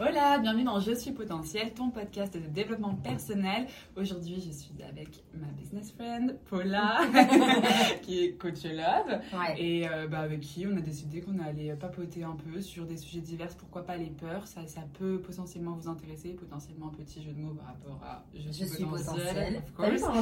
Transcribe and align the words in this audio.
Hola, 0.00 0.38
bienvenue 0.38 0.62
dans 0.62 0.78
Je 0.78 0.92
suis 0.94 1.10
potentiel, 1.10 1.72
ton 1.74 1.90
podcast 1.90 2.32
de 2.34 2.46
développement 2.46 2.94
personnel. 2.94 3.66
Aujourd'hui, 3.96 4.40
je 4.40 4.52
suis 4.52 4.70
avec 4.88 5.24
ma 5.34 5.48
business 5.48 5.90
friend 5.90 6.38
Paula, 6.48 7.00
qui 8.02 8.24
est 8.24 8.32
coach 8.38 8.62
love, 8.62 9.18
Ouais. 9.32 9.56
et 9.60 9.88
euh, 9.88 10.06
bah, 10.06 10.20
avec 10.20 10.40
qui 10.40 10.64
on 10.72 10.76
a 10.76 10.80
décidé 10.80 11.20
qu'on 11.20 11.40
allait 11.40 11.74
papoter 11.74 12.22
un 12.22 12.36
peu 12.36 12.60
sur 12.60 12.86
des 12.86 12.96
sujets 12.96 13.20
divers. 13.20 13.48
Pourquoi 13.56 13.84
pas 13.84 13.96
les 13.96 14.10
peurs 14.10 14.46
Ça, 14.46 14.64
ça 14.68 14.82
peut 15.00 15.18
potentiellement 15.20 15.72
vous 15.72 15.88
intéresser, 15.88 16.28
potentiellement 16.30 16.92
un 16.92 17.02
petit 17.04 17.20
jeu 17.20 17.32
de 17.32 17.40
mots 17.40 17.54
par 17.54 17.66
rapport 17.66 18.00
à 18.04 18.24
Je 18.34 18.42
Je 18.42 18.52
suis, 18.52 18.68
suis 18.68 18.84
potentiel. 18.84 19.62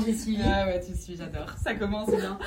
j'ai 0.07 0.15
suivi 0.15 0.43
Ah 0.43 0.67
ouais, 0.69 0.81
tu 0.81 0.97
suis, 0.99 1.17
j'adore. 1.17 1.51
Ça 1.63 1.75
commence 1.75 2.09
bien. 2.09 2.39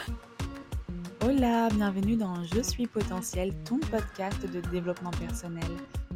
Hola, 1.24 1.70
bienvenue 1.70 2.16
dans 2.16 2.44
Je 2.46 2.62
suis 2.64 2.88
potentiel, 2.88 3.54
ton 3.66 3.78
podcast 3.78 4.52
de 4.52 4.62
développement 4.72 5.12
personnel. 5.12 5.70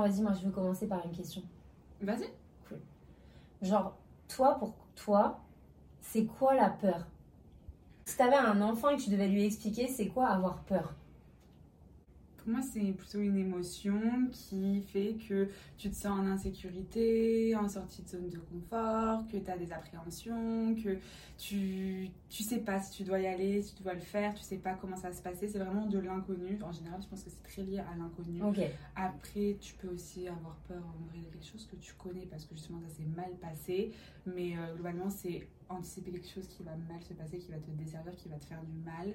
Bon, 0.00 0.06
Vas-y, 0.06 0.22
moi 0.22 0.32
je 0.32 0.46
veux 0.46 0.50
commencer 0.50 0.86
par 0.86 1.04
une 1.04 1.12
question. 1.12 1.42
Vas-y. 2.00 2.30
Genre, 3.60 3.94
toi, 4.28 4.54
pour 4.58 4.72
toi, 4.96 5.40
c'est 6.00 6.24
quoi 6.24 6.54
la 6.54 6.70
peur? 6.70 7.06
Si 8.06 8.16
t'avais 8.16 8.36
un 8.36 8.62
enfant 8.62 8.88
et 8.88 8.96
que 8.96 9.02
tu 9.02 9.10
devais 9.10 9.28
lui 9.28 9.44
expliquer, 9.44 9.88
c'est 9.88 10.08
quoi 10.08 10.28
avoir 10.28 10.62
peur? 10.62 10.94
Pour 12.42 12.52
moi, 12.52 12.62
c'est 12.62 12.92
plutôt 12.92 13.18
une 13.20 13.36
émotion 13.36 14.00
qui 14.32 14.80
fait 14.80 15.16
que 15.28 15.48
tu 15.76 15.90
te 15.90 15.94
sens 15.94 16.18
en 16.18 16.26
insécurité, 16.26 17.54
en 17.54 17.68
sortie 17.68 18.02
de 18.02 18.08
zone 18.08 18.30
de 18.30 18.38
confort, 18.38 19.26
que 19.28 19.36
tu 19.36 19.50
as 19.50 19.58
des 19.58 19.70
appréhensions, 19.72 20.74
que 20.74 20.96
tu, 21.36 22.08
tu 22.30 22.42
sais 22.42 22.60
pas 22.60 22.80
si 22.80 22.92
tu 22.92 23.02
dois 23.04 23.20
y 23.20 23.26
aller, 23.26 23.60
si 23.60 23.74
tu 23.74 23.82
dois 23.82 23.92
le 23.92 24.00
faire, 24.00 24.34
tu 24.34 24.42
sais 24.42 24.56
pas 24.56 24.74
comment 24.74 24.96
ça 24.96 25.08
va 25.08 25.14
se 25.14 25.22
passer. 25.22 25.48
C'est 25.48 25.58
vraiment 25.58 25.86
de 25.86 25.98
l'inconnu. 25.98 26.58
En 26.62 26.72
général, 26.72 27.02
je 27.02 27.08
pense 27.08 27.22
que 27.22 27.30
c'est 27.30 27.42
très 27.42 27.62
lié 27.62 27.80
à 27.80 27.94
l'inconnu. 27.98 28.40
Après, 28.96 29.56
tu 29.60 29.74
peux 29.74 29.88
aussi 29.88 30.26
avoir 30.26 30.56
peur 30.66 30.82
en 30.82 31.06
vrai 31.10 31.18
de 31.18 31.30
quelque 31.32 31.46
chose 31.46 31.66
que 31.70 31.76
tu 31.76 31.92
connais 31.94 32.26
parce 32.26 32.46
que 32.46 32.54
justement 32.54 32.80
ça 32.80 32.88
s'est 32.88 33.08
mal 33.16 33.32
passé. 33.40 33.92
Mais 34.24 34.56
euh, 34.56 34.74
globalement, 34.74 35.10
c'est 35.10 35.46
anticiper 35.68 36.10
quelque 36.10 36.28
chose 36.28 36.48
qui 36.48 36.62
va 36.62 36.72
mal 36.88 37.02
se 37.02 37.12
passer, 37.12 37.38
qui 37.38 37.50
va 37.50 37.58
te 37.58 37.70
desservir, 37.72 38.14
qui 38.16 38.28
va 38.28 38.36
te 38.36 38.46
faire 38.46 38.62
du 38.62 38.76
mal. 38.84 39.14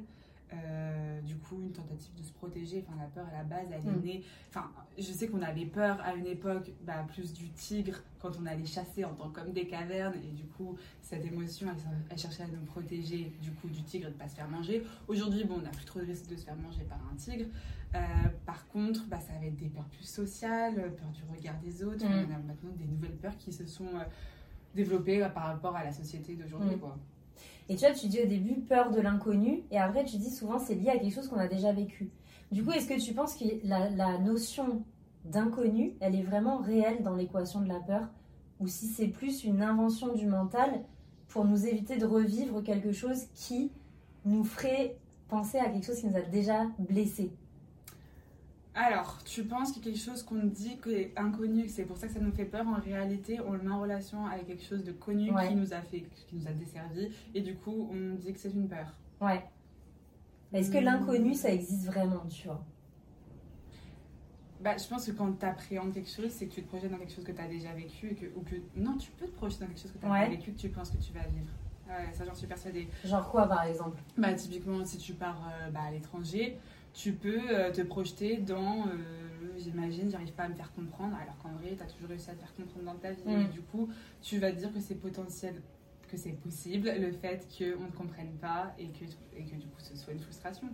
Euh, 0.53 1.21
du 1.21 1.35
coup, 1.38 1.59
une 1.59 1.71
tentative 1.71 2.13
de 2.15 2.21
se 2.23 2.31
protéger. 2.31 2.85
Enfin, 2.88 2.97
la 3.01 3.07
peur 3.07 3.25
à 3.27 3.38
la 3.38 3.43
base, 3.43 3.67
elle 3.71 3.79
est 3.88 3.91
Mm. 3.97 4.03
née. 4.03 4.23
Enfin, 4.49 4.69
je 4.97 5.03
sais 5.11 5.27
qu'on 5.27 5.41
avait 5.41 5.65
peur 5.65 5.99
à 6.01 6.13
une 6.13 6.27
époque, 6.27 6.71
bah, 6.85 7.03
plus 7.07 7.33
du 7.33 7.49
tigre 7.49 7.97
quand 8.19 8.31
on 8.39 8.45
allait 8.45 8.66
chasser 8.66 9.03
en 9.05 9.13
tant 9.16 9.29
qu'homme 9.29 9.51
des 9.53 9.66
cavernes. 9.67 10.13
Et 10.23 10.31
du 10.33 10.43
coup, 10.45 10.77
cette 11.01 11.25
émotion, 11.25 11.67
elle, 11.69 11.83
elle 12.11 12.17
cherchait 12.17 12.43
à 12.43 12.47
nous 12.47 12.63
protéger 12.66 13.31
du 13.41 13.51
coup 13.53 13.67
du 13.69 13.81
tigre 13.83 14.07
et 14.07 14.11
de 14.11 14.16
pas 14.17 14.29
se 14.29 14.35
faire 14.35 14.47
manger. 14.47 14.83
Aujourd'hui, 15.07 15.43
bon, 15.45 15.55
on 15.57 15.61
n'a 15.63 15.71
plus 15.71 15.85
trop 15.85 15.99
de 15.99 16.05
risque 16.05 16.27
de 16.27 16.35
se 16.35 16.45
faire 16.45 16.55
manger 16.57 16.83
par 16.83 16.99
un 17.11 17.16
tigre. 17.16 17.45
Euh, 17.95 17.99
par 18.45 18.67
contre, 18.67 19.05
bah, 19.07 19.19
ça 19.19 19.33
va 19.39 19.45
être 19.45 19.55
des 19.57 19.69
peurs 19.69 19.85
plus 19.89 20.05
sociales, 20.05 20.75
peur 20.95 21.09
du 21.09 21.23
regard 21.35 21.59
des 21.59 21.83
autres. 21.83 22.05
Mm. 22.05 22.27
On 22.29 22.35
a 22.35 22.38
maintenant 22.38 22.71
des 22.77 22.85
nouvelles 22.85 23.16
peurs 23.17 23.38
qui 23.38 23.51
se 23.51 23.66
sont 23.66 23.88
euh, 23.95 24.03
développées 24.75 25.27
par 25.33 25.45
rapport 25.45 25.75
à 25.75 25.83
la 25.83 25.91
société 25.91 26.35
d'aujourd'hui. 26.35 26.75
Mm. 26.75 26.79
quoi. 26.79 26.97
Et 27.69 27.75
tu 27.75 27.86
vois, 27.86 27.94
tu 27.94 28.08
dis 28.08 28.22
au 28.22 28.28
début 28.28 28.62
peur 28.62 28.91
de 28.91 29.01
l'inconnu, 29.01 29.63
et 29.72 29.78
après 29.78 30.06
tu 30.06 30.18
dis 30.18 30.29
souvent 30.29 30.59
c'est 30.59 30.75
lié 30.75 30.90
à 30.90 30.97
quelque 30.97 31.13
chose 31.13 31.28
qu'on 31.28 31.40
a 31.40 31.47
déjà 31.47 31.72
vécu. 31.72 32.12
Du 32.51 32.63
coup, 32.63 32.72
est-ce 32.72 32.88
que 32.88 33.00
tu 33.00 33.13
penses 33.13 33.35
que 33.35 33.46
la, 33.63 33.90
la 33.90 34.19
notion 34.19 34.84
d'inconnu, 35.25 35.95
elle 36.00 36.16
est 36.16 36.24
vraiment 36.24 36.57
réelle 36.57 37.01
dans 37.01 37.16
l'équation 37.16 37.62
de 37.62 37.68
la 37.68 37.79
peur? 37.79 38.07
Ou 38.59 38.68
si 38.68 38.88
c'est 38.88 39.07
plus 39.07 39.44
une 39.44 39.62
invention 39.62 40.13
du 40.13 40.28
mental 40.28 40.84
pour 41.28 41.44
nous 41.44 41.66
éviter 41.66 41.97
de 41.97 42.06
revivre 42.06 42.62
quelque 42.63 42.91
chose 42.91 43.25
qui 43.34 43.72
nous 44.24 44.44
ferait 44.44 44.95
penser 45.28 45.57
à 45.57 45.69
quelque 45.69 45.85
chose 45.85 46.00
qui 46.00 46.07
nous 46.07 46.16
a 46.16 46.22
déjà 46.22 46.68
blessés 46.79 47.31
Alors, 48.78 49.24
tu 49.24 49.46
penses 49.46 49.78
a 49.78 49.80
quelque 49.80 49.97
chose 49.97 50.22
qu'on 50.22 50.44
dit 50.44 50.78
qui 50.84 50.91
est 50.94 51.13
inconnu, 51.16 51.63
que 51.63 51.69
c'est 51.72 51.86
pour 51.86 51.96
ça 51.97 52.08
que 52.08 52.13
ça 52.13 52.19
nous 52.19 52.34
fait 52.34 52.44
peur. 52.46 52.68
En 52.68 52.75
réalité, 52.81 53.40
on 53.40 53.53
le 53.53 53.59
met 53.62 53.69
en 53.72 53.80
relation 53.81 54.25
avec 54.25 54.47
quelque 54.47 54.63
chose 54.66 54.84
de 54.84 54.91
connu 54.91 55.31
Ouais. 55.31 55.47
qui 55.47 55.56
nous 55.56 55.74
a 55.74 55.81
fait, 55.81 56.02
qui 56.28 56.36
nous 56.36 56.46
a 56.47 56.52
desservi, 56.52 57.09
et 57.34 57.41
du 57.41 57.56
coup, 57.56 57.90
on 57.91 58.16
dit 58.16 58.34
que 58.34 58.40
c'est 58.40 58.52
une 58.52 58.68
peur. 58.68 58.94
Ouais. 59.22 59.44
Est-ce 60.53 60.69
que 60.72 60.78
Hmm. 60.78 60.84
l'inconnu, 60.84 61.34
ça 61.36 61.52
existe 61.53 61.86
vraiment, 61.86 62.25
tu 62.30 62.47
vois? 62.47 62.63
Bah, 64.62 64.75
je 64.78 64.88
pense 64.88 65.06
que 65.06 65.12
quand 65.12 65.31
tu 65.40 65.46
appréhendes 65.46 65.94
quelque 65.94 66.09
chose, 66.09 66.30
c'est 66.31 66.47
que 66.47 66.56
tu 66.56 66.63
te 66.63 66.68
projettes 66.68 66.92
dans 66.92 66.97
quelque 66.97 67.13
chose 67.13 67.24
que 67.24 67.31
tu 67.31 67.42
as 67.42 67.47
déjà 67.47 67.72
vécu, 67.74 68.07
et 68.12 68.16
que, 68.16 68.25
ou 68.36 68.42
que 68.42 68.56
non, 68.75 68.97
tu 68.97 69.09
peux 69.12 69.25
te 69.28 69.36
projeter 69.36 69.62
dans 69.62 69.68
quelque 69.68 69.81
chose 69.81 69.92
que 69.94 70.00
tu 70.00 70.06
as 70.06 70.12
Ouais. 70.12 70.30
vécu, 70.30 70.52
que 70.52 70.59
tu 70.59 70.69
penses 70.69 70.90
que 70.90 70.97
tu 70.97 71.13
vas 71.13 71.22
vivre. 71.28 71.52
Ouais, 71.88 72.12
ça, 72.13 72.25
j'en 72.25 72.34
suis 72.34 72.47
persuadée. 72.47 72.88
Genre 73.06 73.30
quoi, 73.30 73.47
par 73.47 73.63
exemple? 73.63 74.02
Bah, 74.18 74.34
typiquement, 74.34 74.84
si 74.84 74.97
tu 74.97 75.13
pars 75.13 75.40
euh, 75.47 75.69
bah, 75.69 75.81
à 75.88 75.92
l'étranger, 75.92 76.57
tu 76.95 77.11
peux 77.13 77.41
euh, 77.51 77.72
te 77.72 77.81
projeter 77.81 78.38
dans, 78.38 78.88
euh, 78.88 78.91
j'imagine, 79.57 80.09
j'arrive 80.09 80.31
pas 80.33 80.44
à 80.44 80.50
me 80.50 80.56
faire 80.56 80.72
comprendre, 80.73 81.16
alors 81.22 81.38
qu'en 81.39 81.51
vrai, 81.59 81.75
tu 81.75 81.83
as 81.83 81.88
toujours 81.88 82.09
réussi 82.09 82.29
à 82.29 82.33
te 82.33 82.39
faire 82.39 82.53
comprendre 82.56 82.85
dans 82.85 82.95
ta 82.95 83.11
vie. 83.11 83.23
Mm. 83.25 83.41
Et 83.41 83.45
du 83.47 83.61
coup, 83.61 83.89
tu 84.22 84.39
vas 84.39 84.51
te 84.51 84.57
dire 84.57 84.73
que 84.73 84.79
c'est 84.79 84.95
potentiel, 84.95 85.61
que 86.07 86.16
c'est 86.17 86.31
possible, 86.31 86.89
le 86.97 87.11
fait 87.11 87.45
qu'on 87.57 87.83
ne 87.83 87.89
te 87.89 87.97
comprenne 87.97 88.31
pas 88.39 88.73
et 88.79 88.88
que, 88.88 89.03
et 89.38 89.44
que 89.44 89.56
du 89.56 89.67
coup, 89.67 89.79
ce 89.79 89.95
soit 89.97 90.13
une 90.13 90.19
frustration. 90.22 90.69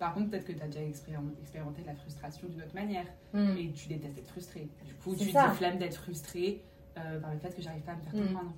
Par 0.00 0.12
contre, 0.12 0.30
peut-être 0.30 0.44
que 0.46 0.52
tu 0.52 0.60
as 0.62 0.66
déjà 0.66 0.80
expérim- 0.80 1.38
expérimenté 1.40 1.82
la 1.86 1.94
frustration 1.94 2.48
d'une 2.48 2.62
autre 2.62 2.74
manière 2.74 3.06
Hmm. 3.32 3.56
et 3.56 3.70
tu 3.72 3.86
détestes 3.88 4.18
être 4.18 4.28
frustré. 4.28 4.68
Du 4.84 4.94
coup, 4.94 5.14
tu 5.14 5.30
ça. 5.30 5.50
te 5.50 5.54
flammes 5.54 5.78
d'être 5.78 5.96
frustré 6.02 6.62
euh, 6.98 7.20
par 7.20 7.32
le 7.32 7.38
fait 7.38 7.54
que 7.54 7.62
j'arrive 7.62 7.82
pas 7.82 7.92
à 7.92 7.96
me 7.96 8.02
faire 8.02 8.14
Mm. 8.14 8.26
comprendre. 8.26 8.52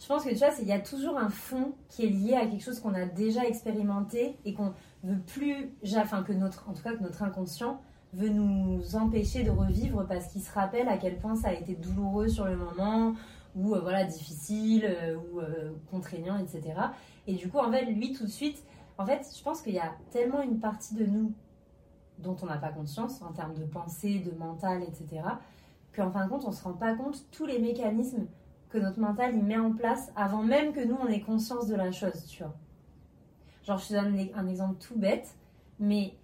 Je 0.00 0.06
pense 0.06 0.24
que 0.24 0.30
tu 0.30 0.36
vois, 0.36 0.48
il 0.60 0.66
y 0.66 0.72
a 0.72 0.80
toujours 0.80 1.18
un 1.18 1.28
fond 1.28 1.74
qui 1.90 2.06
est 2.06 2.08
lié 2.08 2.34
à 2.34 2.46
quelque 2.46 2.62
chose 2.62 2.80
qu'on 2.80 2.94
a 2.94 3.04
déjà 3.04 3.44
expérimenté 3.46 4.36
et 4.46 4.54
qu'on 4.54 4.72
veut 5.02 5.18
plus, 5.18 5.70
enfin 5.96 6.22
que 6.22 6.32
notre, 6.32 6.68
en 6.68 6.72
tout 6.72 6.82
cas 6.82 6.94
que 6.94 7.02
notre 7.02 7.22
inconscient 7.22 7.80
veut 8.12 8.28
nous 8.28 8.96
empêcher 8.96 9.44
de 9.44 9.50
revivre 9.50 10.06
parce 10.06 10.26
qu'il 10.28 10.42
se 10.42 10.52
rappelle 10.52 10.88
à 10.88 10.96
quel 10.96 11.18
point 11.18 11.36
ça 11.36 11.48
a 11.48 11.52
été 11.52 11.74
douloureux 11.74 12.28
sur 12.28 12.44
le 12.44 12.56
moment 12.56 13.14
ou 13.54 13.74
euh, 13.74 13.80
voilà 13.80 14.04
difficile 14.04 14.84
euh, 14.84 15.16
ou 15.16 15.40
euh, 15.40 15.72
contraignant, 15.90 16.38
etc. 16.38 16.74
Et 17.26 17.34
du 17.34 17.48
coup, 17.48 17.58
en 17.58 17.70
fait, 17.70 17.84
lui 17.84 18.12
tout 18.12 18.24
de 18.24 18.30
suite, 18.30 18.64
en 18.98 19.06
fait, 19.06 19.26
je 19.36 19.42
pense 19.42 19.62
qu'il 19.62 19.74
y 19.74 19.78
a 19.78 19.92
tellement 20.10 20.42
une 20.42 20.58
partie 20.58 20.94
de 20.94 21.06
nous 21.06 21.32
dont 22.18 22.36
on 22.42 22.46
n'a 22.46 22.58
pas 22.58 22.68
conscience 22.68 23.22
en 23.22 23.32
termes 23.32 23.54
de 23.54 23.64
pensée, 23.64 24.18
de 24.18 24.36
mental, 24.36 24.82
etc. 24.82 25.22
Qu'en 25.94 26.10
fin 26.10 26.26
de 26.26 26.30
compte, 26.30 26.44
on 26.44 26.52
se 26.52 26.62
rend 26.62 26.74
pas 26.74 26.94
compte 26.94 27.24
tous 27.30 27.46
les 27.46 27.58
mécanismes 27.58 28.26
que 28.68 28.78
notre 28.78 29.00
mental 29.00 29.34
il 29.34 29.42
met 29.42 29.56
en 29.56 29.72
place 29.72 30.12
avant 30.14 30.42
même 30.42 30.72
que 30.72 30.80
nous 30.80 30.96
on 31.00 31.08
ait 31.08 31.20
conscience 31.20 31.66
de 31.66 31.74
la 31.74 31.90
chose, 31.90 32.24
tu 32.26 32.42
vois. 32.42 32.54
Genre, 33.64 33.78
je 33.78 33.88
te 33.88 33.92
donne 33.94 34.18
un- 34.18 34.38
un 34.38 34.48
exemple 34.48 34.76
tout 34.80 34.98
bête, 34.98 35.34
mais 35.78 36.14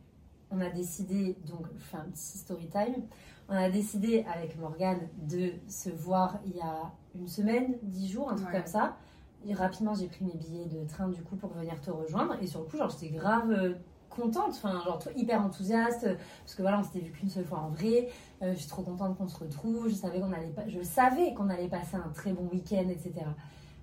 on 0.51 0.61
a 0.61 0.71
décidé, 0.71 1.37
donc 1.47 1.67
je 1.77 1.83
fais 1.85 1.97
un 1.97 2.05
petit 2.05 2.39
story 2.39 2.69
time, 2.69 3.05
on 3.49 3.55
a 3.55 3.69
décidé 3.71 4.25
avec 4.35 4.59
Morgane 4.59 5.09
de 5.23 5.53
se 5.69 5.91
voir 5.91 6.39
il 6.47 6.57
y 6.57 6.61
a 6.61 6.93
une 7.15 7.29
semaine, 7.29 7.77
dix 7.83 8.09
jours, 8.09 8.31
un 8.31 8.35
truc 8.37 8.49
Ouais. 8.49 8.59
comme 8.61 8.67
ça. 8.67 8.97
Et 9.45 9.55
rapidement, 9.55 9.95
j'ai 9.95 10.09
pris 10.09 10.25
mes 10.25 10.35
billets 10.35 10.65
de 10.67 10.85
train 10.89 11.09
du 11.09 11.23
coup 11.23 11.37
pour 11.37 11.51
venir 11.51 11.81
te 11.81 11.91
rejoindre. 11.91 12.37
Et 12.43 12.47
sur 12.47 12.61
le 12.61 12.67
coup, 12.67 12.77
genre, 12.77 12.91
j'étais 12.91 13.15
grave 13.15 13.51
euh, 13.51 13.75
contente, 14.11 14.51
enfin, 14.51 14.83
genre, 14.85 14.99
hyper 15.15 15.41
enthousiaste, 15.43 16.05
euh, 16.05 16.17
parce 16.43 16.55
que 16.57 16.63
voilà, 16.63 16.81
on 16.81 16.83
s'était 16.83 17.01
vu 17.01 17.13
qu'une 17.13 17.29
seule 17.29 17.45
fois 17.45 17.59
en 17.61 17.69
vrai. 17.69 18.09
Euh, 18.43 18.53
je 18.55 18.59
suis 18.59 18.69
trop 18.69 18.83
contente 18.83 19.17
qu'on 19.17 19.29
se 19.29 19.39
retrouve. 19.39 19.89
Je 19.89 19.95
savais 19.95 20.19
qu'on 20.21 20.33
allait, 20.33 20.49
pas, 20.49 20.67
je 20.69 20.81
savais 20.83 21.33
qu'on 21.35 21.49
allait 21.49 21.69
passer 21.69 21.97
un 21.97 22.09
très 22.15 22.33
bon 22.33 22.49
week-end, 22.53 22.89
etc. 22.89 23.13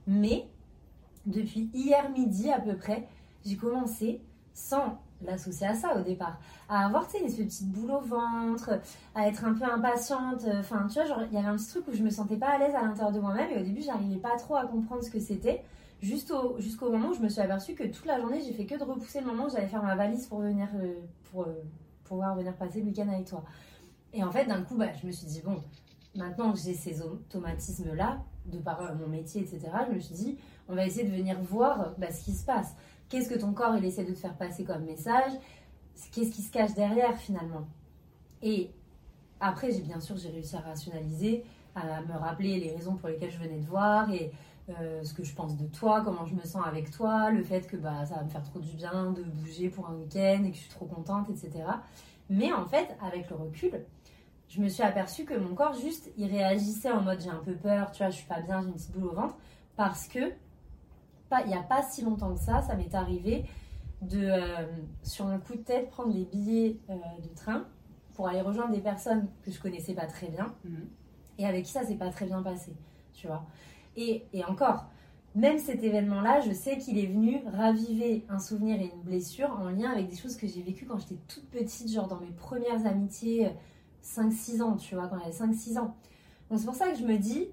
Mais 0.07 0.48
depuis 1.25 1.69
hier 1.74 2.10
midi 2.12 2.50
à 2.51 2.60
peu 2.60 2.75
près, 2.75 3.07
j'ai 3.45 3.56
commencé 3.56 4.22
sans 4.54 5.00
l'associer 5.25 5.68
à 5.68 5.74
ça 5.74 5.98
au 5.98 6.01
départ, 6.01 6.38
à 6.68 6.86
avoir 6.86 7.07
tu 7.07 7.18
sais, 7.18 7.30
ce 7.30 7.42
petite 7.42 7.72
boule 7.72 7.92
au 7.92 8.01
ventre, 8.01 8.80
à 9.16 9.28
être 9.28 9.45
un 9.45 9.54
peu 9.54 9.63
impatiente. 9.63 10.45
Enfin, 10.60 10.86
tu 10.88 11.00
vois, 11.00 11.24
il 11.31 11.34
y 11.34 11.38
avait 11.38 11.48
un 11.48 11.56
petit 11.56 11.69
truc 11.69 11.88
où 11.88 11.94
je 11.94 12.04
me 12.04 12.10
sentais 12.10 12.36
pas 12.36 12.50
à 12.50 12.57
l'aise 12.57 12.75
à 12.75 12.81
l'intérieur 12.81 13.12
de 13.12 13.19
moi-même 13.19 13.50
et 13.51 13.62
au 13.62 13.63
début, 13.63 13.81
j'arrivais 13.81 14.19
pas 14.19 14.36
trop 14.38 14.56
à 14.56 14.66
comprendre 14.66 15.04
ce 15.04 15.10
que 15.10 15.19
c'était. 15.19 15.63
Jusqu'au 16.04 16.92
moment 16.92 17.10
où 17.10 17.13
je 17.13 17.22
me 17.22 17.30
suis 17.30 17.40
aperçue 17.40 17.75
que 17.75 17.86
toute 17.86 18.06
la 18.06 18.19
journée, 18.19 18.42
j'ai 18.45 18.51
fait 18.51 18.66
que 18.66 18.78
de 18.78 18.84
repousser 18.84 19.22
le 19.22 19.25
moment 19.28 19.45
où 19.45 19.50
j'allais 19.50 19.68
faire 19.68 19.81
ma 19.81 19.95
valise 19.95 20.28
pour 20.28 20.42
venir, 20.42 20.68
euh, 20.75 20.95
euh, 21.38 21.45
pouvoir 22.04 22.36
venir 22.36 22.54
passer 22.57 22.81
le 22.81 22.88
week-end 22.88 23.07
avec 23.07 23.25
toi. 23.25 23.45
Et 24.12 24.22
en 24.22 24.30
fait, 24.30 24.44
d'un 24.44 24.63
coup, 24.63 24.75
bah, 24.75 24.92
je 25.01 25.07
me 25.07 25.13
suis 25.13 25.28
dit, 25.28 25.42
bon, 25.42 25.63
maintenant 26.13 26.51
que 26.51 26.60
j'ai 26.60 26.74
ces 26.74 27.01
automatismes-là, 27.01 28.22
de 28.48 28.57
par 28.57 28.81
euh, 28.81 28.95
mon 28.95 29.07
métier, 29.07 29.44
etc., 29.44 29.62
je 29.88 29.95
me 29.95 30.00
suis 30.01 30.16
dit, 30.16 30.38
on 30.68 30.75
va 30.75 30.86
essayer 30.86 31.07
de 31.07 31.16
venir 31.16 31.40
voir 31.42 31.94
bah, 31.98 32.12
ce 32.12 32.25
qui 32.25 32.34
se 32.34 32.44
passe. 32.44 32.75
Qu'est-ce 33.13 33.30
que 33.30 33.38
ton 33.38 33.54
corps, 33.54 33.77
il 33.77 33.86
essaie 33.86 34.06
de 34.06 34.12
te 34.12 34.18
faire 34.18 34.36
passer 34.36 34.63
comme 34.63 34.86
message 34.86 35.33
Qu'est-ce 36.12 36.31
qui 36.31 36.42
se 36.42 36.51
cache 36.51 36.74
derrière, 36.74 37.15
finalement 37.15 37.68
Et 38.42 38.71
après, 39.39 39.71
j'ai 39.71 39.81
bien 39.81 40.00
sûr, 40.00 40.18
j'ai 40.18 40.30
réussi 40.30 40.56
à 40.56 40.62
rationaliser, 40.62 41.44
à 41.75 42.01
me 42.01 42.18
rappeler 42.18 42.60
les 42.60 42.71
raisons 42.71 42.95
pour 42.95 43.10
lesquelles 43.10 43.30
je 43.30 43.38
venais 43.38 43.60
te 43.60 43.68
voir 43.68 44.10
et 44.12 44.31
euh, 44.69 45.04
ce 45.04 45.13
que 45.13 45.24
je 45.24 45.36
pense 45.36 45.56
de 45.56 45.68
toi, 45.68 46.01
comment 46.04 46.25
je 46.25 46.33
me 46.33 46.42
sens 46.42 46.63
avec 46.65 46.89
toi, 46.89 47.30
le 47.30 47.44
fait 47.44 47.68
que 47.68 47.77
bah, 47.77 48.04
ça 48.04 48.15
va 48.15 48.24
me 48.24 48.30
faire 48.30 48.42
trop 48.42 48.57
du 48.57 48.75
bien 48.75 49.12
de 49.12 49.21
bouger 49.21 49.69
pour 49.69 49.88
un 49.88 49.94
week-end 49.94 50.44
et 50.45 50.50
que 50.50 50.56
je 50.56 50.62
suis 50.62 50.71
trop 50.71 50.88
contente, 50.88 51.30
etc. 51.30 51.66
Mais 52.31 52.51
en 52.51 52.66
fait, 52.66 52.98
avec 53.00 53.30
le 53.30 53.36
recul, 53.36 53.86
je 54.50 54.59
me 54.59 54.69
suis 54.69 54.81
aperçue 54.81 55.25
que 55.25 55.36
mon 55.36 55.54
corps, 55.54 55.75
juste, 55.75 56.12
il 56.18 56.31
réagissait 56.31 56.89
en 56.89 57.04
mode 57.04 57.21
j'ai 57.21 57.30
un 57.30 57.44
peu 57.45 57.54
peur, 57.54 57.92
tu 57.92 58.00
vois, 58.00 58.09
je 58.09 58.16
suis 58.16 58.27
pas 58.27 58.42
bien, 58.42 58.62
j'ai 58.62 58.69
une 58.69 58.74
petite 58.74 58.92
boule 58.92 59.06
au 59.06 59.13
ventre, 59.13 59.36
parce 59.75 60.07
que 60.07 60.33
pas, 61.33 61.41
il 61.45 61.47
n'y 61.47 61.56
a 61.57 61.63
pas 61.63 61.81
si 61.81 62.03
longtemps 62.03 62.33
que 62.33 62.39
ça, 62.39 62.62
ça 62.62 62.75
m'est 62.75 62.94
arrivé 62.94 63.45
de, 64.01 64.19
euh, 64.21 64.68
sur 65.01 65.25
un 65.27 65.39
coup 65.39 65.53
de 65.53 65.62
tête, 65.63 65.89
prendre 65.89 66.13
des 66.13 66.25
billets 66.25 66.77
euh, 66.89 66.94
de 67.24 67.35
train 67.35 67.65
pour 68.15 68.27
aller 68.27 68.41
rejoindre 68.41 68.71
des 68.71 68.81
personnes 68.81 69.27
que 69.44 69.50
je 69.51 69.59
connaissais 69.59 69.94
pas 69.95 70.06
très 70.06 70.27
bien 70.27 70.53
Mhm. 70.63 70.88
et 71.39 71.45
avec 71.47 71.65
qui 71.65 71.71
ça 71.71 71.83
s'est 71.83 71.95
pas 71.95 72.09
très 72.12 72.25
bien 72.25 72.44
passé, 72.44 72.74
tu 73.13 73.25
vois. 73.27 73.44
Et, 73.95 74.25
et 74.33 74.44
encore, 74.45 74.85
même 75.35 75.57
cet 75.57 75.83
événement-là, 75.83 76.41
je 76.41 76.51
sais 76.51 76.77
qu'il 76.77 76.97
est 77.00 77.07
venu 77.07 77.41
raviver 77.51 78.24
un 78.30 78.38
souvenir 78.38 78.80
et 78.80 78.91
une 78.94 79.01
blessure 79.01 79.50
en 79.59 79.69
lien 79.69 79.89
avec 79.91 80.09
des 80.09 80.15
choses 80.15 80.35
que 80.38 80.45
j'ai 80.47 80.62
vécues 80.62 80.85
quand 80.85 81.00
j'étais 81.00 81.19
toute 81.27 81.50
petite, 81.50 81.89
genre 81.91 82.07
dans 82.07 82.19
mes 82.19 82.31
premières 82.31 82.85
amitiés, 82.85 83.47
euh, 83.47 83.51
5-6 84.03 84.62
ans, 84.62 84.75
tu 84.75 84.94
vois, 84.95 85.07
quand 85.07 85.18
j'avais 85.19 85.31
5-6 85.31 85.80
ans. 85.80 85.95
Donc 86.50 86.59
c'est 86.59 86.65
pour 86.65 86.75
ça 86.75 86.91
que 86.91 86.97
je 86.97 87.06
me 87.06 87.18
dis, 87.18 87.47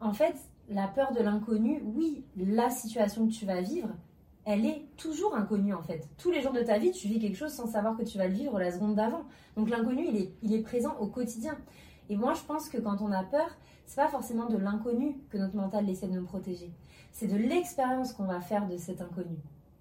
en 0.00 0.12
fait, 0.12 0.36
la 0.68 0.88
peur 0.88 1.12
de 1.12 1.20
l'inconnu, 1.20 1.82
oui, 1.84 2.24
la 2.36 2.70
situation 2.70 3.26
que 3.26 3.32
tu 3.32 3.44
vas 3.44 3.60
vivre, 3.60 3.90
elle 4.44 4.66
est 4.66 4.86
toujours 4.96 5.34
inconnue 5.34 5.74
en 5.74 5.82
fait. 5.82 6.08
Tous 6.18 6.30
les 6.30 6.42
jours 6.42 6.52
de 6.52 6.62
ta 6.62 6.78
vie, 6.78 6.90
tu 6.90 7.08
vis 7.08 7.18
quelque 7.18 7.36
chose 7.36 7.52
sans 7.52 7.66
savoir 7.66 7.96
que 7.96 8.02
tu 8.02 8.18
vas 8.18 8.26
le 8.26 8.34
vivre 8.34 8.58
la 8.58 8.70
seconde 8.70 8.94
d'avant. 8.94 9.24
Donc 9.56 9.70
l'inconnu, 9.70 10.06
il 10.06 10.16
est, 10.16 10.34
il 10.42 10.52
est 10.52 10.62
présent 10.62 10.94
au 11.00 11.06
quotidien. 11.06 11.56
Et 12.10 12.16
moi, 12.16 12.34
je 12.34 12.42
pense 12.42 12.68
que 12.68 12.78
quand 12.78 13.00
on 13.00 13.10
a 13.12 13.24
peur, 13.24 13.48
c'est 13.86 13.96
pas 13.96 14.08
forcément 14.08 14.46
de 14.46 14.56
l'inconnu 14.56 15.16
que 15.30 15.38
notre 15.38 15.56
mental 15.56 15.88
essaie 15.88 16.08
de 16.08 16.18
nous 16.18 16.24
protéger. 16.26 16.72
C'est 17.12 17.26
de 17.26 17.36
l'expérience 17.36 18.12
qu'on 18.12 18.24
va 18.24 18.40
faire 18.40 18.66
de 18.66 18.76
cet 18.76 19.00
inconnu. 19.00 19.36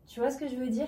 Tu 0.07 0.19
vois 0.19 0.29
ce 0.29 0.37
que 0.37 0.47
je 0.47 0.55
veux 0.55 0.69
dire? 0.69 0.87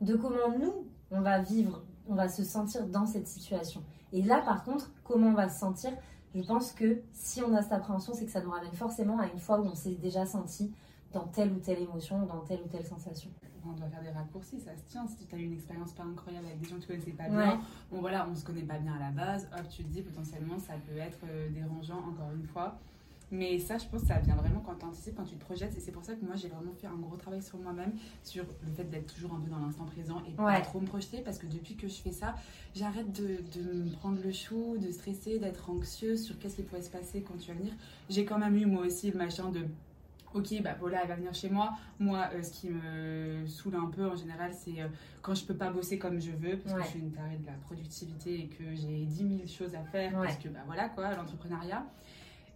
De 0.00 0.14
comment 0.16 0.56
nous, 0.58 0.86
on 1.10 1.20
va 1.20 1.40
vivre, 1.40 1.84
on 2.08 2.14
va 2.14 2.28
se 2.28 2.44
sentir 2.44 2.86
dans 2.86 3.06
cette 3.06 3.26
situation. 3.26 3.82
Et 4.12 4.22
là, 4.22 4.40
par 4.40 4.64
contre, 4.64 4.92
comment 5.02 5.28
on 5.28 5.34
va 5.34 5.48
se 5.48 5.58
sentir 5.58 5.92
Je 6.34 6.42
pense 6.42 6.72
que 6.72 7.00
si 7.12 7.42
on 7.42 7.54
a 7.54 7.62
cette 7.62 7.72
appréhension, 7.72 8.12
c'est 8.14 8.24
que 8.24 8.30
ça 8.30 8.40
nous 8.42 8.50
ramène 8.50 8.72
forcément 8.72 9.18
à 9.18 9.26
une 9.26 9.38
fois 9.38 9.60
où 9.60 9.64
on 9.66 9.74
s'est 9.74 9.94
déjà 9.94 10.26
senti 10.26 10.72
dans 11.12 11.26
telle 11.28 11.52
ou 11.52 11.58
telle 11.60 11.80
émotion, 11.80 12.26
dans 12.26 12.40
telle 12.40 12.60
ou 12.64 12.68
telle 12.68 12.84
sensation. 12.84 13.30
On 13.66 13.72
doit 13.72 13.88
faire 13.88 14.02
des 14.02 14.10
raccourcis, 14.10 14.60
ça 14.60 14.76
se 14.76 14.82
tient. 14.90 15.06
Si 15.06 15.24
tu 15.26 15.34
as 15.34 15.38
eu 15.38 15.44
une 15.44 15.52
expérience 15.54 15.92
pas 15.92 16.02
incroyable 16.02 16.46
avec 16.46 16.60
des 16.60 16.68
gens 16.68 16.76
que 16.76 16.80
tu 16.82 16.86
connaissais 16.88 17.12
pas 17.12 17.24
Ouais. 17.24 17.30
bien, 17.30 17.60
bon 17.90 18.00
voilà, 18.00 18.26
on 18.30 18.34
se 18.34 18.44
connaît 18.44 18.62
pas 18.64 18.78
bien 18.78 18.92
à 18.94 18.98
la 18.98 19.10
base, 19.10 19.48
hop, 19.58 19.66
tu 19.70 19.84
te 19.84 19.88
dis 19.88 20.02
potentiellement 20.02 20.58
ça 20.58 20.74
peut 20.86 20.98
être 20.98 21.20
euh, 21.26 21.48
dérangeant 21.50 21.98
encore 21.98 22.30
une 22.36 22.46
fois. 22.46 22.76
Mais 23.30 23.58
ça, 23.58 23.78
je 23.78 23.86
pense 23.86 24.02
que 24.02 24.06
ça 24.08 24.18
vient 24.18 24.36
vraiment 24.36 24.60
quand 24.60 24.74
tu 24.76 24.84
anticipes, 24.84 25.16
quand 25.16 25.24
tu 25.24 25.34
te 25.34 25.44
projettes. 25.44 25.76
Et 25.76 25.80
c'est 25.80 25.90
pour 25.92 26.04
ça 26.04 26.14
que 26.14 26.24
moi, 26.24 26.36
j'ai 26.36 26.48
vraiment 26.48 26.72
fait 26.72 26.86
un 26.86 26.94
gros 26.96 27.16
travail 27.16 27.42
sur 27.42 27.58
moi-même, 27.58 27.92
sur 28.22 28.44
le 28.64 28.72
fait 28.72 28.84
d'être 28.84 29.12
toujours 29.12 29.34
un 29.34 29.40
peu 29.40 29.50
dans 29.50 29.58
l'instant 29.58 29.84
présent 29.86 30.20
et 30.26 30.30
Ouais. 30.40 30.54
pas 30.54 30.60
trop 30.60 30.80
me 30.80 30.86
projeter. 30.86 31.18
Parce 31.22 31.38
que 31.38 31.46
depuis 31.46 31.74
que 31.74 31.88
je 31.88 31.94
fais 32.00 32.12
ça, 32.12 32.34
j'arrête 32.74 33.10
de, 33.12 33.38
de 33.58 33.72
me 33.84 33.90
prendre 33.92 34.18
le 34.22 34.30
chou, 34.32 34.76
de 34.78 34.90
stresser, 34.90 35.38
d'être 35.38 35.68
anxieuse 35.70 36.22
sur 36.24 36.38
qu'est-ce 36.38 36.56
qui 36.56 36.62
pourrait 36.62 36.82
se 36.82 36.90
passer 36.90 37.22
quand 37.22 37.36
tu 37.38 37.48
vas 37.48 37.54
venir. 37.58 37.72
J'ai 38.08 38.24
quand 38.24 38.38
même 38.38 38.56
eu 38.56 38.66
moi 38.66 38.84
aussi 38.86 39.10
le 39.10 39.18
machin 39.18 39.50
de. 39.50 39.66
Ok, 40.34 40.52
bah 40.62 40.74
Paula, 40.74 40.98
elle 41.02 41.08
va 41.08 41.14
venir 41.14 41.32
chez 41.32 41.48
moi. 41.48 41.74
Moi, 42.00 42.28
euh, 42.34 42.42
ce 42.42 42.50
qui 42.50 42.68
me 42.68 43.46
saoule 43.46 43.76
un 43.76 43.86
peu 43.86 44.04
en 44.04 44.16
général, 44.16 44.52
c'est 44.52 44.82
euh, 44.82 44.88
quand 45.22 45.32
je 45.32 45.44
peux 45.44 45.54
pas 45.54 45.70
bosser 45.70 45.96
comme 45.96 46.20
je 46.20 46.32
veux, 46.32 46.56
parce 46.58 46.74
Ouais. 46.74 46.80
que 46.80 46.86
je 46.86 46.90
suis 46.90 46.98
une 47.00 47.12
tarée 47.12 47.36
de 47.36 47.46
la 47.46 47.52
productivité 47.52 48.40
et 48.40 48.46
que 48.48 48.74
j'ai 48.74 49.04
10 49.04 49.16
000 49.16 49.30
choses 49.46 49.76
à 49.76 49.84
faire, 49.84 50.12
Ouais. 50.18 50.26
parce 50.26 50.38
que 50.38 50.48
bah 50.48 50.58
voilà 50.66 50.88
quoi, 50.88 51.14
l'entrepreneuriat. 51.14 51.86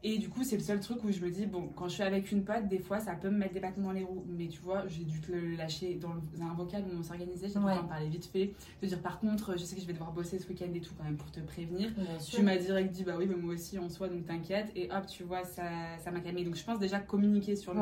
Et 0.04 0.18
du 0.18 0.28
coup, 0.28 0.44
c'est 0.44 0.56
le 0.56 0.62
seul 0.62 0.78
truc 0.78 1.02
où 1.02 1.10
je 1.10 1.20
me 1.20 1.28
dis, 1.28 1.44
bon, 1.46 1.68
quand 1.74 1.88
je 1.88 1.94
suis 1.94 2.02
avec 2.04 2.30
une 2.30 2.44
pote, 2.44 2.68
des 2.68 2.78
fois, 2.78 3.00
ça 3.00 3.14
peut 3.14 3.30
me 3.30 3.36
mettre 3.38 3.54
des 3.54 3.58
bâtons 3.60 3.80
dans 3.82 3.90
les 3.90 4.04
roues. 4.04 4.24
Mais 4.28 4.46
tu 4.46 4.60
vois, 4.60 4.86
j'ai 4.86 5.02
dû 5.02 5.20
te 5.20 5.32
le 5.32 5.56
lâcher 5.56 5.94
dans 5.96 6.12
le- 6.14 6.20
un 6.44 6.54
vocal 6.54 6.84
où 6.84 6.98
on 6.98 7.02
s'organisait, 7.02 7.48
j'ai 7.48 7.58
dû 7.58 7.64
Ouais. 7.64 7.74
t'en 7.76 7.84
parler 7.84 8.06
vite 8.08 8.26
fait. 8.26 8.52
De 8.80 8.86
dire, 8.86 9.00
par 9.02 9.18
contre, 9.18 9.58
je 9.58 9.64
sais 9.64 9.74
que 9.74 9.82
je 9.82 9.86
vais 9.88 9.92
devoir 9.94 10.12
bosser 10.12 10.38
ce 10.38 10.46
week-end 10.48 10.66
et 10.72 10.80
tout 10.80 10.92
quand 10.96 11.02
même 11.04 11.16
pour 11.16 11.30
te 11.32 11.40
prévenir. 11.40 11.90
Tu 12.30 12.42
m'as 12.42 12.56
direct 12.58 12.92
dit, 12.92 13.02
bah 13.02 13.14
oui, 13.18 13.26
bah 13.26 13.34
moi 13.40 13.54
aussi 13.54 13.76
en 13.78 13.88
soi, 13.88 14.08
donc 14.08 14.24
t'inquiète. 14.24 14.70
Et 14.76 14.88
hop, 14.92 15.06
tu 15.08 15.24
vois, 15.24 15.42
ça 15.44 15.64
ça 16.02 16.10
m'a 16.12 16.20
calmé. 16.20 16.44
Donc 16.44 16.54
je 16.54 16.64
pense 16.64 16.78
déjà 16.78 17.00
communiquer 17.00 17.56
sur 17.56 17.74
le, 17.74 17.80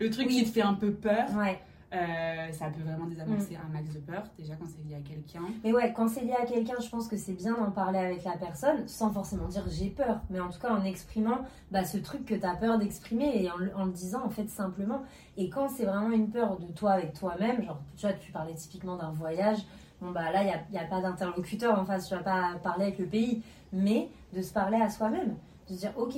le 0.00 0.10
truc 0.10 0.26
Oui. 0.28 0.36
qui 0.36 0.44
te 0.44 0.48
fait 0.50 0.62
un 0.62 0.74
peu 0.74 0.92
peur, 0.92 1.28
Ouais. 1.36 1.58
Euh, 1.94 2.52
ça 2.52 2.66
peut 2.66 2.82
vraiment 2.82 3.06
désamorcer 3.06 3.54
Mm. 3.54 3.66
un 3.68 3.72
max 3.72 3.92
de 3.94 4.00
peur, 4.00 4.22
déjà 4.38 4.54
quand 4.56 4.66
c'est 4.66 4.82
lié 4.88 4.96
à 4.96 5.00
quelqu'un. 5.08 5.42
Mais 5.62 5.72
ouais, 5.72 5.92
quand 5.94 6.08
c'est 6.08 6.22
lié 6.22 6.32
à 6.32 6.44
quelqu'un, 6.44 6.74
je 6.82 6.88
pense 6.88 7.06
que 7.08 7.16
c'est 7.16 7.32
bien 7.34 7.54
d'en 7.56 7.70
parler 7.70 7.98
avec 7.98 8.24
la 8.24 8.36
personne 8.36 8.86
sans 8.88 9.10
forcément 9.12 9.46
dire 9.48 9.64
j'ai 9.68 9.90
peur, 9.90 10.20
mais 10.30 10.40
en 10.40 10.48
tout 10.48 10.58
cas 10.58 10.70
en 10.72 10.84
exprimant 10.84 11.38
bah, 11.70 11.84
ce 11.84 11.98
truc 11.98 12.24
que 12.24 12.34
tu 12.34 12.44
as 12.44 12.56
peur 12.56 12.78
d'exprimer 12.78 13.42
et 13.42 13.50
en, 13.50 13.56
le- 13.56 13.74
en 13.76 13.84
le 13.84 13.92
disant 13.92 14.24
en 14.24 14.30
fait 14.30 14.48
simplement. 14.48 15.02
Et 15.36 15.48
quand 15.48 15.68
c'est 15.68 15.84
vraiment 15.84 16.10
une 16.10 16.30
peur 16.30 16.58
de 16.58 16.66
toi 16.72 16.92
avec 16.92 17.12
toi-même, 17.14 17.62
genre 17.64 17.80
tu 17.96 18.06
vois, 18.06 18.14
tu 18.14 18.32
parlais 18.32 18.54
typiquement 18.54 18.96
d'un 18.96 19.10
voyage, 19.10 19.58
bon 20.00 20.10
bah 20.10 20.30
là 20.32 20.42
il 20.42 20.52
n'y 20.72 20.78
a, 20.78 20.82
a 20.82 20.84
pas 20.86 21.00
d'interlocuteur 21.00 21.78
en 21.78 21.84
face, 21.84 22.08
tu 22.08 22.14
vas 22.14 22.22
pas 22.22 22.54
parler 22.62 22.84
avec 22.84 22.98
le 22.98 23.06
pays, 23.06 23.42
mais 23.72 24.08
de 24.34 24.42
se 24.42 24.52
parler 24.52 24.78
à 24.80 24.88
soi-même, 24.90 25.36
de 25.68 25.74
se 25.74 25.78
dire 25.80 25.92
ok, 25.96 26.14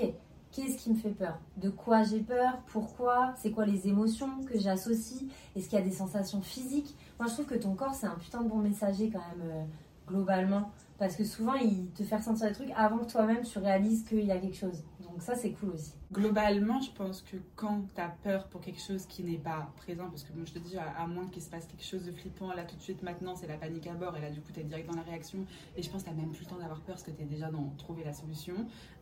qu'est-ce 0.57 0.79
qui 0.79 0.91
me 0.91 0.97
fait 0.97 1.11
peur? 1.11 1.39
De 1.59 1.69
quoi 1.69 2.03
j'ai 2.03 2.21
peur? 2.21 2.59
Pourquoi? 2.69 3.35
C'est 3.37 3.51
quoi 3.51 3.67
les 3.67 3.89
émotions 3.89 4.43
que 4.45 4.59
j'associe? 4.59 5.25
Est-ce 5.55 5.69
qu'il 5.69 5.79
y 5.79 5.83
a 5.83 5.85
des 5.85 5.93
sensations 5.93 6.41
physiques? 6.41 6.97
Moi, 7.21 7.29
je 7.29 7.35
trouve 7.35 7.47
que 7.47 7.55
ton 7.55 7.75
corps, 7.75 7.95
c'est 7.95 8.07
un 8.07 8.17
putain 8.17 8.43
de 8.43 8.49
bon 8.49 8.59
messager 8.59 9.11
quand 9.11 9.19
même, 9.19 9.51
euh, 9.51 9.65
globalement. 10.09 10.71
Parce 10.99 11.15
que 11.15 11.25
souvent, 11.25 11.55
il 11.55 11.91
te 11.91 12.03
fait 12.03 12.17
ressentir 12.17 12.49
des 12.49 12.55
trucs 12.55 12.71
avant 12.75 12.99
que 12.99 13.11
toi-même 13.11 13.43
tu 13.43 13.59
réalises 13.59 14.03
qu'il 14.05 14.25
y 14.25 14.33
a 14.33 14.39
quelque 14.39 14.57
chose. 14.57 14.83
Donc 15.03 15.21
ça, 15.21 15.35
c'est 15.35 15.51
cool 15.51 15.71
aussi. 15.71 15.93
Globalement, 16.17 16.81
je 16.81 16.91
pense 16.93 17.21
que 17.21 17.37
quand 17.57 17.83
tu 17.95 18.01
as 18.01 18.09
peur 18.09 18.49
pour 18.49 18.63
quelque 18.63 18.81
chose 18.81 19.05
qui 19.05 19.23
n'est 19.23 19.37
pas 19.37 19.71
présent, 19.77 20.09
parce 20.09 20.25
que 20.25 20.33
moi 20.33 20.47
je 20.47 20.53
te 20.55 20.59
dis, 20.59 20.79
à, 20.79 20.89
à 20.99 21.07
moins 21.07 21.27
qu'il 21.29 21.43
se 21.43 21.51
passe 21.51 21.67
quelque 21.67 21.85
chose 21.85 22.05
de 22.05 22.13
flippant, 22.13 22.53
là 22.55 22.65
tout 22.65 22.75
de 22.77 22.81
suite 22.81 23.03
maintenant, 23.03 23.35
c'est 23.37 23.47
la 23.47 23.59
panique 23.59 23.87
à 23.87 23.93
bord, 23.93 24.17
et 24.17 24.23
là 24.23 24.31
du 24.31 24.41
coup 24.41 24.51
tu 24.53 24.61
es 24.61 24.65
direct 24.65 24.89
dans 24.89 24.97
la 24.97 25.03
réaction, 25.03 25.45
et 25.77 25.83
je 25.83 25.91
pense 25.91 26.03
que 26.03 26.09
tu 26.09 26.17
même 26.17 26.31
plus 26.31 26.41
le 26.41 26.47
temps 26.47 26.57
d'avoir 26.57 26.81
peur 26.81 26.95
parce 26.95 27.03
que 27.03 27.11
tu 27.11 27.23
es 27.23 27.27
déjà 27.27 27.51
dans 27.51 27.69
trouver 27.77 28.03
la 28.03 28.15
solution. 28.15 28.55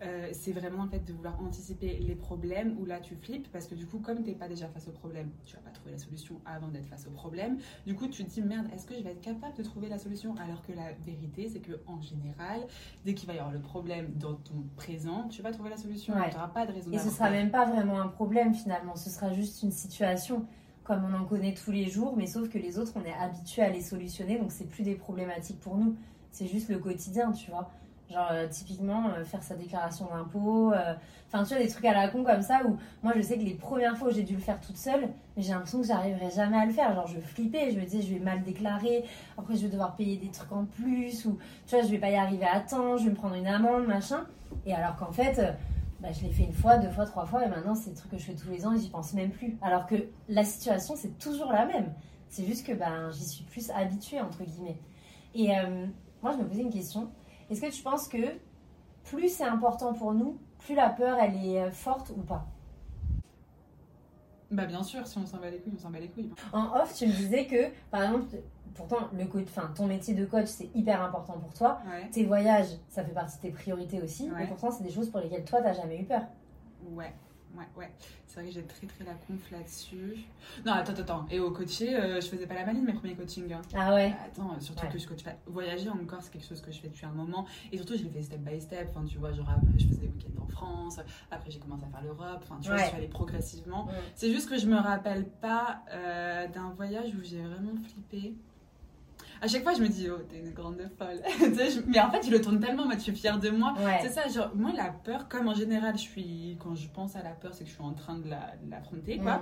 Euh, 0.03 0.29
c'est 0.33 0.53
vraiment 0.53 0.83
en 0.83 0.89
fait 0.89 1.05
de 1.05 1.13
vouloir 1.13 1.41
anticiper 1.41 1.99
les 2.01 2.17
problèmes 2.17 2.77
où 2.81 2.85
là 2.85 2.99
tu 2.99 3.15
flippes, 3.15 3.51
parce 3.53 3.69
que 3.69 3.77
du 3.77 3.87
coup, 3.87 4.01
comme 4.01 4.25
tu 4.25 4.31
n'es 4.31 4.35
pas 4.35 4.49
déjà 4.49 4.67
face 4.69 4.89
au 4.89 4.93
problème, 4.93 5.31
tu 5.45 5.55
vas 5.55 5.63
pas 5.63 5.71
trouver 5.71 5.93
la 5.93 5.99
solution 5.99 6.41
avant 6.45 6.69
d'être 6.69 6.89
face 6.89 7.07
au 7.07 7.11
problème. 7.11 7.59
Du 7.87 7.95
coup, 7.95 8.09
tu 8.09 8.25
te 8.25 8.31
dis, 8.31 8.43
merde, 8.43 8.67
est-ce 8.75 8.87
que 8.87 8.95
je 8.95 9.03
vais 9.03 9.13
être 9.13 9.21
capable 9.21 9.57
de 9.57 9.63
trouver 9.63 9.89
la 9.89 9.99
solution? 9.99 10.35
Alors 10.37 10.63
que 10.63 10.73
la 10.73 10.93
vérité, 11.07 11.49
c'est 11.49 11.61
que 11.61 11.81
en 11.87 12.01
général, 12.01 12.67
dès 13.05 13.15
qu'il 13.15 13.29
va 13.29 13.35
y 13.35 13.39
avoir 13.39 13.53
le 13.53 13.61
problème 13.61 14.13
dans 14.17 14.35
ton 14.35 14.65
présent, 14.75 15.29
tu 15.29 15.43
vas 15.43 15.53
trouver 15.53 15.71
la 15.71 15.77
solution. 15.77 16.15
Ouais. 16.15 16.29
Tu 16.31 16.35
n'auras 16.35 16.49
pas 16.49 16.67
de 16.67 16.73
raison 16.73 16.91
ce 17.05 17.11
sera 17.11 17.31
même 17.31 17.51
pas 17.51 17.65
vraiment 17.67 18.01
un 18.01 18.09
problème 18.09 18.55
finalement. 18.55 18.97
Ce 18.97 19.11
sera 19.11 19.33
juste 19.33 19.63
une 19.63 19.71
situation 19.73 20.45
comme 20.85 21.03
on 21.11 21.15
en 21.19 21.25
connaît 21.25 21.55
tous 21.55 21.71
les 21.73 21.87
jours, 21.89 22.15
mais 22.17 22.27
sauf 22.27 22.49
que 22.51 22.59
les 22.59 22.79
autres, 22.79 22.93
on 22.97 23.05
est 23.07 23.15
habitué 23.15 23.63
à 23.63 23.71
les 23.71 23.81
solutionner, 23.81 24.39
donc 24.39 24.53
c'est 24.53 24.69
plus 24.69 24.83
des 24.83 24.95
problématiques 24.95 25.61
pour 25.61 25.77
nous. 25.77 25.97
C'est 26.31 26.47
juste 26.47 26.69
le 26.69 26.79
quotidien, 26.79 27.33
tu 27.33 27.51
vois. 27.51 27.71
Genre, 28.11 28.29
euh, 28.33 28.47
typiquement, 28.49 29.09
euh, 29.09 29.25
faire 29.25 29.43
sa 29.43 29.55
déclaration 29.55 30.07
d'impôt. 30.15 30.73
euh, 30.73 30.93
Enfin, 31.33 31.43
tu 31.43 31.55
vois, 31.55 31.63
des 31.65 31.71
trucs 31.71 31.87
à 31.87 31.95
la 31.95 32.09
con 32.09 32.23
comme 32.23 32.43
ça 32.43 32.61
où 32.67 32.77
moi, 33.03 33.13
je 33.17 33.23
sais 33.23 33.39
que 33.39 33.43
les 33.43 33.55
premières 33.55 33.97
fois 33.97 34.09
où 34.09 34.13
j'ai 34.13 34.23
dû 34.23 34.35
le 34.35 34.41
faire 34.41 34.61
toute 34.61 34.77
seule, 34.77 35.09
mais 35.37 35.43
j'ai 35.43 35.53
l'impression 35.53 35.81
que 35.81 35.87
j'arriverai 35.87 36.31
jamais 36.31 36.59
à 36.59 36.67
le 36.67 36.73
faire. 36.73 36.95
Genre, 36.95 37.07
je 37.07 37.19
flippais, 37.19 37.71
je 37.73 37.81
me 37.81 37.85
disais, 37.87 38.03
je 38.03 38.13
vais 38.13 38.21
mal 38.21 38.43
déclarer, 38.43 39.05
après, 39.39 39.57
je 39.57 39.63
vais 39.63 39.71
devoir 39.73 39.97
payer 39.97 40.17
des 40.19 40.29
trucs 40.29 40.53
en 40.53 40.67
plus, 40.67 41.25
ou 41.25 41.39
tu 41.67 41.75
vois, 41.75 41.83
je 41.85 41.91
vais 41.91 41.99
pas 41.99 42.11
y 42.11 42.17
arriver 42.17 42.47
à 42.47 42.61
temps, 42.61 42.99
je 42.99 43.05
vais 43.05 43.11
me 43.11 43.17
prendre 43.17 43.37
une 43.37 43.47
amende, 43.47 43.87
machin. 43.87 44.27
Et 44.67 44.75
alors 44.75 44.97
qu'en 44.97 45.11
fait, 45.11 45.41
bah, 46.05 46.13
je 46.13 46.23
l'ai 46.23 46.33
fait 46.33 46.43
une 46.43 46.53
fois, 46.53 46.77
deux 46.77 46.91
fois, 46.91 47.07
trois 47.07 47.25
fois, 47.25 47.47
et 47.47 47.49
maintenant, 47.49 47.75
c'est 47.75 47.89
des 47.89 47.97
trucs 47.97 48.11
que 48.11 48.19
je 48.19 48.25
fais 48.25 48.35
tous 48.35 48.51
les 48.51 48.67
ans 48.67 48.75
et 48.75 48.79
j'y 48.79 48.91
pense 48.91 49.15
même 49.15 49.31
plus. 49.31 49.57
Alors 49.63 49.87
que 49.87 49.95
la 50.29 50.45
situation, 50.45 50.97
c'est 50.97 51.17
toujours 51.19 51.51
la 51.51 51.65
même. 51.65 51.95
C'est 52.29 52.45
juste 52.45 52.67
que 52.67 52.73
ben, 52.73 53.11
j'y 53.11 53.25
suis 53.25 53.45
plus 53.45 53.71
habituée, 53.71 54.21
entre 54.21 54.45
guillemets. 54.45 54.79
Et 55.35 55.57
euh, 55.57 55.87
moi, 56.23 56.33
je 56.33 56.37
me 56.37 56.47
posais 56.47 56.61
une 56.61 56.71
question. 56.71 57.09
Est-ce 57.49 57.63
que 57.63 57.71
tu 57.71 57.83
penses 57.83 58.07
que 58.07 58.19
plus 59.05 59.31
c'est 59.31 59.45
important 59.45 59.95
pour 59.95 60.13
nous, 60.13 60.39
plus 60.59 60.75
la 60.75 60.91
peur, 60.91 61.17
elle 61.19 61.43
est 61.43 61.63
euh, 61.63 61.71
forte 61.71 62.11
ou 62.11 62.21
pas? 62.21 62.47
Bah 64.51 64.67
bien 64.67 64.83
sûr, 64.83 65.07
si 65.07 65.17
on 65.17 65.25
s'en 65.25 65.39
bat 65.39 65.49
les 65.49 65.59
couilles, 65.59 65.73
on 65.75 65.81
s'en 65.81 65.91
bat 65.91 66.01
les 66.01 66.09
couilles. 66.09 66.31
En 66.53 66.67
off, 66.83 66.95
tu 66.95 67.07
me 67.07 67.13
disais 67.13 67.47
que, 67.47 67.71
par 67.91 68.03
exemple, 68.03 68.37
pourtant, 68.75 69.09
le 69.17 69.25
coach, 69.27 69.47
enfin, 69.49 69.73
ton 69.75 69.87
métier 69.87 70.15
de 70.15 70.25
coach, 70.25 70.47
c'est 70.47 70.71
hyper 70.75 71.03
important 71.03 71.35
pour 71.39 71.53
toi. 71.55 71.81
Ouais. 71.87 72.09
Tes 72.11 72.25
voyages, 72.25 72.69
ça 72.89 73.05
fait 73.05 73.13
partie 73.13 73.37
de 73.37 73.43
tes 73.43 73.51
priorités 73.51 74.01
aussi. 74.03 74.31
Ouais. 74.31 74.45
Et 74.45 74.47
pourtant, 74.47 74.71
c'est 74.71 74.83
des 74.85 74.91
choses 74.91 75.11
pour 75.11 75.21
lesquelles 75.21 75.45
toi, 75.45 75.61
t'as 75.63 75.73
jamais 75.75 76.01
eu 76.01 76.05
peur. 76.05 76.23
Ouais, 76.91 77.15
ouais, 77.57 77.65
ouais. 77.77 77.91
C'est 78.27 78.41
vrai 78.41 78.49
que 78.49 78.55
j'ai 78.57 78.65
très 78.65 78.87
très 78.89 79.05
la 79.05 79.15
conf 79.15 79.49
là-dessus. 79.53 80.17
Non, 80.67 80.73
attends, 80.73 80.91
attends, 80.93 81.03
attends. 81.03 81.27
Et 81.31 81.39
au 81.39 81.53
coaché, 81.53 81.95
euh, 81.97 82.21
je 82.21 82.27
faisais 82.27 82.47
pas 82.49 82.55
la 82.55 82.67
maline 82.67 82.85
mes 82.85 82.93
premiers 82.93 83.15
coachings. 83.15 83.53
hein. 83.53 83.63
Ah 83.75 83.95
ouais 83.95 84.13
Attends, 84.27 84.51
euh, 84.51 84.61
surtout 84.61 84.85
Ouais. 84.87 84.93
que 84.93 84.99
je 84.99 85.07
coach 85.07 85.23
pas. 85.23 85.35
Voyager 85.47 85.89
encore, 85.89 86.21
c'est 86.21 86.33
quelque 86.33 86.45
chose 86.47 86.61
que 86.61 86.73
je 86.73 86.81
fais 86.81 86.89
depuis 86.89 87.07
un 87.07 87.13
moment. 87.13 87.47
Et 87.71 87.77
surtout, 87.77 87.97
je 87.97 88.03
l'ai 88.03 88.11
fait 88.11 88.23
step 88.23 88.41
by 88.41 88.61
step. 88.61 88.89
Enfin, 88.91 89.05
tu 89.07 89.19
vois, 89.19 89.33
genre 89.33 89.49
après, 89.49 89.79
je 89.79 89.87
faisais 89.87 90.01
des 90.01 90.09
week-ends 90.09 90.43
en 90.43 90.49
France. 90.49 90.99
Après, 91.31 91.49
j'ai 91.51 91.61
commencé 91.61 91.85
à 91.85 91.89
faire 91.91 92.03
l'Europe. 92.03 92.41
Enfin, 92.43 92.59
tu 92.61 92.69
vois, 92.71 92.79
je 92.79 92.85
suis 92.87 92.97
allée 92.97 93.07
progressivement. 93.07 93.87
C'est 94.17 94.33
juste 94.33 94.51
que 94.51 94.59
je 94.59 94.67
me 94.67 94.77
rappelle 94.77 95.25
pas 95.25 95.83
euh, 95.93 96.49
d'un 96.49 96.71
voyage 96.71 97.15
où 97.15 97.23
j'ai 97.23 97.41
vraiment 97.41 97.77
flippé. 97.89 98.35
À 99.41 99.49
chaque 99.49 99.63
fois, 99.63 99.75
je 99.75 99.83
me 99.83 99.89
dis, 99.89 100.09
oh, 100.11 100.19
t'es 100.29 100.39
une 100.39 100.53
grande 100.53 100.81
folle. 100.99 101.21
mais 101.87 102.01
en 102.01 102.11
fait, 102.11 102.25
je 102.25 102.31
le 102.31 102.41
tourne 102.41 102.61
tellement, 102.61 102.87
moi, 102.87 102.97
tu 102.97 103.11
es 103.11 103.15
fière 103.15 103.39
de 103.39 103.51
moi. 103.51 103.75
C'est 104.03 104.09
ça, 104.09 104.29
genre, 104.29 104.55
moi, 104.55 104.73
la 104.75 104.91
peur, 104.91 105.29
comme 105.29 105.49
en 105.49 105.55
général, 105.55 105.97
je 105.97 106.03
suis, 106.03 106.57
quand 106.63 106.75
je 106.75 106.89
pense 106.89 107.17
à 107.17 107.23
la 107.23 107.31
peur, 107.31 107.53
c'est 107.55 107.65
que 107.65 107.71
je 107.71 107.75
suis 107.75 107.83
en 107.83 107.93
train 107.93 108.19
de 108.19 108.29
l'affronter, 108.71 109.19
quoi. 109.19 109.41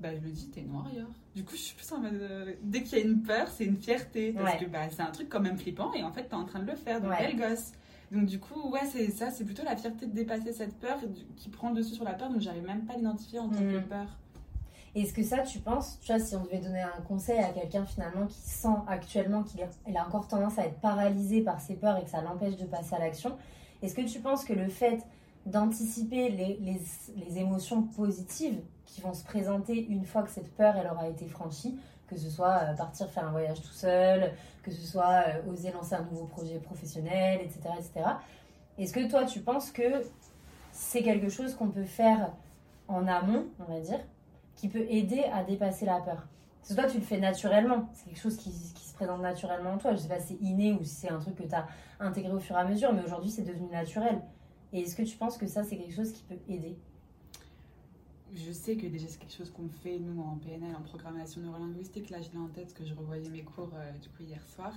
Bah, 0.00 0.08
je 0.14 0.20
me 0.20 0.30
dis, 0.30 0.50
t'es 0.50 0.62
noire 0.62 0.86
ailleurs. 0.90 1.08
Du 1.34 1.44
coup, 1.44 1.54
je 1.54 1.60
suis 1.60 1.76
plus 1.76 1.90
en 1.92 2.00
mode, 2.00 2.14
euh, 2.14 2.52
dès 2.62 2.82
qu'il 2.82 2.98
y 2.98 3.00
a 3.00 3.04
une 3.04 3.22
peur, 3.22 3.48
c'est 3.48 3.64
une 3.64 3.76
fierté. 3.76 4.32
Parce 4.32 4.56
que 4.56 4.66
bah, 4.66 4.90
c'est 4.90 5.02
un 5.02 5.10
truc 5.10 5.28
quand 5.28 5.40
même 5.40 5.56
flippant, 5.56 5.92
et 5.94 6.02
en 6.02 6.12
fait, 6.12 6.24
t'es 6.24 6.34
en 6.34 6.44
train 6.44 6.60
de 6.60 6.66
le 6.66 6.76
faire, 6.76 7.00
donc 7.00 7.16
belle 7.16 7.36
gosse. 7.36 7.72
Donc 8.10 8.26
du 8.26 8.38
coup, 8.38 8.70
ouais, 8.70 8.86
c'est 8.90 9.10
ça, 9.10 9.30
c'est 9.30 9.44
plutôt 9.44 9.64
la 9.64 9.76
fierté 9.76 10.06
de 10.06 10.12
dépasser 10.12 10.52
cette 10.52 10.74
peur 10.78 10.98
qui 11.36 11.48
prend 11.48 11.70
le 11.70 11.76
dessus 11.76 11.94
sur 11.94 12.04
la 12.04 12.12
peur, 12.12 12.30
donc 12.30 12.40
j'arrive 12.40 12.64
même 12.64 12.84
pas 12.84 12.94
à 12.94 12.96
l'identifier 12.96 13.38
en 13.38 13.48
tant 13.48 13.58
que 13.58 13.78
mm. 13.78 13.88
peur. 13.88 14.06
Est-ce 14.94 15.12
que 15.12 15.24
ça, 15.24 15.38
tu 15.38 15.58
penses, 15.58 15.98
tu 16.00 16.12
vois, 16.12 16.20
si 16.20 16.36
on 16.36 16.44
devait 16.44 16.58
donner 16.58 16.80
un 16.82 17.00
conseil 17.08 17.38
à 17.40 17.48
quelqu'un 17.48 17.84
finalement 17.84 18.26
qui 18.26 18.38
sent 18.38 18.68
actuellement 18.86 19.42
qu'il 19.42 19.96
a 19.96 20.06
encore 20.06 20.28
tendance 20.28 20.56
à 20.58 20.66
être 20.66 20.78
paralysé 20.80 21.40
par 21.40 21.60
ses 21.60 21.74
peurs 21.74 21.98
et 21.98 22.04
que 22.04 22.10
ça 22.10 22.22
l'empêche 22.22 22.56
de 22.56 22.64
passer 22.64 22.94
à 22.94 23.00
l'action, 23.00 23.36
est-ce 23.82 23.94
que 23.94 24.02
tu 24.02 24.20
penses 24.20 24.44
que 24.44 24.52
le 24.52 24.68
fait 24.68 25.04
d'anticiper 25.46 26.30
les, 26.30 26.58
les, 27.16 27.38
émotions 27.38 27.82
positives 27.82 28.60
qui 28.86 29.02
vont 29.02 29.12
se 29.12 29.24
présenter 29.24 29.84
une 29.86 30.04
fois 30.04 30.22
que 30.22 30.30
cette 30.30 30.54
peur 30.56 30.74
elle 30.76 30.86
aura 30.86 31.08
été 31.08 31.26
franchie, 31.26 31.78
que 32.06 32.16
ce 32.16 32.30
soit 32.30 32.60
euh, 32.62 32.74
partir 32.74 33.10
faire 33.10 33.26
un 33.26 33.30
voyage 33.32 33.60
tout 33.60 33.72
seul, 33.72 34.32
que 34.62 34.70
ce 34.70 34.86
soit 34.86 35.24
euh, 35.26 35.52
oser 35.52 35.70
lancer 35.72 35.96
un 35.96 36.04
nouveau 36.04 36.24
projet 36.24 36.58
professionnel, 36.60 37.40
etc. 37.42 37.60
etc. 37.78 38.06
Est-ce 38.78 38.92
que 38.92 39.06
toi 39.08 39.24
tu 39.24 39.40
penses 39.40 39.70
que 39.70 40.02
c'est 40.72 41.02
quelque 41.02 41.28
chose 41.28 41.54
qu'on 41.54 41.68
peut 41.68 41.84
faire 41.84 42.30
en 42.88 43.06
amont, 43.06 43.46
on 43.60 43.70
va 43.70 43.80
dire, 43.80 44.00
qui 44.56 44.68
peut 44.68 44.86
aider 44.88 45.24
à 45.32 45.44
dépasser 45.44 45.84
la 45.86 46.00
peur 46.00 46.26
Parce 46.60 46.70
que 46.70 46.80
toi 46.80 46.90
tu 46.90 46.98
le 46.98 47.04
fais 47.04 47.18
naturellement, 47.18 47.88
c'est 47.92 48.06
quelque 48.06 48.20
chose 48.20 48.36
qui, 48.36 48.50
qui, 48.50 48.84
se 48.84 48.94
présente 48.94 49.20
naturellement 49.20 49.72
en 49.72 49.78
toi. 49.78 49.92
Je 49.92 49.98
sais 49.98 50.08
pas 50.08 50.20
si 50.20 50.36
c'est 50.38 50.44
inné 50.44 50.72
ou 50.72 50.84
si 50.84 50.94
c'est 50.94 51.10
un 51.10 51.18
truc 51.18 51.36
que 51.36 51.42
tu 51.42 51.54
as 51.54 51.66
intégré 52.00 52.32
au 52.32 52.38
fur 52.38 52.56
et 52.56 52.60
à 52.60 52.64
mesure, 52.64 52.92
mais 52.92 53.02
aujourd'hui 53.02 53.30
c'est 53.30 53.42
devenu 53.42 53.68
naturel. 53.68 54.20
Et 54.72 54.80
est-ce 54.80 54.96
que 54.96 55.02
tu 55.02 55.16
penses 55.16 55.36
que 55.36 55.46
ça 55.46 55.62
c'est 55.64 55.76
quelque 55.76 55.94
chose 55.94 56.12
qui 56.12 56.22
peut 56.22 56.38
aider? 56.48 56.76
Je 58.34 58.52
sais 58.52 58.76
que 58.76 58.86
déjà 58.86 59.06
c'est 59.08 59.18
quelque 59.18 59.36
chose 59.36 59.50
qu'on 59.50 59.68
fait 59.68 59.98
nous 59.98 60.20
en 60.20 60.36
PNL, 60.36 60.74
en 60.76 60.82
programmation 60.82 61.40
neurolinguistique. 61.40 62.10
Là, 62.10 62.18
je 62.20 62.30
l'ai 62.30 62.38
en 62.38 62.48
tête 62.48 62.74
que 62.74 62.84
je 62.84 62.94
revoyais 62.94 63.28
mes 63.28 63.42
cours 63.42 63.70
euh, 63.74 63.92
du 63.98 64.08
coup 64.08 64.22
hier 64.22 64.42
soir. 64.48 64.72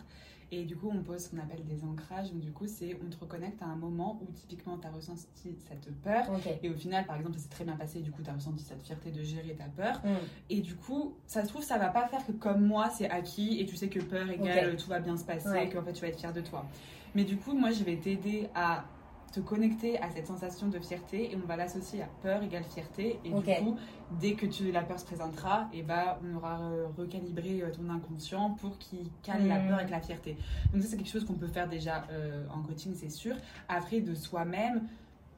Et 0.49 0.63
du 0.63 0.77
coup, 0.77 0.89
on 0.93 1.03
pose 1.03 1.25
ce 1.25 1.29
qu'on 1.29 1.39
appelle 1.39 1.65
des 1.65 1.83
ancrages. 1.83 2.31
Donc, 2.31 2.39
du 2.39 2.53
coup, 2.53 2.67
c'est 2.67 2.97
on 3.05 3.09
te 3.09 3.19
reconnecte 3.19 3.61
à 3.61 3.65
un 3.65 3.75
moment 3.75 4.17
où 4.21 4.31
typiquement 4.31 4.77
tu 4.77 4.87
as 4.87 4.91
ressenti 4.91 5.57
cette 5.67 5.93
peur. 6.01 6.25
Et 6.63 6.69
au 6.69 6.73
final, 6.73 7.05
par 7.05 7.17
exemple, 7.17 7.35
ça 7.35 7.43
s'est 7.43 7.49
très 7.49 7.65
bien 7.65 7.75
passé. 7.75 7.99
Du 7.99 8.11
coup, 8.11 8.21
tu 8.23 8.29
as 8.29 8.33
ressenti 8.33 8.63
cette 8.63 8.81
fierté 8.81 9.11
de 9.11 9.21
gérer 9.23 9.55
ta 9.55 9.65
peur. 9.65 10.01
Mm. 10.05 10.15
Et 10.49 10.61
du 10.61 10.75
coup, 10.75 11.15
ça 11.25 11.43
se 11.43 11.49
trouve, 11.49 11.63
ça 11.63 11.77
va 11.77 11.89
pas 11.89 12.07
faire 12.07 12.25
que 12.25 12.31
comme 12.31 12.65
moi, 12.65 12.89
c'est 12.89 13.09
acquis 13.09 13.59
et 13.59 13.65
tu 13.65 13.75
sais 13.75 13.89
que 13.89 13.99
peur 13.99 14.29
égale 14.29 14.77
tout 14.77 14.89
va 14.89 14.99
bien 14.99 15.17
se 15.17 15.25
passer 15.25 15.63
et 15.63 15.69
qu'en 15.69 15.83
fait, 15.83 15.93
tu 15.93 16.01
vas 16.01 16.07
être 16.07 16.19
fier 16.19 16.31
de 16.31 16.41
toi. 16.41 16.65
Mais 17.13 17.25
du 17.25 17.35
coup, 17.35 17.53
moi, 17.53 17.71
je 17.71 17.83
vais 17.83 17.97
t'aider 17.97 18.47
à 18.55 18.85
te 19.31 19.39
connecter 19.39 19.99
à 19.99 20.09
cette 20.09 20.27
sensation 20.27 20.67
de 20.67 20.79
fierté 20.79 21.31
et 21.31 21.35
on 21.35 21.45
va 21.47 21.55
l'associer 21.55 22.01
à 22.01 22.07
peur 22.21 22.43
égale 22.43 22.63
fierté. 22.63 23.19
Et 23.25 23.29
du 23.29 23.35
coup 23.35 23.77
dès 24.19 24.33
que 24.33 24.45
tu, 24.45 24.71
la 24.71 24.83
peur 24.83 24.99
se 24.99 25.05
présentera 25.05 25.69
et 25.73 25.79
eh 25.79 25.83
bah 25.83 26.19
on 26.23 26.37
aura 26.37 26.61
euh, 26.61 26.87
recalibré 26.97 27.61
euh, 27.61 27.71
ton 27.71 27.89
inconscient 27.89 28.51
pour 28.51 28.77
qu'il 28.77 29.09
calme 29.21 29.47
la 29.47 29.59
peur 29.59 29.77
avec 29.77 29.89
la 29.89 29.99
fierté. 29.99 30.37
Donc 30.71 30.81
ça 30.81 30.89
c'est 30.89 30.97
quelque 30.97 31.11
chose 31.11 31.25
qu'on 31.25 31.33
peut 31.33 31.47
faire 31.47 31.67
déjà 31.67 32.05
euh, 32.11 32.45
en 32.53 32.61
coaching 32.61 32.93
c'est 32.95 33.09
sûr. 33.09 33.35
Après 33.67 33.99
de 33.99 34.15
soi-même 34.15 34.87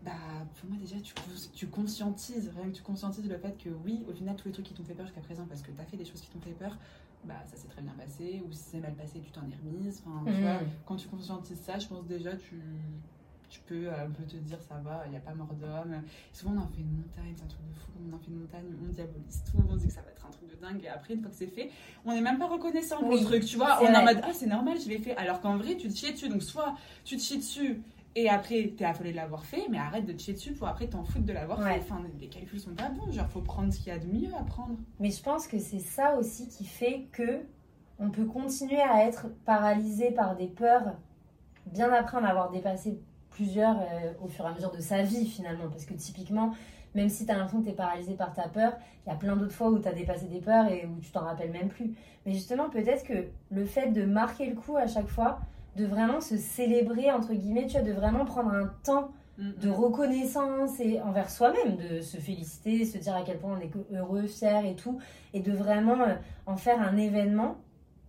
bah, 0.04 0.12
pour 0.60 0.70
moi 0.70 0.80
déjà 0.80 0.96
tu, 1.02 1.14
tu 1.54 1.68
conscientises 1.68 2.52
rien 2.56 2.70
que 2.70 2.76
tu 2.76 2.84
conscientises 2.84 3.28
le 3.28 3.38
fait 3.38 3.58
que 3.62 3.70
oui 3.84 4.06
au 4.08 4.14
final 4.14 4.36
tous 4.36 4.48
les 4.48 4.54
trucs 4.54 4.66
qui 4.66 4.74
t'ont 4.74 4.86
fait 4.86 4.94
peur 4.94 5.06
jusqu'à 5.06 5.22
présent 5.22 5.46
parce 5.48 5.62
que 5.62 5.72
tu 5.72 5.82
as 5.82 5.86
fait 5.86 5.98
des 5.98 6.06
choses 6.06 6.22
qui 6.22 6.30
t'ont 6.30 6.40
fait 6.40 6.52
peur 6.52 6.78
bah 7.26 7.34
ça 7.48 7.58
s'est 7.58 7.68
très 7.68 7.82
bien 7.82 7.92
passé 7.94 8.42
ou 8.48 8.52
si 8.54 8.64
c'est 8.72 8.80
mal 8.80 8.94
passé 8.94 9.20
tu 9.20 9.32
t'en 9.32 9.42
es 9.42 9.56
remise. 9.66 10.02
Enfin, 10.06 10.32
tu 10.32 10.42
vois, 10.42 10.60
quand 10.86 10.96
tu 10.96 11.08
conscientises 11.08 11.60
ça 11.60 11.80
je 11.80 11.88
pense 11.88 12.06
déjà 12.06 12.36
tu 12.36 12.62
tu 13.50 13.60
peux 13.62 13.88
euh, 13.88 14.06
un 14.06 14.10
peu 14.12 14.24
te 14.24 14.38
dire 14.38 14.62
ça 14.62 14.76
va, 14.84 15.04
il 15.06 15.12
n'y 15.12 15.18
a 15.18 15.22
pas 15.22 15.34
mort 15.34 15.54
d'homme. 15.54 16.02
Souvent 16.34 16.54
on 16.56 16.60
en 16.60 16.68
fait 16.68 16.82
une 16.82 16.98
montagne, 16.98 17.34
c'est 17.36 17.44
un 17.44 17.48
truc 17.48 17.66
de 17.68 17.80
fou, 17.80 17.92
on 18.08 18.16
en 18.16 18.20
fait 18.20 18.28
une 18.28 18.40
montagne, 18.40 18.66
on 18.82 18.94
diabolise 18.94 19.44
tout, 19.44 19.58
on 19.70 19.76
dit 19.76 19.88
que 19.88 19.94
ça 19.94 20.02
va 20.02 20.12
être 20.12 20.26
un 20.26 20.30
truc 20.30 20.50
de 20.50 20.56
dingue, 20.56 20.84
et 20.84 20.88
après 20.88 21.16
une 21.16 21.22
fois 21.22 21.30
que 21.32 21.36
c'est 21.36 21.48
fait, 21.48 21.70
on 22.06 22.14
n'est 22.14 22.22
même 22.22 22.38
pas 22.38 22.48
reconnaissant 22.48 23.00
pour 23.00 23.12
le 23.12 23.22
truc, 23.22 23.46
tu 23.46 23.58
vois, 23.58 23.80
on 23.82 23.86
est 23.86 23.96
en 23.96 24.06
mode 24.06 24.22
ah 24.24 24.32
c'est 24.34 24.48
normal, 24.48 24.78
je 24.80 24.90
l'ai 24.90 25.00
fait, 25.00 25.16
alors 25.18 25.42
qu'en 25.42 25.58
vrai 25.58 25.76
tu 25.76 25.90
te 25.90 25.96
chies 25.96 26.14
dessus, 26.14 26.30
donc 26.30 26.44
soit 26.44 26.76
tu 27.04 27.18
te 27.18 27.22
chies 27.22 27.38
dessus 27.38 27.82
et 28.16 28.30
après 28.30 28.74
t'es 28.78 28.86
affolé 28.86 29.12
de 29.12 29.16
l'avoir 29.18 29.46
fait, 29.46 29.66
mais 29.70 29.78
arrête 29.78 30.06
de 30.06 30.14
te 30.14 30.22
chier 30.22 30.34
dessus 30.34 30.54
pour 30.54 30.68
après 30.68 30.88
t'en 30.88 31.04
foutre 31.04 31.26
de 31.26 31.34
l'avoir 31.34 31.64
fait, 31.64 31.80
enfin 31.80 32.02
les 32.20 32.28
calculs 32.28 32.60
sont 32.60 32.76
pas 32.76 32.90
bons, 32.90 33.12
genre 33.12 33.28
faut 33.30 33.42
prendre 33.42 33.74
ce 33.74 33.80
qu'il 33.80 33.88
y 33.88 33.92
a 33.92 34.00
de 34.00 34.08
mieux 34.08 34.34
à 34.40 34.44
prendre. 34.44 34.78
Mais 35.00 35.12
je 35.12 35.22
pense 35.22 35.48
que 35.48 35.58
c'est 35.58 35.80
ça 35.80 36.16
aussi 36.18 36.48
qui 36.48 36.66
fait 36.66 37.08
que 37.12 37.42
on 38.00 38.10
peut 38.12 38.26
continuer 38.26 38.82
à 38.82 39.06
être 39.06 39.28
paralysé 39.46 40.12
par 40.12 40.36
des 40.36 40.48
peurs 40.48 40.96
bien 41.66 41.92
après 41.94 42.18
en 42.18 42.24
avoir 42.24 42.50
dépassé 42.52 43.00
plusieurs 43.40 43.78
euh, 43.80 44.12
au 44.22 44.28
fur 44.28 44.44
et 44.44 44.50
à 44.50 44.52
mesure 44.52 44.72
de 44.72 44.82
sa 44.82 45.02
vie 45.02 45.26
finalement. 45.26 45.70
Parce 45.70 45.86
que 45.86 45.94
typiquement, 45.94 46.52
même 46.94 47.08
si 47.08 47.26
tu 47.26 47.32
as 47.32 47.36
l'impression 47.36 47.60
que 47.62 47.66
tu 47.66 47.72
es 47.72 47.76
paralysé 47.76 48.14
par 48.16 48.34
ta 48.34 48.50
peur, 48.50 48.74
il 49.06 49.10
y 49.10 49.14
a 49.14 49.16
plein 49.16 49.38
d'autres 49.38 49.54
fois 49.54 49.70
où 49.70 49.80
tu 49.80 49.88
as 49.88 49.94
dépassé 49.94 50.26
des 50.26 50.42
peurs 50.42 50.68
et 50.70 50.86
où 50.86 51.00
tu 51.00 51.10
t'en 51.12 51.22
rappelles 51.22 51.52
même 51.52 51.70
plus. 51.70 51.94
Mais 52.26 52.34
justement, 52.34 52.70
peut-être 52.70 53.06
que 53.06 53.28
le 53.50 53.66
fait 53.66 53.92
de 53.92 54.04
marquer 54.04 54.48
le 54.48 54.56
coup 54.56 54.76
à 54.76 54.88
chaque 54.88 55.08
fois, 55.08 55.40
de 55.78 55.86
vraiment 55.86 56.20
se 56.20 56.36
célébrer, 56.36 57.12
entre 57.12 57.34
guillemets, 57.34 57.68
tu 57.68 57.78
vois, 57.78 57.82
de 57.82 57.94
vraiment 57.94 58.26
prendre 58.26 58.52
un 58.52 58.74
temps 58.84 59.12
de 59.38 59.70
reconnaissance 59.70 60.82
et 60.82 61.00
envers 61.00 61.30
soi-même, 61.30 61.78
de 61.78 62.02
se 62.02 62.18
féliciter, 62.18 62.84
se 62.84 62.98
dire 62.98 63.16
à 63.16 63.22
quel 63.22 63.38
point 63.38 63.58
on 63.58 63.62
est 63.62 63.72
heureux, 63.98 64.28
fier 64.28 64.66
et 64.66 64.76
tout, 64.76 65.00
et 65.34 65.40
de 65.40 65.54
vraiment 65.54 66.02
euh, 66.02 66.16
en 66.46 66.58
faire 66.58 66.82
un 66.82 66.98
événement. 66.98 67.56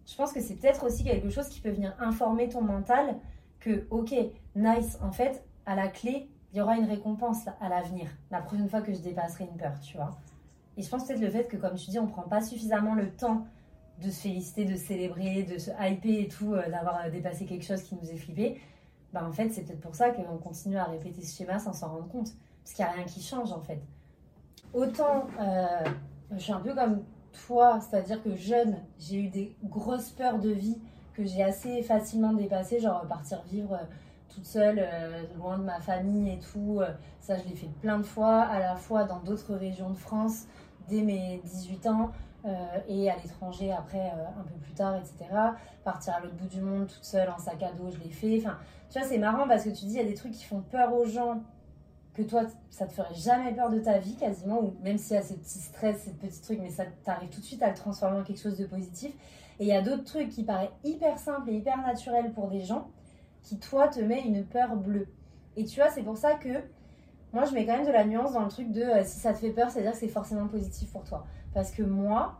Je 0.08 0.16
pense 0.16 0.32
que 0.32 0.40
c'est 0.40 0.56
peut-être 0.56 0.84
aussi 0.84 1.04
quelque 1.04 1.30
chose 1.30 1.48
qui 1.48 1.60
peut 1.60 1.70
venir 1.70 1.94
informer 2.00 2.48
ton 2.48 2.62
mental 2.62 3.14
que, 3.60 3.86
ok, 3.90 4.14
nice, 4.56 4.98
en 5.02 5.12
fait, 5.12 5.44
à 5.66 5.74
la 5.74 5.88
clé, 5.88 6.28
il 6.52 6.58
y 6.58 6.60
aura 6.60 6.76
une 6.76 6.86
récompense 6.86 7.46
à 7.60 7.68
l'avenir, 7.68 8.08
la 8.30 8.40
prochaine 8.40 8.68
fois 8.68 8.80
que 8.80 8.92
je 8.92 8.98
dépasserai 8.98 9.44
une 9.44 9.56
peur, 9.56 9.78
tu 9.80 9.96
vois. 9.96 10.18
Et 10.76 10.82
je 10.82 10.88
pense 10.88 11.06
peut-être 11.06 11.20
le 11.20 11.30
fait 11.30 11.44
que, 11.44 11.56
comme 11.56 11.74
tu 11.74 11.90
dis, 11.90 11.98
on 11.98 12.06
prend 12.06 12.22
pas 12.22 12.40
suffisamment 12.40 12.94
le 12.94 13.10
temps 13.10 13.46
de 14.02 14.10
se 14.10 14.22
féliciter, 14.22 14.64
de 14.64 14.76
célébrer, 14.76 15.42
de 15.42 15.58
se 15.58 15.70
hyper 15.70 16.20
et 16.20 16.28
tout, 16.28 16.54
euh, 16.54 16.68
d'avoir 16.70 17.04
euh, 17.04 17.10
dépassé 17.10 17.44
quelque 17.44 17.64
chose 17.64 17.82
qui 17.82 17.94
nous 17.96 18.10
est 18.10 18.16
flippé, 18.16 18.60
bah 19.12 19.24
en 19.26 19.32
fait, 19.32 19.50
c'est 19.50 19.62
peut-être 19.62 19.80
pour 19.80 19.94
ça 19.94 20.10
qu'on 20.10 20.38
continue 20.38 20.78
à 20.78 20.84
répéter 20.84 21.22
ce 21.22 21.36
schéma 21.36 21.58
sans 21.58 21.72
s'en 21.72 21.88
rendre 21.88 22.08
compte. 22.08 22.30
Parce 22.62 22.74
qu'il 22.74 22.84
n'y 22.84 22.90
a 22.90 22.94
rien 22.94 23.04
qui 23.04 23.20
change, 23.20 23.52
en 23.52 23.60
fait. 23.60 23.80
Autant, 24.72 25.26
euh, 25.40 25.66
je 26.32 26.38
suis 26.38 26.52
un 26.52 26.60
peu 26.60 26.74
comme 26.74 27.02
toi, 27.46 27.80
c'est-à-dire 27.80 28.22
que 28.22 28.34
jeune, 28.34 28.76
j'ai 28.98 29.16
eu 29.16 29.28
des 29.28 29.56
grosses 29.64 30.10
peurs 30.10 30.38
de 30.38 30.50
vie 30.50 30.78
que 31.22 31.28
j'ai 31.28 31.42
assez 31.42 31.82
facilement 31.82 32.32
dépassé, 32.32 32.80
genre 32.80 33.06
partir 33.06 33.42
vivre 33.50 33.74
euh, 33.74 33.84
toute 34.28 34.46
seule, 34.46 34.78
euh, 34.80 35.22
loin 35.36 35.58
de 35.58 35.64
ma 35.64 35.80
famille 35.80 36.30
et 36.30 36.38
tout. 36.38 36.80
Euh, 36.80 36.90
ça, 37.20 37.36
je 37.36 37.44
l'ai 37.48 37.54
fait 37.54 37.70
plein 37.80 37.98
de 37.98 38.02
fois, 38.02 38.42
à 38.42 38.58
la 38.58 38.76
fois 38.76 39.04
dans 39.04 39.20
d'autres 39.20 39.54
régions 39.54 39.90
de 39.90 39.96
France, 39.96 40.46
dès 40.88 41.02
mes 41.02 41.40
18 41.44 41.86
ans, 41.86 42.10
et 42.88 43.10
à 43.10 43.16
l'étranger 43.16 43.70
après, 43.70 44.00
un 44.00 44.42
peu 44.44 44.54
plus 44.62 44.72
tard, 44.72 44.96
etc. 44.96 45.26
Partir 45.84 46.14
à 46.14 46.20
l'autre 46.20 46.36
bout 46.36 46.48
du 46.48 46.62
monde 46.62 46.86
toute 46.86 47.04
seule 47.04 47.28
en 47.28 47.36
sac 47.36 47.62
à 47.62 47.70
dos, 47.72 47.90
je 47.90 47.98
l'ai 47.98 48.08
fait. 48.08 48.38
Enfin, 48.38 48.56
tu 48.88 48.98
vois, 48.98 49.06
c'est 49.06 49.18
marrant 49.18 49.46
parce 49.46 49.64
que 49.64 49.68
tu 49.68 49.84
dis, 49.84 49.92
il 49.92 49.98
y 49.98 50.00
a 50.00 50.04
des 50.04 50.14
trucs 50.14 50.32
qui 50.32 50.44
font 50.44 50.62
peur 50.62 50.94
aux 50.94 51.04
gens 51.04 51.42
que 52.14 52.22
toi, 52.22 52.44
ça 52.70 52.86
te 52.86 52.92
ferait 52.92 53.14
jamais 53.14 53.52
peur 53.52 53.68
de 53.68 53.78
ta 53.78 53.98
vie 53.98 54.16
quasiment, 54.16 54.58
ou 54.62 54.74
même 54.82 54.96
s'il 54.96 55.16
y 55.16 55.18
a 55.18 55.22
ce 55.22 55.34
petit 55.34 55.58
stress, 55.58 56.04
ces 56.04 56.12
petits 56.12 56.40
trucs, 56.40 56.60
mais 56.60 56.70
ça 56.70 56.84
t'arrive 57.04 57.28
tout 57.28 57.40
de 57.40 57.44
suite 57.44 57.62
à 57.62 57.68
le 57.68 57.74
transformer 57.74 58.20
en 58.20 58.24
quelque 58.24 58.40
chose 58.40 58.56
de 58.56 58.64
positif. 58.64 59.12
Et 59.60 59.64
il 59.64 59.68
y 59.68 59.74
a 59.74 59.82
d'autres 59.82 60.04
trucs 60.04 60.30
qui 60.30 60.42
paraissent 60.42 60.70
hyper 60.84 61.18
simples 61.18 61.50
et 61.50 61.54
hyper 61.54 61.76
naturels 61.82 62.32
pour 62.32 62.48
des 62.48 62.62
gens 62.62 62.88
qui, 63.42 63.58
toi, 63.58 63.88
te 63.88 64.00
met 64.00 64.22
une 64.22 64.44
peur 64.44 64.74
bleue. 64.74 65.08
Et 65.54 65.64
tu 65.64 65.80
vois, 65.80 65.90
c'est 65.90 66.02
pour 66.02 66.16
ça 66.16 66.34
que 66.34 66.48
moi, 67.34 67.44
je 67.44 67.52
mets 67.52 67.66
quand 67.66 67.76
même 67.76 67.86
de 67.86 67.92
la 67.92 68.06
nuance 68.06 68.32
dans 68.32 68.42
le 68.42 68.48
truc 68.48 68.72
de 68.72 68.80
euh, 68.80 69.04
si 69.04 69.20
ça 69.20 69.34
te 69.34 69.38
fait 69.38 69.50
peur, 69.50 69.70
c'est-à-dire 69.70 69.92
que 69.92 69.98
c'est 69.98 70.08
forcément 70.08 70.48
positif 70.48 70.90
pour 70.90 71.04
toi. 71.04 71.26
Parce 71.52 71.70
que 71.72 71.82
moi, 71.82 72.38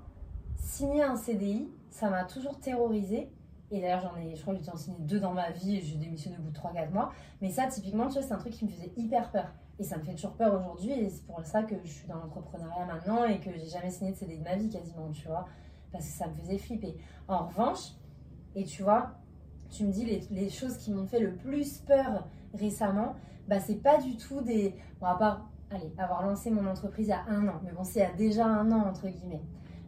signer 0.57 1.03
un 1.03 1.17
CDI, 1.17 1.69
ça 1.91 2.09
m'a 2.09 2.25
toujours 2.25 2.59
terrorisé. 2.59 3.31
Et 3.71 3.83
d'ailleurs, 3.83 4.01
j'en 4.01 4.17
ai, 4.17 4.35
je 4.35 4.41
crois 4.41 4.55
que 4.55 4.65
j'ai 4.65 4.71
en 4.71 4.77
signé 4.77 4.97
deux 5.01 5.21
dans 5.21 5.33
ma 5.33 5.51
vie 5.51 5.77
et 5.77 5.81
j'ai 5.81 5.97
démissionné 5.97 6.39
au 6.39 6.43
bout 6.43 6.51
de 6.51 6.59
3-4 6.59 6.91
mois. 6.91 7.13
Mais 7.43 7.51
ça, 7.51 7.67
typiquement, 7.67 8.07
tu 8.07 8.15
vois, 8.15 8.23
c'est 8.23 8.33
un 8.33 8.39
truc 8.39 8.55
qui 8.55 8.65
me 8.65 8.71
faisait 8.71 8.93
hyper 8.97 9.31
peur. 9.31 9.53
Et 9.79 9.85
ça 9.85 9.99
me 9.99 10.03
fait 10.03 10.15
toujours 10.15 10.33
peur 10.33 10.59
aujourd'hui. 10.59 10.93
Et 10.93 11.11
c'est 11.11 11.25
pour 11.27 11.45
ça 11.45 11.63
que 11.65 11.75
je 11.85 11.91
suis 11.91 12.09
dans 12.09 12.17
l'entrepreneuriat 12.17 12.87
maintenant 12.87 13.25
et 13.25 13.39
que 13.41 13.53
j'ai 13.53 13.69
jamais 13.69 13.91
signé 13.91 14.13
de 14.13 14.17
CDI 14.17 14.39
de 14.39 14.45
ma 14.45 14.57
vie 14.57 14.71
quasiment, 14.71 15.11
tu 15.11 15.29
vois 15.29 15.47
parce 15.93 16.07
que 16.07 16.13
ça 16.13 16.27
me 16.29 16.35
faisait 16.35 16.59
flipper. 16.59 16.97
En 17.29 17.47
revanche, 17.47 17.93
et 18.55 18.65
tu 18.65 18.83
vois, 18.83 19.13
tu 19.71 19.85
me 19.85 19.93
dis 19.93 20.05
les, 20.31 20.49
choses 20.51 20.77
qui 20.77 20.93
m'ont 20.93 21.07
fait 21.07 21.21
le 21.21 21.35
plus 21.35 21.79
peur 21.79 22.29
récemment, 22.55 23.15
bah 23.49 23.61
c'est 23.61 23.83
pas 23.83 23.99
du 23.99 24.17
tout 24.17 24.41
des. 24.41 24.75
Bon, 25.01 25.07
à 25.07 25.17
part, 25.17 25.49
allez, 25.71 25.93
avoir 25.99 26.27
lancé 26.27 26.51
mon 26.51 26.67
entreprise 26.67 27.07
il 27.07 27.11
y 27.11 27.13
a 27.13 27.25
un 27.29 27.49
an, 27.49 27.61
mais 27.65 27.73
bon, 27.73 27.85
c'est 27.85 28.01
il 28.01 28.03
y 28.03 28.07
a 28.07 28.13
déjà 28.13 28.47
un 28.47 28.71
an, 28.73 28.89
entre 28.89 29.09
guillemets. 29.09 29.43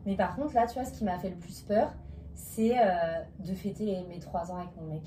Mais 0.07 0.17
par 0.17 0.37
contre, 0.37 0.55
là, 0.55 0.67
tu 0.67 0.75
vois, 0.75 0.85
ce 0.85 0.93
qui 0.93 1.05
m'a 1.05 1.19
fait 1.19 1.31
le 1.31 1.37
plus 1.37 1.63
peur, 1.63 1.93
c'est 2.35 2.79
euh, 2.79 3.23
de 3.41 3.55
fêter 3.55 4.05
mes 4.09 4.19
trois 4.19 4.51
ans 4.51 4.57
avec 4.57 4.75
mon 4.77 4.87
mec. 4.87 5.03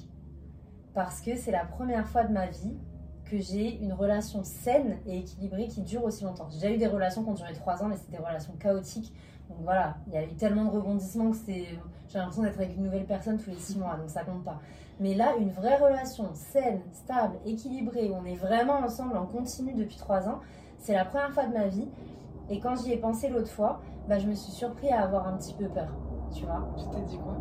Parce 0.94 1.22
que 1.22 1.36
c'est 1.36 1.52
la 1.52 1.66
première 1.66 2.08
fois 2.08 2.24
de 2.24 2.32
ma 2.32 2.48
vie 2.48 2.78
que 3.26 3.40
j'ai 3.40 3.78
une 3.80 3.92
relation 3.92 4.44
saine 4.44 5.00
et 5.06 5.20
équilibrée 5.20 5.68
qui 5.68 5.82
dure 5.82 6.04
aussi 6.04 6.24
longtemps. 6.24 6.48
J'ai 6.50 6.60
déjà 6.60 6.74
eu 6.74 6.78
des 6.78 6.88
relations 6.88 7.24
qui 7.24 7.30
ont 7.30 7.34
duré 7.34 7.54
trois 7.54 7.84
ans, 7.84 7.88
mais 7.88 7.98
c'était 7.98 8.18
des 8.18 8.24
relations 8.24 8.54
chaotiques 8.54 9.14
Donc 9.50 9.60
voilà, 9.64 9.96
il 10.08 10.14
y 10.14 10.18
a 10.18 10.24
eu 10.24 10.34
tellement 10.36 10.66
de 10.66 10.70
rebondissements 10.72 11.32
que 11.32 11.38
c'est. 11.38 11.68
J'ai 12.08 12.20
l'impression 12.20 12.44
d'être 12.44 12.60
avec 12.60 12.76
une 12.76 12.84
nouvelle 12.84 13.06
personne 13.06 13.38
tous 13.38 13.50
les 13.50 13.58
six 13.58 13.78
mois, 13.78 13.96
donc 13.96 14.10
ça 14.10 14.24
compte 14.24 14.44
pas. 14.44 14.60
Mais 15.00 15.14
là, 15.14 15.36
une 15.38 15.50
vraie 15.50 15.78
relation 15.78 16.30
saine, 16.34 16.82
stable, 16.94 17.36
équilibrée, 17.46 18.10
où 18.10 18.16
on 18.16 18.26
est 18.26 18.36
vraiment 18.36 18.80
ensemble 18.80 19.18
en 19.18 19.26
continu 19.26 19.74
depuis 19.74 19.98
trois 19.98 20.28
ans, 20.30 20.40
c'est 20.78 20.94
la 20.94 21.06
première 21.06 21.32
fois 21.32 21.46
de 21.46 21.54
ma 21.54 21.68
vie. 21.68 21.88
Et 22.50 22.60
quand 22.60 22.76
j'y 22.76 22.94
ai 22.94 22.98
pensé 22.98 23.30
l'autre 23.30 23.50
fois, 23.50 23.82
bah, 24.08 24.20
je 24.20 24.28
me 24.28 24.36
suis 24.36 24.52
surpris 24.52 24.90
à 24.90 25.02
avoir 25.04 25.28
un 25.28 25.34
petit 25.38 25.54
peu 25.54 25.68
peur. 25.68 25.90
Tu 26.32 26.46
vois 26.46 26.68
Tu 26.78 26.86
t'es 26.90 27.02
dit 27.02 27.18
quoi? 27.18 27.36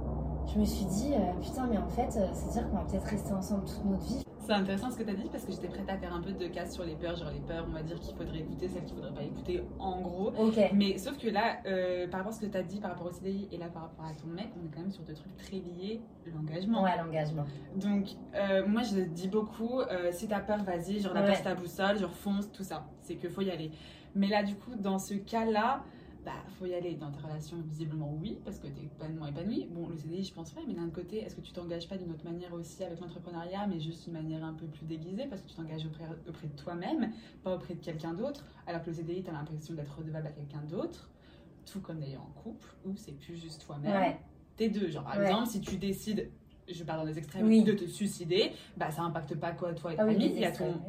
Je 0.52 0.58
me 0.58 0.64
suis 0.64 0.84
dit, 0.86 1.14
euh, 1.14 1.40
putain, 1.40 1.66
mais 1.70 1.78
en 1.78 1.88
fait, 1.88 2.16
euh, 2.16 2.26
c'est-à-dire 2.32 2.70
qu'on 2.70 2.76
va 2.76 2.84
peut-être 2.84 3.06
rester 3.06 3.32
ensemble 3.32 3.64
toute 3.64 3.84
notre 3.84 4.04
vie. 4.04 4.24
C'est 4.44 4.52
intéressant 4.52 4.90
ce 4.90 4.98
que 4.98 5.04
tu 5.04 5.10
as 5.10 5.14
dit 5.14 5.28
parce 5.32 5.42
que 5.46 5.52
j'étais 5.52 5.68
prête 5.68 5.88
à 5.88 5.96
faire 5.96 6.14
un 6.14 6.20
peu 6.20 6.32
de 6.32 6.46
casse 6.48 6.74
sur 6.74 6.84
les 6.84 6.94
peurs, 6.96 7.16
genre 7.16 7.30
les 7.30 7.40
peurs, 7.40 7.64
on 7.66 7.72
va 7.72 7.82
dire 7.82 7.98
qu'il 7.98 8.14
faudrait 8.14 8.40
écouter, 8.40 8.68
celles 8.68 8.84
qu'il 8.84 8.94
faudrait 8.94 9.14
pas 9.14 9.22
écouter, 9.22 9.62
en 9.78 10.02
gros. 10.02 10.32
Mais 10.74 10.98
sauf 10.98 11.16
que 11.16 11.28
là, 11.28 11.60
euh, 11.64 12.06
par 12.08 12.20
rapport 12.20 12.32
à 12.34 12.36
ce 12.36 12.42
que 12.42 12.50
tu 12.50 12.58
as 12.58 12.62
dit 12.62 12.78
par 12.78 12.90
rapport 12.90 13.06
au 13.06 13.10
CDI 13.10 13.48
et 13.50 13.56
là 13.56 13.68
par 13.68 13.84
rapport 13.84 14.04
à 14.04 14.12
ton 14.12 14.26
mec, 14.26 14.48
on 14.60 14.66
est 14.66 14.70
quand 14.70 14.80
même 14.80 14.90
sur 14.90 15.02
deux 15.02 15.14
trucs 15.14 15.34
très 15.38 15.56
liés, 15.56 16.02
l'engagement. 16.26 16.82
Ouais, 16.82 16.94
l'engagement. 16.98 17.46
Donc, 17.76 18.08
euh, 18.34 18.66
moi 18.66 18.82
je 18.82 19.00
dis 19.00 19.28
beaucoup, 19.28 19.80
euh, 19.80 20.10
si 20.12 20.28
t'as 20.28 20.40
peur, 20.40 20.62
vas-y, 20.62 21.00
genre 21.00 21.14
la 21.14 21.22
Ouais. 21.22 21.42
ta 21.42 21.54
boussole, 21.54 21.98
genre 21.98 22.12
fonce, 22.14 22.52
tout 22.52 22.64
ça. 22.64 22.84
C'est 23.00 23.16
qu'il 23.16 23.30
faut 23.30 23.40
y 23.40 23.50
aller. 23.50 23.70
Mais 24.14 24.28
là, 24.28 24.42
du 24.42 24.56
coup, 24.56 24.74
dans 24.76 24.98
ce 24.98 25.14
cas-là, 25.14 25.82
bah, 26.24 26.32
faut 26.58 26.64
y 26.66 26.74
aller 26.74 26.94
dans 26.94 27.10
ta 27.10 27.20
relation, 27.26 27.56
visiblement 27.68 28.12
oui, 28.20 28.38
parce 28.44 28.58
que 28.58 28.66
t'es 28.66 28.88
pleinement 28.98 29.26
épanoui. 29.26 29.68
Bon, 29.70 29.88
le 29.88 29.96
CDI, 29.96 30.24
je 30.24 30.32
pense 30.32 30.50
pas, 30.50 30.60
mais 30.66 30.72
d'un 30.74 30.84
autre 30.84 30.94
côté, 30.94 31.18
est-ce 31.18 31.36
que 31.36 31.40
tu 31.42 31.52
t'engages 31.52 31.86
pas 31.88 31.96
d'une 31.98 32.10
autre 32.10 32.24
manière 32.24 32.52
aussi 32.54 32.82
avec 32.82 32.98
l'entrepreneuriat, 33.00 33.66
mais 33.66 33.78
juste 33.78 34.04
d'une 34.04 34.14
manière 34.14 34.42
un 34.44 34.54
peu 34.54 34.66
plus 34.66 34.86
déguisée, 34.86 35.26
parce 35.28 35.42
que 35.42 35.48
tu 35.48 35.54
t'engages 35.54 35.84
auprès, 35.86 36.04
auprès 36.28 36.46
de 36.46 36.56
toi-même, 36.56 37.12
pas 37.42 37.54
auprès 37.54 37.74
de 37.74 37.80
quelqu'un 37.84 38.14
d'autre, 38.14 38.42
alors 38.66 38.82
que 38.82 38.88
le 38.90 38.96
CDI, 38.96 39.22
t'as 39.22 39.32
l'impression 39.32 39.74
d'être 39.74 39.96
redevable 39.98 40.26
à 40.28 40.30
quelqu'un 40.30 40.62
d'autre, 40.68 41.10
tout 41.70 41.80
comme 41.80 42.00
d'ailleurs 42.00 42.22
en 42.22 42.40
couple, 42.42 42.68
où 42.86 42.96
c'est 42.96 43.12
plus 43.18 43.36
juste 43.36 43.64
toi-même. 43.66 43.92
Ouais. 44.00 44.18
T'es 44.56 44.68
deux, 44.68 44.88
genre 44.88 45.04
par 45.04 45.16
Ouais. 45.18 45.24
exemple, 45.26 45.48
si 45.48 45.60
tu 45.60 45.76
décides, 45.76 46.30
je 46.66 46.84
parle 46.84 47.00
dans 47.00 47.06
des 47.06 47.18
extrêmes, 47.18 47.46
Oui. 47.46 47.62
de 47.62 47.72
te 47.72 47.84
suicider, 47.84 48.52
bah 48.78 48.90
ça 48.90 49.02
impacte 49.02 49.34
pas 49.34 49.52
quoi, 49.52 49.74
toi 49.74 49.92
et 49.92 49.96
ta 49.96 50.02
Ah 50.02 50.06
oui, 50.06 50.14
famille, 50.14 50.32
il 50.34 50.40
y 50.40 50.44
a 50.46 50.52
ton. 50.52 50.70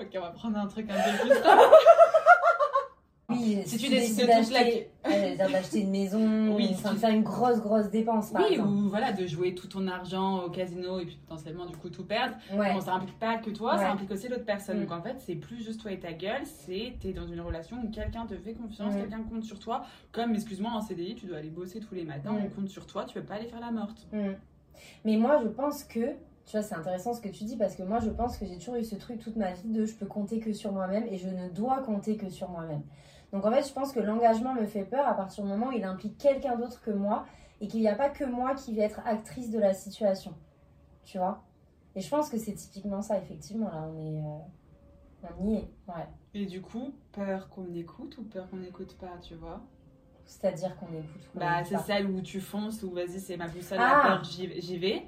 ok, 0.00 0.08
on 0.16 0.20
va 0.20 0.30
prendre 0.30 0.58
un 0.58 0.66
truc 0.66 0.90
un 0.90 0.94
peu 0.96 1.18
plus. 1.22 1.30
Oui, 3.40 3.62
Si 3.66 3.76
tu 3.78 3.88
décides 3.88 4.16
de 4.16 4.22
tout 4.22 5.48
d'acheter 5.52 5.80
une 5.80 5.90
maison, 5.90 6.54
Oui, 6.54 6.68
enfin, 6.72 6.90
si 6.90 6.94
de 6.94 6.98
faire 7.00 7.10
une 7.10 7.22
grosse, 7.22 7.60
grosse 7.60 7.90
dépense, 7.90 8.30
par 8.30 8.42
Oui, 8.42 8.52
exemple. 8.54 8.68
ou 8.68 8.88
voilà, 8.88 9.12
de 9.12 9.26
jouer 9.26 9.54
tout 9.54 9.66
ton 9.66 9.86
argent 9.88 10.44
au 10.44 10.50
casino 10.50 11.00
et 11.00 11.06
puis 11.06 11.18
potentiellement 11.26 11.66
du 11.66 11.76
coup 11.76 11.88
tout 11.88 12.04
perdre. 12.04 12.34
Ouais. 12.52 12.72
Bon, 12.74 12.80
ça 12.80 12.94
implique 12.94 13.18
pas 13.18 13.38
que 13.38 13.50
toi, 13.50 13.72
Ouais. 13.74 13.78
ça 13.78 13.92
implique 13.92 14.10
aussi 14.10 14.28
l'autre 14.28 14.44
personne. 14.44 14.78
Mm. 14.78 14.86
Donc 14.86 14.92
en 14.92 15.02
fait, 15.02 15.16
c'est 15.18 15.34
plus 15.36 15.62
juste 15.64 15.80
toi 15.80 15.92
et 15.92 15.98
ta 15.98 16.12
gueule, 16.12 16.42
c'est 16.44 16.94
t'es 17.00 17.12
dans 17.12 17.26
une 17.26 17.40
relation 17.40 17.76
où 17.82 17.90
quelqu'un 17.90 18.26
te 18.26 18.34
fait 18.36 18.52
confiance, 18.54 18.94
Mm. 18.94 18.98
quelqu'un 18.98 19.22
compte 19.22 19.44
sur 19.44 19.58
toi. 19.58 19.82
Comme, 20.12 20.34
excuse-moi, 20.34 20.70
en 20.72 20.80
CDI, 20.82 21.14
tu 21.14 21.26
dois 21.26 21.38
aller 21.38 21.50
bosser 21.50 21.80
tous 21.80 21.94
les 21.94 22.04
matins, 22.04 22.32
Mm. 22.32 22.42
on 22.46 22.48
compte 22.60 22.68
sur 22.68 22.86
toi, 22.86 23.04
tu 23.04 23.14
peux 23.14 23.22
pas 23.24 23.34
aller 23.34 23.46
faire 23.48 23.60
la 23.60 23.70
morte. 23.70 24.06
Mm. 24.12 24.32
Mais 25.04 25.16
moi, 25.16 25.40
je 25.42 25.48
pense 25.48 25.84
que, 25.84 26.00
tu 26.46 26.52
vois, 26.52 26.62
c'est 26.62 26.74
intéressant 26.74 27.12
ce 27.14 27.20
que 27.20 27.28
tu 27.28 27.44
dis 27.44 27.56
parce 27.56 27.76
que 27.76 27.82
moi, 27.82 27.98
je 28.00 28.10
pense 28.10 28.36
que 28.38 28.46
j'ai 28.46 28.56
toujours 28.58 28.76
eu 28.76 28.84
ce 28.84 28.96
truc 28.96 29.20
toute 29.20 29.36
ma 29.36 29.52
vie 29.52 29.68
de 29.68 29.84
je 29.84 29.94
peux 29.94 30.06
compter 30.06 30.40
que 30.40 30.52
sur 30.52 30.72
moi-même 30.72 31.04
et 31.10 31.16
je 31.18 31.28
ne 31.28 31.48
dois 31.50 31.78
compter 31.82 32.16
que 32.16 32.28
sur 32.28 32.48
moi-même. 32.50 32.82
Donc 33.32 33.44
en 33.46 33.50
fait, 33.52 33.66
je 33.66 33.72
pense 33.72 33.92
que 33.92 34.00
l'engagement 34.00 34.54
me 34.54 34.66
fait 34.66 34.84
peur 34.84 35.06
à 35.06 35.14
partir 35.14 35.44
du 35.44 35.50
moment 35.50 35.68
où 35.68 35.72
il 35.72 35.84
implique 35.84 36.18
quelqu'un 36.18 36.56
d'autre 36.56 36.80
que 36.82 36.90
moi 36.90 37.26
et 37.60 37.68
qu'il 37.68 37.80
n'y 37.80 37.88
a 37.88 37.94
pas 37.94 38.08
que 38.08 38.24
moi 38.24 38.54
qui 38.54 38.74
vais 38.74 38.82
être 38.82 39.00
actrice 39.06 39.50
de 39.50 39.58
la 39.58 39.72
situation. 39.74 40.34
Tu 41.04 41.18
vois? 41.18 41.42
Et 41.94 42.00
je 42.00 42.08
pense 42.08 42.28
que 42.28 42.38
c'est 42.38 42.54
typiquement 42.54 43.02
ça, 43.02 43.18
effectivement. 43.18 43.68
Là, 43.68 43.88
on 43.88 43.98
est. 44.06 44.18
euh, 44.18 45.28
on 45.38 45.46
y 45.46 45.54
est, 45.56 45.68
ouais. 45.88 46.06
Et 46.34 46.46
du 46.46 46.60
coup, 46.62 46.92
peur 47.12 47.48
qu'on 47.50 47.72
écoute 47.74 48.16
ou 48.18 48.22
peur 48.22 48.48
qu'on 48.48 48.56
n'écoute 48.58 48.96
pas, 48.98 49.18
tu 49.22 49.34
vois? 49.34 49.60
C'est-à-dire 50.24 50.76
qu'on 50.76 50.86
écoute. 50.86 51.28
qu'on 51.32 51.40
Bah, 51.40 51.64
c'est 51.64 51.78
celle 51.78 52.06
où 52.06 52.20
tu 52.22 52.40
fonces, 52.40 52.82
où 52.84 52.90
vas-y, 52.92 53.18
c'est 53.20 53.36
ma 53.36 53.48
boussole, 53.48 53.78
Ah. 53.80 54.02
la 54.04 54.08
peur, 54.16 54.24
j'y 54.24 54.60
j'y 54.60 54.78
vais. 54.78 55.02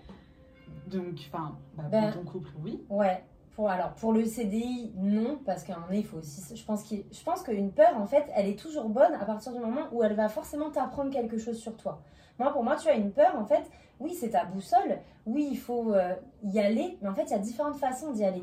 Donc, 0.89 1.15
enfin, 1.29 1.57
bah, 1.77 1.85
Ben, 1.91 2.11
pour 2.13 2.23
ton 2.25 2.31
couple, 2.31 2.51
oui. 2.61 2.83
Ouais. 2.91 3.25
Pour, 3.55 3.69
alors, 3.69 3.93
pour 3.95 4.13
le 4.15 4.25
CDI, 4.25 4.93
non, 4.97 5.39
parce 5.45 5.63
qu'à 5.63 5.75
un 5.75 5.81
moment, 5.81 5.93
il 5.93 6.05
faut 6.07 6.17
aussi. 6.19 6.57
Je 6.57 6.65
pense, 6.65 6.83
qu'il- 6.85 7.05
je 7.13 7.23
pense 7.23 7.43
qu'une 7.43 7.71
peur, 7.71 7.97
en 7.99 8.07
fait, 8.07 8.25
elle 8.35 8.49
est 8.49 8.59
toujours 8.59 8.89
bonne 8.89 9.13
à 9.21 9.25
partir 9.27 9.53
du 9.53 9.59
moment 9.59 9.83
où 9.93 10.03
elle 10.03 10.15
va 10.15 10.29
forcément 10.31 10.71
t'apprendre 10.71 11.11
quelque 11.11 11.37
chose 11.37 11.59
sur 11.59 11.77
toi. 11.77 12.01
Moi, 12.39 12.51
pour 12.51 12.65
moi, 12.65 12.77
tu 12.77 12.89
as 12.89 12.95
une 12.95 13.13
peur, 13.13 13.37
en 13.37 13.45
fait, 13.45 13.71
oui, 14.01 14.15
c'est 14.19 14.31
ta 14.31 14.47
boussole, 14.47 14.99
oui, 15.27 15.49
il 15.51 15.59
faut 15.59 15.93
euh, 15.93 16.15
y 16.45 16.59
aller, 16.61 16.97
mais 17.03 17.09
en 17.11 17.15
fait, 17.15 17.25
il 17.25 17.31
y 17.31 17.35
a 17.35 17.39
différentes 17.39 17.77
façons 17.77 18.13
d'y 18.13 18.25
aller. 18.25 18.43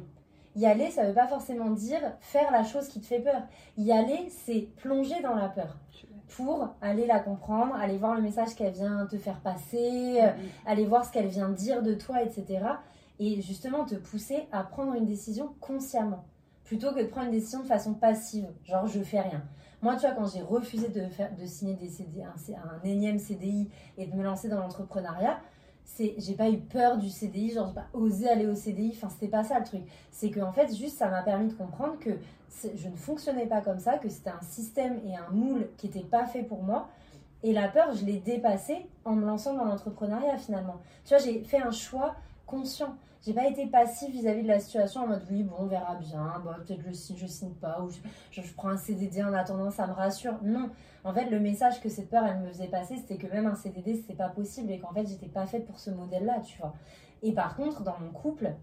Y 0.56 0.66
aller, 0.68 0.92
ça 0.92 1.06
veut 1.06 1.14
pas 1.14 1.28
forcément 1.28 1.72
dire 1.72 2.02
faire 2.20 2.52
la 2.52 2.64
chose 2.64 2.88
qui 2.88 3.02
te 3.02 3.06
fait 3.08 3.20
peur. 3.20 3.42
Y 3.78 3.92
aller, 3.92 4.30
c'est 4.30 4.68
plonger 4.78 5.22
dans 5.24 5.36
la 5.36 5.48
peur 5.50 5.78
pour 6.36 6.70
aller 6.82 7.08
la 7.08 7.20
comprendre, 7.20 7.74
aller 7.76 7.98
voir 7.98 8.14
le 8.16 8.22
message 8.22 8.54
qu'elle 8.56 8.74
vient 8.74 9.08
te 9.08 9.18
faire 9.18 9.40
passer, 9.42 10.20
euh, 10.22 10.30
aller 10.68 10.86
voir 10.86 11.04
ce 11.04 11.12
qu'elle 11.12 11.28
vient 11.28 11.50
dire 11.50 11.82
de 11.82 11.96
toi, 11.96 12.22
etc. 12.22 12.60
Et 13.20 13.42
justement 13.42 13.86
te 13.86 13.96
pousser 13.96 14.48
à 14.52 14.64
prendre 14.64 14.94
une 14.96 15.06
décision 15.06 15.54
consciemment, 15.60 16.26
plutôt 16.64 16.94
que 16.94 17.02
de 17.02 17.08
prendre 17.08 17.28
une 17.28 17.34
décision 17.34 17.60
de 17.62 17.68
façon 17.68 17.94
passive, 17.94 18.48
genre 18.64 18.88
je 18.88 19.02
fais 19.02 19.20
rien. 19.22 19.44
Moi, 19.82 19.96
tu 19.96 20.02
vois, 20.02 20.12
quand 20.12 20.26
j'ai 20.26 20.42
refusé 20.42 20.90
de, 20.90 21.08
faire, 21.08 21.34
de 21.36 21.46
signer 21.46 21.76
des 21.76 21.88
CD, 21.88 22.22
un, 22.24 22.84
énième 22.84 23.18
CDI 23.18 23.70
et 23.98 24.08
de 24.08 24.16
me 24.16 24.24
lancer 24.24 24.50
dans 24.50 24.60
l'entrepreneuriat, 24.60 25.40
c'est 25.86 26.16
j'ai 26.18 26.36
pas 26.36 26.50
eu 26.50 26.60
peur 26.60 26.98
du 26.98 27.10
CDI, 27.10 27.52
genre 27.52 27.68
j'ai 27.68 27.74
pas 27.74 27.88
osé 27.94 28.30
aller 28.30 28.46
au 28.46 28.56
CDI, 28.56 28.92
enfin 28.96 29.10
c'était 29.10 29.30
pas 29.30 29.44
ça 29.44 29.58
le 29.60 29.66
truc. 29.66 29.82
C'est 30.12 30.30
que 30.30 30.42
en 30.42 30.52
fait, 30.52 30.76
juste 30.76 30.98
ça 30.98 31.10
m'a 31.10 31.24
permis 31.24 31.48
de 31.48 31.54
comprendre 31.54 31.98
que 32.00 32.12
je 32.76 32.90
ne 32.90 32.96
fonctionnais 32.96 33.48
pas 33.48 33.62
comme 33.62 33.80
ça, 33.80 33.98
que 33.98 34.10
c'était 34.10 34.30
un 34.30 34.42
système 34.42 35.00
et 35.06 35.16
un 35.16 35.30
moule 35.32 35.70
qui 35.78 35.88
n'était 35.88 36.08
pas 36.08 36.26
fait 36.26 36.44
pour 36.44 36.62
moi. 36.62 36.90
Et 37.42 37.54
la 37.54 37.70
peur, 37.70 37.94
je 37.94 38.06
l'ai 38.06 38.20
dépassée 38.20 38.86
en 39.06 39.16
me 39.16 39.26
lançant 39.26 39.54
dans 39.54 39.64
l'entrepreneuriat 39.64 40.38
finalement. 40.38 40.82
Tu 41.06 41.16
vois, 41.16 41.24
j'ai 41.24 41.42
fait 41.44 41.62
un 41.62 41.72
choix 41.72 42.16
conscient. 42.50 42.96
J'ai 43.26 43.34
pas 43.34 43.48
été 43.48 43.68
passive 43.68 44.12
vis-à-vis 44.12 44.44
de 44.44 44.48
la 44.48 44.60
situation 44.60 45.02
en 45.02 45.08
mode 45.08 45.24
oui, 45.30 45.44
bon, 45.44 45.56
on 45.60 45.66
verra 45.66 45.96
bien, 45.96 46.42
bon, 46.44 46.52
peut-être 46.66 46.82
je 46.88 46.94
signe, 46.94 47.18
je 47.18 47.28
signe 47.28 47.54
pas, 47.54 47.82
ou 47.82 47.90
je 48.32 48.42
prends 48.56 48.70
un 48.70 48.78
CDD 48.78 49.22
en 49.24 49.34
attendant, 49.34 49.70
ça 49.72 49.88
me 49.88 49.92
rassure. 49.92 50.38
Non, 50.42 50.70
en 51.04 51.14
fait, 51.14 51.30
le 51.30 51.40
message 51.40 51.82
que 51.82 51.90
cette 51.90 52.10
peur, 52.10 52.26
elle 52.26 52.40
me 52.40 52.48
faisait 52.48 52.68
passer, 52.68 52.96
c'était 52.96 53.18
que 53.18 53.28
même 53.28 53.46
un 53.46 53.56
CDD, 53.56 53.96
c'était 53.96 54.14
pas 54.14 54.30
possible 54.30 54.72
et 54.72 54.80
qu'en 54.80 54.94
fait, 54.94 55.06
j'étais 55.06 55.28
pas 55.28 55.46
faite 55.46 55.66
pour 55.66 55.80
ce 55.80 55.90
modèle-là, 55.90 56.40
tu 56.42 56.58
vois. 56.60 56.74
Et 57.22 57.34
par 57.34 57.58
contre, 57.58 57.84
dans 57.84 58.00
mon 58.00 58.12
couple, 58.12 58.54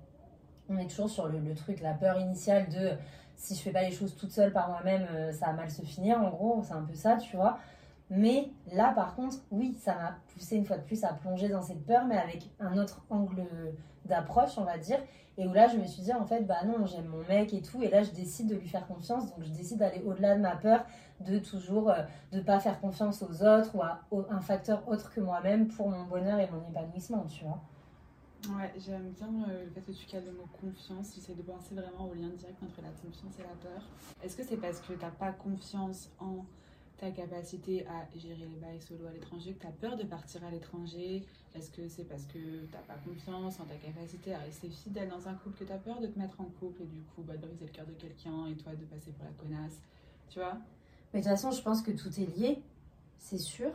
on 0.71 0.79
est 0.79 0.89
toujours 0.89 1.11
sur 1.11 1.29
le, 1.29 1.39
le 1.39 1.55
truc, 1.55 1.81
la 1.81 1.93
peur 1.93 2.19
initiale 2.19 2.69
de 2.71 2.93
si 3.37 3.55
je 3.55 3.61
fais 3.61 3.71
pas 3.71 3.83
les 3.83 3.93
choses 3.93 4.17
toute 4.17 4.33
seule 4.33 4.53
par 4.53 4.71
moi-même, 4.71 5.07
euh, 5.11 5.33
ça 5.33 5.47
va 5.47 5.53
mal 5.53 5.71
se 5.71 5.83
finir, 5.83 6.19
en 6.21 6.31
gros, 6.31 6.63
c'est 6.67 6.73
un 6.73 6.83
peu 6.83 6.95
ça, 6.95 7.17
tu 7.17 7.37
vois. 7.37 7.59
Mais 8.09 8.51
là, 8.73 8.93
par 8.93 9.17
contre, 9.17 9.39
oui, 9.51 9.77
ça 9.81 9.95
m'a 9.95 10.19
poussé 10.33 10.57
une 10.57 10.65
fois 10.65 10.79
de 10.79 10.85
plus 10.85 11.03
à 11.03 11.13
plonger 11.13 11.49
dans 11.49 11.63
cette 11.63 11.85
peur, 11.85 12.05
mais 12.07 12.17
avec 12.17 12.51
un 12.61 12.79
autre 12.79 13.05
angle 13.11 13.45
d'approche, 14.05 14.57
on 14.59 14.65
va 14.65 14.79
dire. 14.79 14.99
Et 15.39 15.47
où 15.47 15.53
là, 15.53 15.69
je 15.69 15.77
me 15.77 15.85
suis 15.85 16.03
dit, 16.03 16.13
en 16.13 16.25
fait, 16.25 16.43
bah 16.47 16.65
non, 16.65 16.87
j'aime 16.87 17.07
mon 17.07 17.23
mec 17.29 17.53
et 17.53 17.61
tout. 17.61 17.83
Et 17.83 17.91
là, 17.91 18.03
je 18.03 18.11
décide 18.13 18.49
de 18.49 18.55
lui 18.55 18.69
faire 18.69 18.87
confiance. 18.87 19.27
Donc, 19.27 19.45
je 19.45 19.51
décide 19.51 19.79
d'aller 19.79 20.03
au-delà 20.07 20.37
de 20.37 20.41
ma 20.41 20.57
peur, 20.57 20.85
de 21.21 21.39
toujours 21.39 21.91
euh, 21.91 22.03
de 22.33 22.41
pas 22.41 22.61
faire 22.61 22.81
confiance 22.81 23.23
aux 23.23 23.45
autres 23.45 23.75
ou 23.75 23.83
à 23.83 24.01
un 24.31 24.41
facteur 24.41 24.89
autre 24.89 25.13
que 25.13 25.21
moi-même 25.21 25.69
pour 25.69 25.91
mon 25.91 26.05
bonheur 26.05 26.39
et 26.39 26.49
mon 26.51 26.67
épanouissement, 26.71 27.25
tu 27.27 27.45
vois. 27.45 27.61
Ouais, 28.57 28.73
j'aime 28.79 29.11
bien 29.11 29.29
euh, 29.49 29.65
le 29.65 29.71
fait 29.71 29.81
que 29.81 29.93
tu 29.93 30.07
cales 30.07 30.25
le 30.25 30.33
mot 30.33 30.47
confiance. 30.61 31.13
J'essaie 31.15 31.35
de 31.35 31.43
penser 31.43 31.75
vraiment 31.75 32.09
au 32.09 32.15
lien 32.15 32.29
direct 32.29 32.63
entre 32.63 32.81
la 32.81 32.91
confiance 32.91 33.35
et 33.39 33.43
la 33.43 33.71
peur. 33.71 33.83
Est-ce 34.23 34.37
que 34.37 34.45
c'est 34.45 34.57
parce 34.57 34.81
que 34.81 34.93
t'as 34.93 35.11
pas 35.11 35.33
confiance 35.33 36.11
en 36.21 36.45
ta 36.99 37.11
capacité 37.11 37.87
à 37.87 38.07
gérer 38.19 38.47
les 38.47 38.59
bails 38.61 38.81
solo 38.81 39.07
à 39.07 39.13
l'étranger 39.13 39.53
que 39.53 39.63
t'as 39.63 39.71
peur 39.73 39.97
de 39.97 40.05
partir 40.05 40.45
à 40.45 40.51
l'étranger? 40.51 41.27
Est-ce 41.55 41.71
que 41.71 41.89
c'est 41.89 42.05
parce 42.05 42.25
que 42.25 42.65
t'as 42.73 42.79
pas 42.79 42.99
confiance 43.05 43.61
en 43.61 43.65
ta 43.65 43.75
capacité 43.77 44.35
à 44.35 44.39
rester 44.39 44.69
fidèle 44.69 45.09
dans 45.09 45.29
un 45.29 45.35
couple 45.35 45.59
que 45.59 45.65
t'as 45.65 45.79
peur 45.79 46.01
de 46.01 46.07
te 46.07 46.19
mettre 46.19 46.41
en 46.41 46.47
couple 46.61 46.83
et 46.83 46.87
du 46.87 47.01
coup 47.03 47.23
bah, 47.23 47.37
de 47.37 47.47
briser 47.47 47.67
le 47.67 47.73
cœur 47.73 47.87
de 47.87 47.93
quelqu'un 47.93 48.47
et 48.47 48.57
toi 48.57 48.73
de 48.73 48.85
passer 48.85 49.13
pour 49.13 49.25
la 49.25 49.33
connasse? 49.33 49.81
Tu 50.29 50.39
vois? 50.39 50.57
Mais 51.13 51.21
de 51.21 51.25
toute 51.25 51.33
façon, 51.33 51.51
je 51.51 51.63
pense 51.63 51.83
que 51.83 51.91
tout 51.91 52.09
est 52.21 52.37
lié, 52.37 52.63
c'est 53.19 53.39
sûr. 53.39 53.71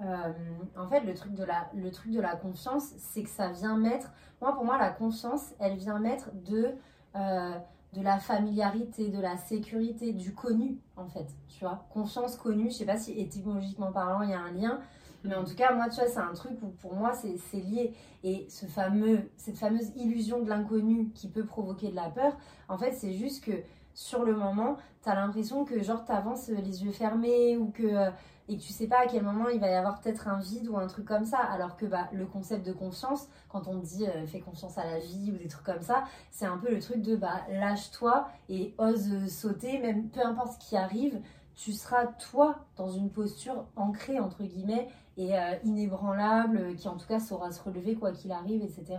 Euh, 0.00 0.32
en 0.76 0.88
fait, 0.88 1.00
le 1.00 1.14
truc, 1.14 1.34
de 1.34 1.44
la, 1.44 1.70
le 1.74 1.90
truc 1.90 2.12
de 2.12 2.20
la 2.20 2.36
confiance, 2.36 2.92
c'est 2.98 3.22
que 3.22 3.30
ça 3.30 3.50
vient 3.50 3.76
mettre. 3.76 4.12
Moi, 4.40 4.54
pour 4.54 4.64
moi, 4.64 4.78
la 4.78 4.90
confiance, 4.90 5.54
elle 5.58 5.76
vient 5.76 5.98
mettre 5.98 6.30
de, 6.34 6.74
euh, 7.14 7.58
de 7.96 8.02
la 8.02 8.18
familiarité, 8.18 9.08
de 9.08 9.20
la 9.20 9.36
sécurité, 9.36 10.12
du 10.12 10.34
connu, 10.34 10.78
en 10.96 11.08
fait. 11.08 11.26
Tu 11.48 11.60
vois, 11.60 11.86
confiance 11.90 12.36
connue, 12.36 12.70
je 12.70 12.76
sais 12.76 12.84
pas 12.84 12.98
si 12.98 13.12
étymologiquement 13.18 13.90
parlant, 13.90 14.22
il 14.22 14.30
y 14.30 14.34
a 14.34 14.40
un 14.40 14.52
lien. 14.52 14.80
Mais 15.24 15.34
en 15.34 15.44
tout 15.44 15.54
cas, 15.54 15.74
moi, 15.74 15.88
tu 15.88 15.96
vois, 15.96 16.08
c'est 16.08 16.20
un 16.20 16.34
truc 16.34 16.58
où 16.62 16.68
pour 16.68 16.94
moi, 16.94 17.12
c'est 17.14 17.56
lié. 17.58 17.94
Et 18.22 18.46
ce 18.48 18.66
fameux, 18.66 19.30
cette 19.36 19.56
fameuse 19.56 19.90
illusion 19.96 20.42
de 20.42 20.48
l'inconnu 20.48 21.10
qui 21.14 21.28
peut 21.28 21.44
provoquer 21.44 21.90
de 21.90 21.96
la 21.96 22.10
peur, 22.10 22.36
en 22.68 22.76
fait, 22.76 22.92
c'est 22.92 23.14
juste 23.14 23.44
que 23.44 23.52
sur 23.94 24.24
le 24.24 24.36
moment, 24.36 24.76
tu 25.02 25.08
as 25.08 25.14
l'impression 25.14 25.64
que 25.64 25.82
genre 25.82 26.04
t'avances 26.04 26.48
les 26.48 26.84
yeux 26.84 26.92
fermés 26.92 27.56
ou 27.56 27.70
que 27.70 27.82
euh, 27.82 28.10
et 28.48 28.56
que 28.56 28.62
tu 28.62 28.72
sais 28.72 28.86
pas 28.86 29.00
à 29.00 29.06
quel 29.06 29.22
moment 29.22 29.48
il 29.48 29.60
va 29.60 29.68
y 29.68 29.74
avoir 29.74 30.00
peut-être 30.00 30.28
un 30.28 30.38
vide 30.38 30.68
ou 30.68 30.76
un 30.76 30.86
truc 30.86 31.04
comme 31.04 31.24
ça 31.24 31.38
alors 31.38 31.76
que 31.76 31.86
bah, 31.86 32.08
le 32.12 32.26
concept 32.26 32.66
de 32.66 32.72
confiance 32.72 33.28
quand 33.48 33.68
on 33.68 33.78
dit 33.78 34.06
euh, 34.06 34.26
fais 34.26 34.40
confiance 34.40 34.78
à 34.78 34.84
la 34.84 34.98
vie 34.98 35.32
ou 35.32 35.36
des 35.36 35.48
trucs 35.48 35.64
comme 35.64 35.82
ça 35.82 36.04
c'est 36.30 36.46
un 36.46 36.58
peu 36.58 36.70
le 36.70 36.80
truc 36.80 37.02
de 37.02 37.16
bah 37.16 37.40
lâche-toi 37.50 38.28
et 38.48 38.74
ose 38.78 39.28
sauter 39.28 39.78
même 39.78 40.08
peu 40.10 40.20
importe 40.24 40.60
ce 40.60 40.68
qui 40.68 40.76
arrive 40.76 41.20
tu 41.56 41.72
seras 41.72 42.06
toi 42.06 42.66
dans 42.76 42.90
une 42.90 43.10
posture 43.10 43.64
ancrée 43.76 44.20
entre 44.20 44.44
guillemets 44.44 44.88
et 45.16 45.36
euh, 45.36 45.56
inébranlable, 45.64 46.58
euh, 46.58 46.74
qui 46.74 46.88
en 46.88 46.96
tout 46.96 47.06
cas 47.06 47.18
saura 47.18 47.50
se 47.50 47.62
relever 47.62 47.94
quoi 47.94 48.12
qu'il 48.12 48.30
arrive, 48.30 48.62
etc. 48.62 48.98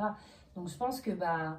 Donc 0.56 0.68
je 0.68 0.76
pense 0.76 1.00
que 1.00 1.12
bah 1.12 1.58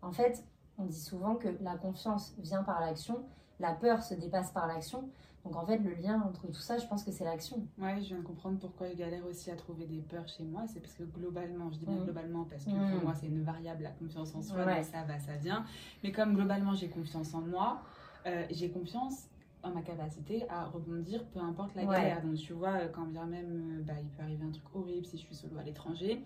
en 0.00 0.10
fait 0.10 0.42
on 0.78 0.84
dit 0.86 1.00
souvent 1.00 1.34
que 1.34 1.48
la 1.60 1.76
confiance 1.76 2.34
vient 2.38 2.62
par 2.62 2.80
l'action, 2.80 3.22
la 3.60 3.72
peur 3.72 4.02
se 4.02 4.14
dépasse 4.14 4.50
par 4.52 4.66
l'action. 4.66 5.08
Donc 5.44 5.56
en 5.56 5.64
fait 5.64 5.78
le 5.78 5.94
lien 5.94 6.20
entre 6.22 6.46
tout 6.48 6.60
ça, 6.60 6.76
je 6.78 6.86
pense 6.86 7.04
que 7.04 7.10
c'est 7.12 7.24
l'action. 7.24 7.66
Ouais, 7.78 7.96
je 8.02 8.08
viens 8.08 8.18
de 8.18 8.22
comprendre 8.22 8.58
pourquoi 8.58 8.88
je 8.90 8.94
galère 8.96 9.24
aussi 9.26 9.50
à 9.50 9.56
trouver 9.56 9.86
des 9.86 10.00
peurs 10.00 10.28
chez 10.28 10.42
moi. 10.44 10.64
C'est 10.66 10.80
parce 10.80 10.94
que 10.94 11.04
globalement, 11.04 11.70
je 11.70 11.78
dis 11.78 11.86
bien 11.86 11.96
Mm. 11.96 12.04
globalement 12.04 12.44
parce 12.44 12.64
que 12.64 12.70
Mm. 12.70 12.90
pour 12.92 13.02
moi 13.04 13.14
c'est 13.14 13.28
une 13.28 13.42
variable 13.42 13.84
la 13.84 13.90
confiance 13.90 14.34
en 14.34 14.42
soi, 14.42 14.64
Ouais. 14.64 14.76
donc 14.76 14.84
ça 14.84 15.02
va, 15.04 15.18
ça 15.18 15.36
vient. 15.36 15.64
Mais 16.02 16.12
comme 16.12 16.34
globalement 16.34 16.74
j'ai 16.74 16.88
confiance 16.88 17.32
en 17.34 17.40
moi, 17.40 17.80
euh, 18.26 18.44
j'ai 18.50 18.68
confiance 18.70 19.28
en 19.62 19.70
ma 19.70 19.82
capacité 19.82 20.44
à 20.50 20.66
rebondir 20.66 21.24
peu 21.26 21.40
importe 21.40 21.74
la 21.76 21.84
Ouais. 21.84 21.96
galère. 21.96 22.22
Donc 22.22 22.34
tu 22.36 22.52
vois, 22.52 22.86
quand 22.88 23.06
bien 23.06 23.24
même 23.26 23.78
euh, 23.78 23.82
bah, 23.82 23.94
il 24.00 24.08
peut 24.08 24.22
arriver 24.22 24.44
un 24.44 24.50
truc 24.50 24.64
horrible 24.74 25.06
si 25.06 25.16
je 25.18 25.22
suis 25.22 25.34
solo 25.34 25.56
à 25.58 25.62
l'étranger. 25.62 26.22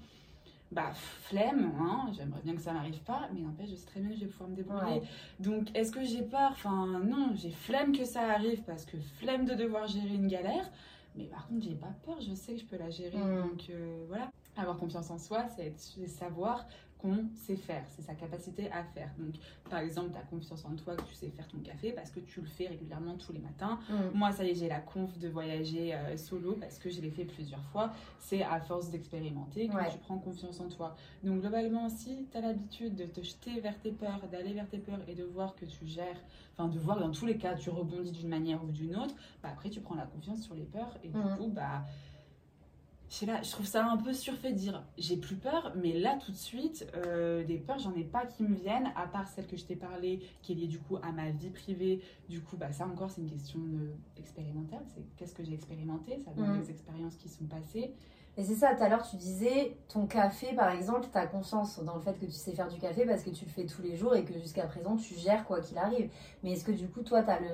Bah, 0.73 0.91
flemme, 0.95 1.71
hein, 1.79 2.11
j'aimerais 2.17 2.41
bien 2.43 2.55
que 2.55 2.63
ça 2.63 2.73
m'arrive 2.73 3.03
pas, 3.03 3.29
mais 3.35 3.41
n'empêche, 3.41 3.69
je 3.71 3.75
sais 3.75 3.87
très 3.87 4.01
bien 4.01 4.09
que 4.09 4.17
je 4.17 4.21
vais 4.21 4.27
pouvoir 4.27 4.49
me 4.49 4.57
débrouiller. 4.57 5.01
Ouais. 5.01 5.03
Donc, 5.39 5.69
est-ce 5.77 5.93
que 5.93 6.03
j'ai 6.03 6.23
peur? 6.23 6.51
Enfin, 6.53 7.01
non, 7.05 7.33
j'ai 7.35 7.51
flemme 7.51 7.97
que 7.97 8.05
ça 8.05 8.23
arrive 8.23 8.63
parce 8.63 8.87
que 8.87 8.97
flemme 9.21 9.45
de 9.45 9.55
devoir 9.55 9.87
gérer 9.87 10.15
une 10.15 10.29
galère. 10.29 10.71
Mais 11.15 11.25
par 11.25 11.47
contre, 11.47 11.65
j'ai 11.65 11.75
pas 11.75 11.93
peur, 12.07 12.19
je 12.21 12.35
sais 12.35 12.55
que 12.55 12.61
je 12.61 12.65
peux 12.65 12.79
la 12.79 12.89
gérer. 12.89 13.19
Mm. 13.19 13.43
Donc, 13.43 13.67
euh, 13.69 14.05
voilà. 14.09 14.31
Avoir 14.57 14.79
confiance 14.79 15.11
en 15.11 15.19
soi, 15.19 15.47
c'est 15.49 15.75
savoir 16.09 16.67
qu'on 17.03 17.27
sait 17.35 17.57
faire, 17.57 17.83
c'est 17.89 18.03
sa 18.03 18.15
capacité 18.15 18.71
à 18.71 18.85
faire. 18.85 19.11
Donc, 19.19 19.35
par 19.69 19.81
exemple, 19.81 20.11
tu 20.13 20.19
as 20.19 20.23
confiance 20.23 20.65
en 20.65 20.75
toi 20.77 20.95
que 20.95 21.03
tu 21.03 21.15
sais 21.15 21.29
faire 21.31 21.49
ton 21.49 21.59
café 21.59 21.91
parce 21.93 22.11
que 22.11 22.21
tu 22.21 22.41
le 22.41 22.47
fais 22.47 22.69
régulièrement 22.69 23.17
tous 23.17 23.33
les 23.33 23.41
matins. 23.41 23.79
Mm. 23.91 24.17
Moi, 24.17 24.31
ça 24.33 24.45
y 24.45 24.51
est, 24.51 24.55
j'ai 24.55 24.69
la 24.69 24.81
conf 24.81 25.19
de 25.19 25.29
voyager 25.29 25.95
euh, 25.95 26.17
solo 26.17 26.55
parce 26.61 26.79
que 26.79 26.89
je 26.91 27.01
l'ai 27.01 27.11
fait 27.11 27.25
plusieurs 27.25 27.65
fois. 27.73 27.93
C'est 28.21 28.43
à 28.43 28.61
force 28.61 28.91
d'expérimenter 28.91 29.69
que 29.69 29.75
Ouais. 29.75 29.91
tu 29.91 29.99
prends 29.99 30.19
confiance 30.19 30.61
en 30.61 30.69
toi. 30.69 30.95
Donc, 31.25 31.41
globalement, 31.41 31.89
si 31.89 32.27
tu 32.31 32.37
as 32.39 32.41
l'habitude 32.41 32.95
de 32.95 33.05
te 33.05 33.21
jeter 33.23 33.61
vers 33.61 33.79
tes 33.81 33.91
peurs, 33.91 34.21
d'aller 34.31 34.53
vers 34.53 34.69
tes 34.69 34.79
peurs 34.79 35.01
et 35.09 35.15
de 35.15 35.25
voir 35.25 35.57
que 35.57 35.65
tu 35.65 35.87
gères, 35.87 36.21
enfin, 36.57 36.69
de 36.69 36.79
voir 36.79 36.99
que 36.99 37.03
dans 37.03 37.11
tous 37.11 37.27
les 37.27 37.37
cas, 37.37 37.55
tu 37.57 37.69
rebondis 37.71 38.13
d'une 38.13 38.29
manière 38.29 38.63
ou 38.63 38.69
d'une 38.69 38.95
autre, 38.97 39.15
bah, 39.43 39.49
après, 39.53 39.71
tu 39.71 39.81
prends 39.81 39.97
la 39.97 40.07
confiance 40.07 40.41
sur 40.43 40.55
les 40.55 40.65
peurs 40.65 40.97
et 41.03 41.09
du 41.09 41.17
Mhm. 41.19 41.37
coup, 41.37 41.49
bah. 41.49 41.85
Je 43.13 43.19
sais 43.19 43.27
pas, 43.27 43.43
je 43.43 43.51
trouve 43.51 43.67
ça 43.67 43.85
un 43.85 43.99
peu 43.99 44.15
surfait 44.15 44.53
de 44.53 44.57
dire 44.57 44.83
j'ai 44.97 45.19
plus 45.19 45.37
peur, 45.37 45.75
mais 45.77 45.93
là 45.93 46.19
tout 46.25 46.33
de 46.33 46.37
suite, 46.37 46.87
euh, 46.97 47.45
des 47.45 47.59
peurs, 47.59 47.79
j'en 47.79 47.95
ai 47.95 48.05
pas 48.05 48.25
qui 48.25 48.43
me 48.43 48.55
viennent, 48.57 48.91
à 48.97 49.07
part 49.07 49.29
celle 49.29 49.47
que 49.47 49.55
je 49.59 49.67
t'ai 49.67 49.77
parlé, 49.77 50.23
qui 50.41 50.53
est 50.53 50.55
liée 50.55 50.67
du 50.67 50.79
coup 50.79 50.97
à 51.03 51.13
ma 51.13 51.29
vie 51.29 51.51
privée. 51.51 52.01
Du 52.31 52.41
coup, 52.41 52.57
bah, 52.57 52.73
ça 52.73 52.87
encore, 52.87 53.11
c'est 53.11 53.21
une 53.21 53.29
question 53.31 53.59
de- 53.59 53.93
expérimentale. 54.17 54.81
C'est 54.95 55.03
qu'est-ce 55.19 55.35
que 55.35 55.45
j'ai 55.45 55.53
expérimenté? 55.53 56.21
Ça 56.25 56.31
donne 56.31 56.55
Mhm. 56.55 56.63
des 56.63 56.71
expériences 56.71 57.17
qui 57.17 57.29
sont 57.29 57.45
passées. 57.45 57.93
Et 58.39 58.45
c'est 58.45 58.55
ça, 58.55 58.75
tout 58.75 58.83
à 58.83 58.89
l'heure 58.89 59.07
tu 59.07 59.17
disais, 59.17 59.77
ton 59.91 60.07
café 60.07 60.55
par 60.55 60.71
exemple, 60.71 61.07
tu 61.13 61.19
as 61.19 61.27
confiance 61.27 61.85
dans 61.85 61.97
le 61.97 62.01
fait 62.01 62.15
que 62.19 62.25
tu 62.25 62.31
sais 62.33 62.53
faire 62.55 62.69
du 62.69 62.79
café 62.81 63.05
parce 63.05 63.23
que 63.25 63.29
tu 63.29 63.45
le 63.45 63.51
fais 63.51 63.67
tous 63.67 63.83
les 63.83 63.95
jours 63.95 64.15
et 64.17 64.25
que 64.25 64.33
jusqu'à 64.39 64.67
présent 64.67 64.97
tu 64.97 65.13
gères 65.17 65.45
quoi 65.45 65.61
qu'il 65.61 65.77
arrive. 65.77 66.09
Mais 66.43 66.53
est-ce 66.53 66.65
que 66.65 66.73
du 66.73 66.89
coup 66.89 67.03
toi, 67.03 67.19
as 67.19 67.41
le, 67.41 67.49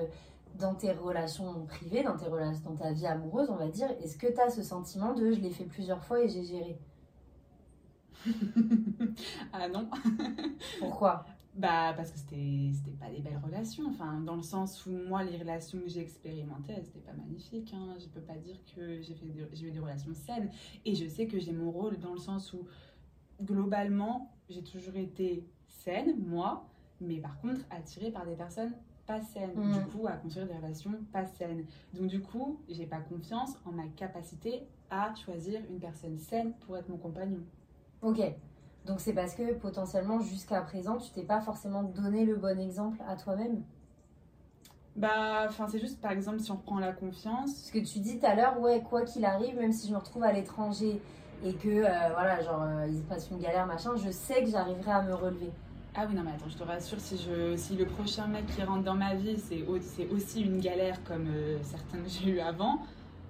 dans 0.59 0.75
tes 0.75 0.91
relations 0.91 1.65
privées, 1.65 2.03
dans, 2.03 2.17
tes 2.17 2.27
relations, 2.27 2.69
dans 2.69 2.75
ta 2.75 2.91
vie 2.91 3.07
amoureuse, 3.07 3.49
on 3.49 3.55
va 3.55 3.67
dire, 3.69 3.89
est-ce 4.01 4.17
que 4.17 4.27
tu 4.27 4.39
as 4.39 4.49
ce 4.49 4.61
sentiment 4.61 5.13
de 5.13 5.31
je 5.31 5.39
l'ai 5.39 5.51
fait 5.51 5.65
plusieurs 5.65 6.03
fois 6.03 6.21
et 6.21 6.29
j'ai 6.29 6.43
géré 6.43 6.79
ah 9.53 9.69
non 9.69 9.89
Pourquoi? 10.79 11.25
Bah 11.55 11.93
parce 11.95 12.11
que 12.11 12.19
c'était 12.19 12.71
c'était 12.73 12.97
pas 12.97 13.09
des 13.09 13.21
belles 13.21 13.39
relations. 13.43 13.85
Enfin, 13.87 14.19
dans 14.19 14.35
le 14.35 14.41
sens 14.41 14.85
où 14.85 14.91
moi, 14.91 15.23
les 15.23 15.37
relations 15.37 15.79
que 15.79 15.87
j'ai 15.87 16.01
expérimentées, 16.01 16.73
elles 16.73 16.85
étaient 16.85 16.99
pas 16.99 17.13
magnifiques. 17.13 17.73
Hein. 17.73 17.95
Je 17.97 18.07
peux 18.07 18.21
pas 18.21 18.35
dire 18.35 18.57
que 18.75 19.01
j'ai 19.01 19.13
fait 19.15 19.25
des- 19.25 19.47
j'ai 19.53 19.67
eu 19.67 19.71
des 19.71 19.79
relations 19.79 20.13
saines. 20.13 20.49
Et 20.85 20.95
je 20.95 21.07
sais 21.07 21.27
que 21.27 21.39
j'ai 21.39 21.53
mon 21.53 21.71
rôle 21.71 21.97
dans 21.97 22.11
le 22.11 22.19
sens 22.19 22.53
où 22.53 22.65
globalement, 23.41 24.31
j'ai 24.49 24.63
toujours 24.63 24.97
été 24.97 25.45
saine, 25.67 26.17
moi, 26.19 26.67
mais 26.99 27.19
par 27.19 27.39
contre 27.39 27.61
attirée 27.69 28.11
par 28.11 28.25
des 28.25 28.35
personnes 28.35 28.73
pas 29.09 29.21
saines. 29.21 29.55
Mm. 29.55 29.73
Du 29.73 29.85
coup, 29.87 30.07
à 30.07 30.11
construire 30.13 30.47
des 30.47 30.53
relations 30.53 30.91
pas 31.11 31.25
saines. 31.25 31.65
Donc 31.93 32.07
du 32.07 32.21
coup, 32.21 32.59
j'ai 32.69 32.85
pas 32.85 32.99
confiance 32.99 33.55
en 33.65 33.71
ma 33.71 33.87
capacité 33.95 34.67
à 34.91 35.13
choisir 35.15 35.59
une 35.69 35.79
personne 35.79 36.17
saine 36.19 36.53
pour 36.65 36.77
être 36.77 36.89
mon 36.89 36.97
compagnon. 36.97 37.41
Ok. 38.03 38.21
Donc 38.85 38.99
c'est 38.99 39.13
parce 39.13 39.33
que 39.33 39.53
potentiellement 39.53 40.19
jusqu'à 40.19 40.61
présent 40.61 40.97
tu 40.97 41.11
t'es 41.11 41.23
pas 41.23 41.41
forcément 41.41 41.83
donné 41.83 42.23
le 42.25 42.35
bon 42.35 42.59
exemple 42.59 42.99
à 43.07 43.15
toi-même? 43.15 43.63
Bah, 44.95 45.45
enfin, 45.47 45.67
c'est 45.67 45.79
juste 45.79 45.99
par 46.01 46.11
exemple 46.11 46.39
si 46.39 46.51
on 46.51 46.55
reprend 46.55 46.79
la 46.79 46.93
confiance. 46.93 47.53
Parce 47.53 47.71
que 47.71 47.79
tu 47.79 47.99
dis 47.99 48.19
tout 48.19 48.25
à 48.25 48.35
l'heure, 48.35 48.59
ouais, 48.59 48.83
quoi 48.87 49.03
qu'il 49.03 49.25
arrive, 49.25 49.57
même 49.57 49.71
si 49.71 49.87
je 49.87 49.93
me 49.93 49.97
retrouve 49.97 50.23
à 50.23 50.31
l'étranger 50.31 51.01
et 51.43 51.53
que, 51.53 51.69
euh, 51.69 52.09
voilà, 52.13 52.41
genre, 52.41 52.61
euh, 52.63 52.85
il 52.87 52.97
se 52.97 53.03
passe 53.03 53.29
une 53.31 53.39
galère, 53.39 53.65
machin, 53.65 53.91
je 53.95 54.11
sais 54.11 54.43
que 54.43 54.49
j'arriverai 54.49 54.91
à 54.91 55.01
me 55.01 55.13
relever. 55.13 55.51
Ah 56.01 56.05
oui, 56.07 56.15
non, 56.15 56.23
mais 56.23 56.31
attends, 56.31 56.47
je 56.47 56.55
te 56.55 56.63
rassure, 56.63 56.97
si, 56.97 57.17
je, 57.17 57.57
si 57.57 57.75
le 57.75 57.85
prochain 57.85 58.25
mec 58.27 58.45
qui 58.55 58.63
rentre 58.63 58.83
dans 58.85 58.95
ma 58.95 59.15
vie, 59.15 59.37
c'est 59.37 59.65
c'est 59.81 60.07
aussi 60.07 60.43
une 60.43 60.61
galère 60.61 61.03
comme 61.03 61.27
euh, 61.27 61.57
certains 61.61 61.97
que 61.97 62.07
j'ai 62.07 62.29
eu 62.29 62.39
avant, 62.39 62.79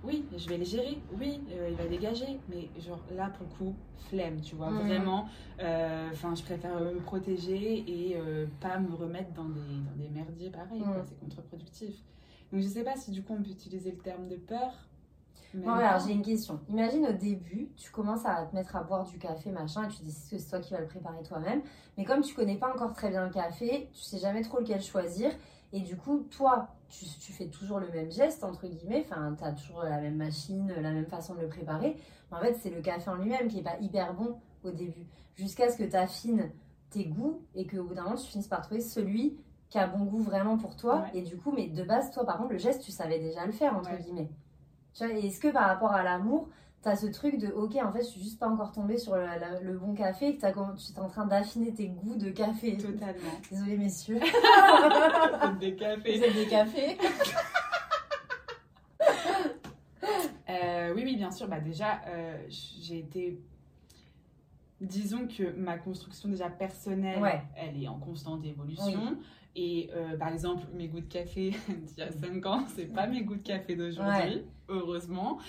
oui, 0.03 0.23
je 0.37 0.47
vais 0.47 0.57
les 0.57 0.65
gérer, 0.65 0.99
oui, 1.19 1.41
euh, 1.51 1.69
il 1.71 1.75
va 1.75 1.87
dégager, 1.87 2.39
mais 2.47 2.69
genre 2.79 3.03
là, 3.15 3.31
pour 3.31 3.47
le 3.47 3.55
coup, 3.55 3.75
flemme, 4.09 4.39
tu 4.41 4.53
vois, 4.53 4.69
vraiment, 4.85 5.25
euh, 5.59 6.09
enfin, 6.13 6.35
je 6.35 6.43
préfère 6.43 6.79
me 6.79 6.99
protéger 6.99 7.83
et 7.87 8.15
euh, 8.17 8.45
pas 8.61 8.77
me 8.77 8.93
remettre 8.93 9.31
dans 9.33 9.49
des, 9.49 9.59
dans 9.61 10.03
des 10.03 10.09
merdiers 10.09 10.51
pareils, 10.51 10.81
quoi, 10.93 11.03
c'est 11.03 11.19
contre-productif. 11.19 11.95
Donc 12.53 12.61
je 12.61 12.67
sais 12.67 12.83
pas 12.83 12.95
si 12.95 13.09
du 13.09 13.23
coup 13.23 13.33
on 13.33 13.41
peut 13.41 13.49
utiliser 13.49 13.89
le 13.91 13.97
terme 13.97 14.27
de 14.27 14.35
peur. 14.35 14.73
Bon, 15.53 15.71
alors 15.71 15.99
j'ai 16.05 16.13
une 16.13 16.21
question. 16.21 16.59
Imagine 16.69 17.07
au 17.07 17.13
début, 17.13 17.69
tu 17.75 17.91
commences 17.91 18.25
à 18.25 18.45
te 18.45 18.55
mettre 18.55 18.75
à 18.75 18.83
boire 18.83 19.03
du 19.05 19.17
café, 19.17 19.51
machin, 19.51 19.85
et 19.85 19.87
tu 19.87 20.03
décides 20.03 20.29
que 20.31 20.37
c'est 20.37 20.49
toi 20.49 20.59
qui 20.59 20.73
vas 20.73 20.79
le 20.81 20.87
préparer 20.87 21.21
toi-même. 21.23 21.61
Mais 21.97 22.05
comme 22.05 22.21
tu 22.21 22.33
connais 22.35 22.57
pas 22.57 22.71
encore 22.73 22.93
très 22.93 23.09
bien 23.09 23.25
le 23.25 23.31
café, 23.31 23.89
tu 23.93 24.01
sais 24.01 24.19
jamais 24.19 24.41
trop 24.41 24.59
lequel 24.59 24.81
choisir. 24.81 25.31
Et 25.71 25.81
du 25.81 25.95
coup, 25.97 26.25
toi, 26.31 26.67
tu, 26.89 27.05
tu 27.05 27.31
fais 27.31 27.47
toujours 27.47 27.79
le 27.79 27.89
même 27.91 28.11
geste, 28.11 28.43
entre 28.43 28.67
guillemets. 28.67 29.05
Enfin, 29.09 29.35
tu 29.37 29.43
as 29.43 29.51
toujours 29.51 29.83
la 29.83 29.99
même 30.01 30.15
machine, 30.15 30.67
la 30.81 30.91
même 30.91 31.05
façon 31.05 31.35
de 31.35 31.41
le 31.41 31.47
préparer. 31.47 31.95
Mais 32.31 32.37
en 32.37 32.41
fait, 32.41 32.55
c'est 32.55 32.71
le 32.71 32.81
café 32.81 33.09
en 33.09 33.15
lui-même 33.15 33.47
qui 33.47 33.59
est 33.59 33.63
pas 33.63 33.77
hyper 33.79 34.13
bon 34.15 34.39
au 34.63 34.71
début. 34.71 35.05
Jusqu'à 35.35 35.69
ce 35.71 35.77
que 35.77 35.83
tu 35.83 35.95
affines 35.95 36.51
tes 36.89 37.05
goûts 37.05 37.41
et 37.53 37.67
qu'au 37.67 37.83
bout 37.83 37.93
d'un 37.93 38.03
moment, 38.03 38.15
tu 38.15 38.25
finisses 38.27 38.47
par 38.47 38.61
trouver 38.61 38.81
celui 38.81 39.37
qui 39.69 39.77
a 39.77 39.85
bon 39.85 40.05
goût 40.05 40.21
vraiment 40.23 40.57
pour 40.57 40.75
toi. 40.75 41.01
Ouais. 41.13 41.19
Et 41.19 41.21
du 41.21 41.37
coup, 41.37 41.51
mais 41.51 41.67
de 41.67 41.83
base, 41.83 42.09
toi, 42.11 42.25
par 42.25 42.37
contre, 42.39 42.53
le 42.53 42.57
geste, 42.57 42.81
tu 42.81 42.91
savais 42.91 43.19
déjà 43.19 43.45
le 43.45 43.51
faire, 43.51 43.75
entre 43.75 43.91
Ouais. 43.91 43.99
guillemets. 44.01 44.29
Tu 44.93 45.05
vois, 45.05 45.13
et 45.15 45.27
est-ce 45.27 45.39
que 45.39 45.47
par 45.49 45.67
rapport 45.67 45.91
à 45.93 46.03
l'amour, 46.03 46.49
tu 46.83 46.89
as 46.89 46.95
ce 46.95 47.07
truc 47.07 47.37
de 47.37 47.47
ok, 47.47 47.75
en 47.83 47.91
fait, 47.91 47.99
je 48.03 48.07
suis 48.07 48.21
juste 48.21 48.39
pas 48.39 48.47
encore 48.47 48.71
tombée 48.71 48.97
sur 48.97 49.15
le, 49.15 49.23
la- 49.25 49.59
le 49.61 49.77
bon 49.77 49.93
café 49.93 50.29
et 50.29 50.35
que 50.35 50.41
t'as 50.41 50.51
tu 50.51 50.59
es 50.59 50.99
en 50.99 51.07
train 51.07 51.25
d'affiner 51.25 51.73
tes 51.73 51.87
goûts 51.87 52.15
de 52.15 52.29
café. 52.29 52.77
Totalement. 52.77 53.31
Désolée, 53.51 53.77
messieurs. 53.77 54.19
des 55.59 55.71
Vous 55.71 55.77
cafés. 55.77 56.23
êtes 56.23 56.33
des 56.35 56.47
cafés 56.47 56.97
Euh, 60.49 60.93
oui, 60.95 61.03
oui, 61.05 61.15
bien 61.15 61.31
sûr. 61.31 61.47
Bah, 61.47 61.59
déjà, 61.59 62.01
euh, 62.07 62.37
j'ai 62.49 62.99
été. 62.99 63.39
Disons 64.81 65.27
que 65.27 65.51
ma 65.57 65.77
construction 65.77 66.29
déjà 66.29 66.49
personnelle, 66.49 67.21
Ouais. 67.21 67.41
elle 67.55 67.81
est 67.83 67.87
en 67.87 67.99
constante 67.99 68.45
évolution. 68.45 69.17
Et 69.55 69.89
euh, 69.93 70.15
par 70.17 70.29
exemple, 70.31 70.63
mes 70.73 70.87
goûts 70.87 71.01
de 71.01 71.07
café 71.07 71.49
d'il 71.69 71.97
y 71.97 72.01
a 72.01 72.11
5 72.11 72.45
ans, 72.45 72.63
c'est 72.75 72.85
pas 72.93 73.07
mes 73.07 73.23
goûts 73.23 73.35
de 73.35 73.41
café 73.41 73.75
d'aujourd'hui, 73.75 74.35
Ouais. 74.35 74.43
heureusement. 74.69 75.39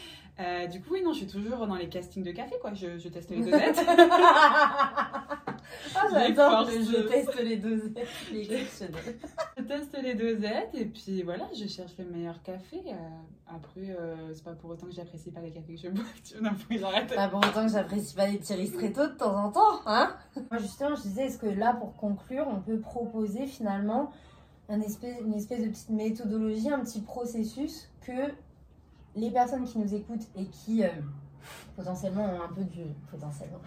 Euh, 0.40 0.66
du 0.66 0.80
coup, 0.80 0.94
oui, 0.94 1.02
non, 1.04 1.12
je 1.12 1.18
suis 1.18 1.26
toujours 1.26 1.66
dans 1.66 1.74
les 1.76 1.88
castings 1.88 2.24
de 2.24 2.32
café, 2.32 2.54
quoi. 2.60 2.72
Je, 2.74 2.96
je 2.98 3.08
teste 3.08 3.30
les 3.30 3.36
dosettes. 3.44 3.78
Ah, 5.94 6.06
j'adore, 6.12 6.68
je, 6.70 7.08
teste 7.08 7.40
les 7.42 7.56
dosettes. 7.56 8.08
Les 8.32 8.40
exceptionnel. 8.40 9.18
je 9.58 9.62
teste 9.62 9.98
les 10.02 10.14
dosettes 10.14 10.74
et 10.74 10.86
puis 10.86 11.22
voilà, 11.22 11.48
je 11.54 11.66
cherche 11.66 11.92
le 11.98 12.04
meilleur 12.06 12.42
café. 12.42 12.82
Euh, 12.86 12.92
après, 13.46 13.90
euh, 13.90 14.32
c'est 14.34 14.44
pas 14.44 14.52
pour 14.52 14.70
autant 14.70 14.86
que 14.86 14.92
j'apprécie 14.92 15.30
pas 15.30 15.40
les 15.40 15.50
cafés 15.50 15.74
que 15.74 15.80
je 15.80 15.88
bois. 15.88 16.04
Tu 16.24 16.34
vois, 16.34 16.50
non, 16.50 16.56
faut 16.56 16.68
que 16.68 16.78
j'arrête. 16.78 17.14
Pas 17.14 17.28
pour 17.28 17.38
autant 17.38 17.66
que 17.66 17.72
j'apprécie 17.72 18.14
pas 18.14 18.26
les 18.26 18.38
petits 18.38 18.54
ristretto 18.54 19.06
de 19.06 19.12
temps 19.14 19.36
en 19.36 19.50
temps, 19.50 19.80
hein 19.86 20.14
Moi, 20.50 20.60
justement, 20.60 20.94
je 20.94 21.02
disais, 21.02 21.26
est-ce 21.26 21.38
que 21.38 21.46
là, 21.46 21.74
pour 21.74 21.96
conclure, 21.96 22.46
on 22.48 22.60
peut 22.60 22.78
proposer 22.78 23.46
finalement 23.46 24.12
un 24.68 24.80
espèce, 24.80 25.20
une 25.20 25.34
espèce 25.34 25.62
de 25.62 25.68
petite 25.68 25.90
méthodologie, 25.90 26.70
un 26.70 26.80
petit 26.80 27.00
processus 27.00 27.90
que 28.02 28.32
les 29.16 29.30
personnes 29.30 29.64
qui 29.64 29.78
nous 29.78 29.94
écoutent 29.94 30.28
et 30.36 30.46
qui 30.46 30.84
euh, 30.84 30.88
potentiellement 31.76 32.24
ont 32.24 32.42
un 32.42 32.52
peu 32.52 32.64
du 32.64 32.82
potentiellement 33.10 33.58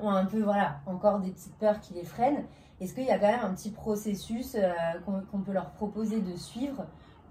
ont 0.00 0.10
un 0.10 0.24
peu 0.26 0.42
voilà 0.42 0.80
encore 0.86 1.20
des 1.20 1.30
petites 1.30 1.56
peurs 1.56 1.80
qui 1.80 1.94
les 1.94 2.04
freinent. 2.04 2.44
Est-ce 2.80 2.94
qu'il 2.94 3.04
y 3.04 3.10
a 3.10 3.18
quand 3.18 3.28
même 3.28 3.44
un 3.44 3.54
petit 3.54 3.70
processus 3.70 4.56
euh, 4.56 4.72
qu'on 5.30 5.38
peut 5.40 5.52
leur 5.52 5.70
proposer 5.70 6.20
de 6.20 6.34
suivre 6.36 6.84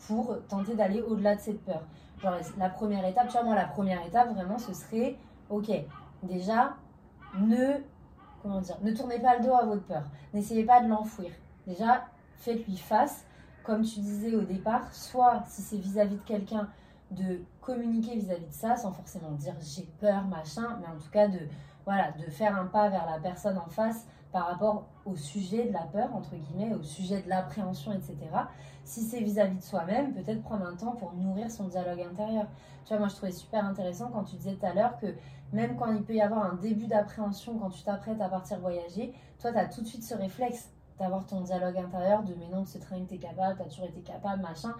pour 0.07 0.37
tenter 0.47 0.75
d'aller 0.75 1.01
au-delà 1.01 1.35
de 1.35 1.41
cette 1.41 1.63
peur? 1.63 1.83
Genre 2.21 2.35
la 2.57 2.69
première 2.69 3.05
étape, 3.05 3.27
tu 3.27 3.33
vois 3.33 3.43
moi 3.43 3.55
la 3.55 3.65
première 3.65 4.05
étape 4.05 4.33
vraiment 4.33 4.57
ce 4.57 4.73
serait 4.73 5.17
ok 5.49 5.71
déjà 6.23 6.73
ne 7.39 7.79
comment 8.41 8.61
dire 8.61 8.77
ne 8.81 8.91
tournez 8.91 9.19
pas 9.19 9.37
le 9.37 9.45
dos 9.45 9.53
à 9.53 9.65
votre 9.65 9.83
peur, 9.83 10.03
n'essayez 10.33 10.63
pas 10.63 10.81
de 10.81 10.87
l'enfouir. 10.87 11.31
Déjà 11.67 12.05
faites-lui 12.37 12.77
face 12.77 13.25
comme 13.63 13.83
tu 13.83 13.99
disais 13.99 14.35
au 14.35 14.41
départ, 14.41 14.93
soit 14.93 15.43
si 15.47 15.61
c'est 15.61 15.77
vis-à-vis 15.77 16.15
de 16.15 16.21
quelqu'un, 16.21 16.67
de 17.11 17.41
communiquer 17.61 18.15
vis-à-vis 18.15 18.47
de 18.47 18.53
ça 18.53 18.75
sans 18.75 18.91
forcément 18.91 19.31
dire 19.31 19.53
j'ai 19.61 19.87
peur, 19.99 20.25
machin, 20.25 20.79
mais 20.81 20.87
en 20.87 20.97
tout 20.97 21.09
cas 21.11 21.27
de, 21.27 21.39
voilà, 21.85 22.11
de 22.11 22.29
faire 22.29 22.55
un 22.55 22.65
pas 22.65 22.89
vers 22.89 23.05
la 23.05 23.19
personne 23.19 23.57
en 23.57 23.69
face 23.69 24.05
par 24.31 24.47
rapport 24.47 24.87
au 25.05 25.15
sujet 25.15 25.67
de 25.67 25.73
la 25.73 25.83
peur, 25.83 26.15
entre 26.15 26.35
guillemets, 26.35 26.73
au 26.73 26.83
sujet 26.83 27.21
de 27.21 27.29
l'appréhension, 27.29 27.91
etc. 27.91 28.17
Si 28.83 29.01
c'est 29.01 29.19
vis-à-vis 29.19 29.57
de 29.57 29.63
soi-même, 29.63 30.13
peut-être 30.13 30.41
prendre 30.41 30.65
un 30.65 30.75
temps 30.75 30.93
pour 30.93 31.13
nourrir 31.13 31.51
son 31.51 31.65
dialogue 31.67 32.01
intérieur. 32.01 32.47
Tu 32.85 32.89
vois, 32.89 32.99
moi 32.99 33.07
je 33.09 33.15
trouvais 33.15 33.31
super 33.31 33.65
intéressant 33.65 34.09
quand 34.09 34.23
tu 34.23 34.37
disais 34.37 34.55
tout 34.55 34.65
à 34.65 34.73
l'heure 34.73 34.97
que 34.97 35.07
même 35.53 35.75
quand 35.75 35.91
il 35.91 36.03
peut 36.03 36.15
y 36.15 36.21
avoir 36.21 36.45
un 36.45 36.55
début 36.55 36.87
d'appréhension, 36.87 37.57
quand 37.57 37.69
tu 37.69 37.83
t'apprêtes 37.83 38.21
à 38.21 38.29
partir 38.29 38.59
voyager, 38.59 39.13
toi 39.39 39.51
tu 39.51 39.57
as 39.57 39.67
tout 39.67 39.81
de 39.81 39.87
suite 39.87 40.03
ce 40.03 40.15
réflexe 40.15 40.69
d'avoir 40.97 41.25
ton 41.25 41.41
dialogue 41.41 41.77
intérieur 41.77 42.23
de 42.23 42.33
mais 42.35 42.47
non, 42.47 42.61
de 42.61 42.67
ce 42.67 42.77
train 42.77 42.99
que 43.01 43.09
tu 43.09 43.15
es 43.15 43.17
capable, 43.17 43.57
tu 43.57 43.63
as 43.63 43.65
toujours 43.65 43.85
été 43.85 44.01
capable, 44.01 44.41
machin. 44.41 44.73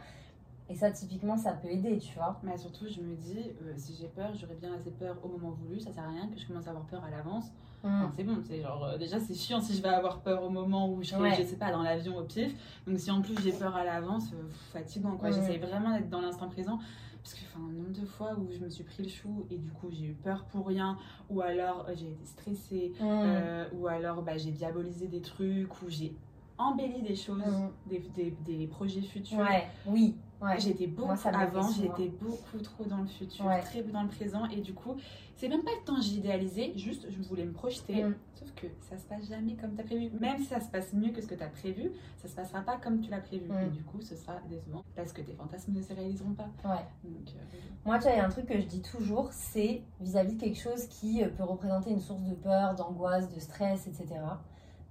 Et 0.71 0.75
ça, 0.75 0.89
typiquement, 0.89 1.35
ça 1.37 1.51
peut 1.51 1.67
aider, 1.67 1.97
tu 1.97 2.13
vois. 2.15 2.39
Mais 2.43 2.57
surtout, 2.57 2.85
je 2.87 3.01
me 3.01 3.13
dis, 3.15 3.39
euh, 3.63 3.73
si 3.75 3.93
j'ai 3.99 4.07
peur, 4.07 4.31
j'aurais 4.39 4.55
bien 4.55 4.73
assez 4.73 4.89
peur 4.91 5.17
au 5.21 5.27
moment 5.27 5.51
voulu. 5.51 5.81
Ça 5.81 5.91
sert 5.91 6.03
à 6.03 6.07
rien 6.07 6.27
que 6.29 6.39
je 6.39 6.47
commence 6.47 6.65
à 6.65 6.69
avoir 6.69 6.85
peur 6.85 7.03
à 7.03 7.09
l'avance. 7.09 7.51
Mm. 7.83 8.03
c'est 8.15 8.23
bon, 8.23 8.37
c'est 8.47 8.61
genre, 8.61 8.83
euh, 8.85 8.97
déjà, 8.97 9.19
c'est 9.19 9.33
chiant 9.33 9.59
si 9.59 9.75
je 9.75 9.81
vais 9.81 9.89
avoir 9.89 10.21
peur 10.21 10.43
au 10.43 10.49
moment 10.49 10.87
où 10.89 11.03
je 11.03 11.13
Ouais. 11.15 11.33
je 11.37 11.43
sais 11.43 11.57
pas, 11.57 11.71
dans 11.71 11.81
l'avion 11.83 12.15
au 12.17 12.23
pif. 12.23 12.53
Donc, 12.87 12.97
si 12.99 13.11
en 13.11 13.21
plus 13.21 13.35
j'ai 13.43 13.51
peur 13.51 13.75
à 13.75 13.83
l'avance, 13.83 14.31
euh, 14.33 14.43
fatigant, 14.71 15.17
quoi. 15.17 15.29
Mm. 15.29 15.33
J'essaye 15.33 15.57
vraiment 15.57 15.91
d'être 15.93 16.09
dans 16.09 16.21
l'instant 16.21 16.47
présent. 16.47 16.79
Parce 17.23 17.33
que, 17.35 17.41
enfin, 17.53 17.65
un 17.67 17.73
nombre 17.73 17.99
de 17.99 18.05
fois 18.05 18.33
où 18.39 18.47
je 18.51 18.59
me 18.59 18.69
suis 18.69 18.83
pris 18.85 19.03
le 19.03 19.09
chou 19.09 19.45
et 19.51 19.57
du 19.57 19.69
coup 19.71 19.87
j'ai 19.91 20.05
eu 20.05 20.13
peur 20.13 20.43
pour 20.45 20.65
rien, 20.67 20.97
ou 21.29 21.41
alors 21.41 21.85
euh, 21.87 21.93
j'ai 21.95 22.09
été 22.11 22.25
stressée, 22.25 22.93
Mm. 22.99 23.75
ou 23.77 23.87
alors 23.87 24.21
bah, 24.23 24.37
j'ai 24.37 24.51
diabolisé 24.51 25.07
des 25.07 25.21
trucs, 25.21 25.69
ou 25.83 25.89
j'ai 25.89 26.15
embelli 26.57 27.01
des 27.03 27.15
choses, 27.15 27.41
Mm. 27.45 27.69
des, 27.89 27.99
des, 28.15 28.31
des 28.45 28.67
projets 28.67 29.01
futurs. 29.01 29.37
Ouais, 29.39 29.67
oui, 29.85 30.15
ouais. 30.41 30.59
J'étais 30.59 30.87
beaucoup 30.87 31.07
Moi, 31.07 31.15
ça 31.15 31.29
avant, 31.29 31.69
j'étais 31.71 32.09
beaucoup 32.09 32.59
trop 32.59 32.83
dans 32.85 32.97
le 32.97 33.07
futur, 33.07 33.45
Ouais. 33.45 33.61
très 33.61 33.81
peu 33.81 33.91
dans 33.91 34.03
le 34.03 34.09
présent, 34.09 34.45
et 34.45 34.61
du 34.61 34.73
coup, 34.73 34.95
c'est 35.35 35.47
même 35.47 35.63
pas 35.63 35.71
le 35.79 35.85
temps 35.85 35.95
que 35.95 36.01
j'idéalisais, 36.01 36.73
juste 36.75 37.07
je 37.09 37.21
voulais 37.27 37.45
me 37.45 37.51
projeter. 37.51 38.03
Mm. 38.03 38.15
Sauf 38.35 38.51
que 38.55 38.67
ça 38.81 38.97
se 38.97 39.05
passe 39.05 39.27
jamais 39.27 39.55
comme 39.55 39.73
tu 39.75 39.81
as 39.81 39.83
prévu. 39.83 40.09
Même 40.19 40.37
si 40.37 40.45
ça 40.45 40.59
se 40.59 40.69
passe 40.69 40.93
mieux 40.93 41.11
que 41.11 41.21
ce 41.21 41.27
que 41.27 41.35
tu 41.35 41.43
as 41.43 41.47
prévu, 41.49 41.91
ça 42.17 42.27
se 42.27 42.35
passera 42.35 42.61
pas 42.61 42.77
comme 42.77 43.01
tu 43.01 43.09
l'as 43.09 43.21
prévu. 43.21 43.49
Mm. 43.49 43.65
Et 43.65 43.69
du 43.69 43.83
coup, 43.83 44.01
ce 44.01 44.15
sera 44.15 44.39
décevant 44.49 44.83
parce 44.95 45.13
que 45.13 45.21
tes 45.21 45.33
fantasmes 45.33 45.73
ne 45.73 45.81
se 45.81 45.93
réaliseront 45.93 46.33
pas. 46.33 46.49
Ouais. 46.63 46.85
Donc, 47.03 47.27
euh, 47.29 47.57
Moi, 47.85 47.97
tu 47.97 48.03
vois, 48.03 48.11
il 48.11 48.17
y 48.17 48.19
a 48.19 48.25
un 48.25 48.29
truc 48.29 48.45
que 48.45 48.59
je 48.59 48.65
dis 48.65 48.81
toujours, 48.81 49.31
c'est 49.31 49.81
vis-à-vis 49.99 50.35
de 50.35 50.39
quelque 50.39 50.59
chose 50.59 50.87
qui 50.87 51.23
euh, 51.23 51.29
peut 51.29 51.43
représenter 51.43 51.89
une 51.91 51.99
source 52.01 52.23
de 52.23 52.35
peur, 52.35 52.75
d'angoisse, 52.75 53.33
de 53.33 53.39
stress, 53.39 53.87
etc. 53.87 54.19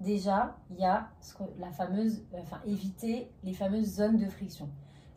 Déjà, 0.00 0.56
il 0.70 0.78
y 0.78 0.84
a 0.84 1.10
la 1.58 1.70
fameuse, 1.70 2.22
enfin, 2.32 2.60
éviter 2.66 3.30
les 3.44 3.52
fameuses 3.52 3.96
zones 3.96 4.16
de 4.16 4.26
friction. 4.28 4.68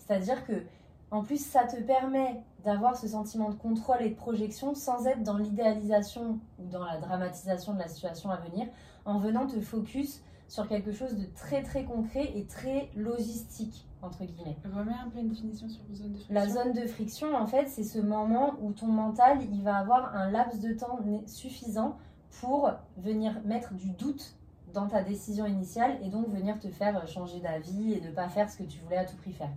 C'est-à-dire 0.06 0.46
que, 0.46 0.63
en 1.12 1.24
plus, 1.24 1.44
ça 1.44 1.66
te 1.66 1.78
permet 1.82 2.42
d'avoir 2.66 2.98
ce 2.98 3.08
sentiment 3.08 3.50
de 3.50 3.56
contrôle 3.56 4.02
et 4.02 4.10
de 4.10 4.16
projection 4.16 4.74
sans 4.74 5.06
être 5.06 5.24
dans 5.24 5.38
l'idéalisation 5.38 6.39
ou 6.60 6.68
dans 6.68 6.84
la 6.84 6.98
dramatisation 6.98 7.74
de 7.74 7.80
la 7.80 7.88
situation 7.88 8.30
à 8.30 8.38
venir, 8.38 8.68
en 9.06 9.20
venant 9.20 9.46
te 9.46 9.60
focus 9.60 10.22
sur 10.48 10.68
quelque 10.68 10.92
chose 10.92 11.16
de 11.18 11.26
très 11.36 11.63
très 11.63 11.84
concret 11.84 12.32
et 12.36 12.46
très 12.46 12.89
logistique, 12.96 13.88
entre 14.02 14.24
guillemets. 14.24 14.58
remets 14.63 14.94
un 14.94 15.10
peu 15.10 15.20
une 15.20 15.30
définition 15.30 15.68
sur 15.68 15.82
zone 15.94 16.12
de 16.12 16.18
friction. 16.18 16.34
La 16.34 16.48
zone 16.48 16.74
de 16.74 16.88
friction, 16.88 17.36
en 17.36 17.48
fait, 17.48 17.68
c'est 17.68 17.84
ce 17.84 18.00
moment 18.00 18.56
où 18.62 18.72
ton 18.72 18.88
mental, 18.88 19.39
il 19.52 19.63
va 19.63 19.78
avoir 19.78 20.16
un 20.16 20.30
laps 20.30 20.60
de 20.62 20.74
temps 20.74 21.00
suffisant 21.26 21.98
pour 22.42 22.72
venir 22.98 23.39
mettre 23.46 23.74
du 23.74 23.92
doute 23.92 24.36
dans 24.74 24.88
ta 24.88 25.04
décision 25.04 25.46
initiale 25.46 25.98
et 26.04 26.10
donc 26.10 26.28
venir 26.30 26.60
te 26.60 26.68
faire 26.68 27.08
changer 27.08 27.39
d'avis 27.39 27.94
et 27.94 28.02
ne 28.02 28.12
pas 28.12 28.28
faire 28.28 28.50
ce 28.50 28.58
que 28.58 28.63
tu 28.63 28.80
voulais 28.80 28.98
à 28.98 29.06
tout 29.06 29.16
prix 29.18 29.32
faire. 29.32 29.52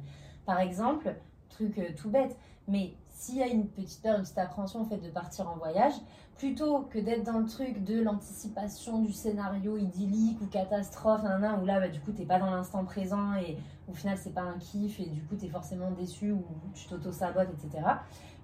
Par 0.46 0.60
exemple, 0.60 1.14
truc 1.50 1.78
euh, 1.78 1.88
tout 1.96 2.08
bête, 2.08 2.36
mais 2.68 2.94
s'il 3.08 3.36
y 3.36 3.42
a 3.42 3.46
une 3.46 3.66
petite 3.66 4.02
peur, 4.02 4.16
une 4.16 4.22
petite 4.22 4.38
appréhension 4.38 4.84
fait 4.84 4.98
de 4.98 5.08
partir 5.08 5.48
en 5.48 5.56
voyage, 5.56 5.94
plutôt 6.36 6.82
que 6.82 6.98
d'être 6.98 7.24
dans 7.24 7.38
le 7.38 7.46
truc 7.46 7.82
de 7.82 8.00
l'anticipation 8.00 9.00
du 9.00 9.12
scénario 9.12 9.78
idyllique 9.78 10.40
ou 10.42 10.46
catastrophe, 10.46 11.22
nan, 11.22 11.40
nan, 11.40 11.60
où 11.62 11.64
là, 11.64 11.80
bah, 11.80 11.88
du 11.88 11.98
coup, 12.00 12.12
t'es 12.12 12.26
pas 12.26 12.38
dans 12.38 12.50
l'instant 12.50 12.84
présent 12.84 13.34
et 13.34 13.56
au 13.88 13.94
final, 13.94 14.18
c'est 14.18 14.34
pas 14.34 14.42
un 14.42 14.58
kiff 14.58 15.00
et 15.00 15.06
du 15.06 15.22
coup, 15.22 15.34
t'es 15.34 15.48
forcément 15.48 15.90
déçu 15.92 16.32
ou 16.32 16.44
tu 16.74 16.86
t'auto-sabotes, 16.88 17.48
etc. 17.50 17.82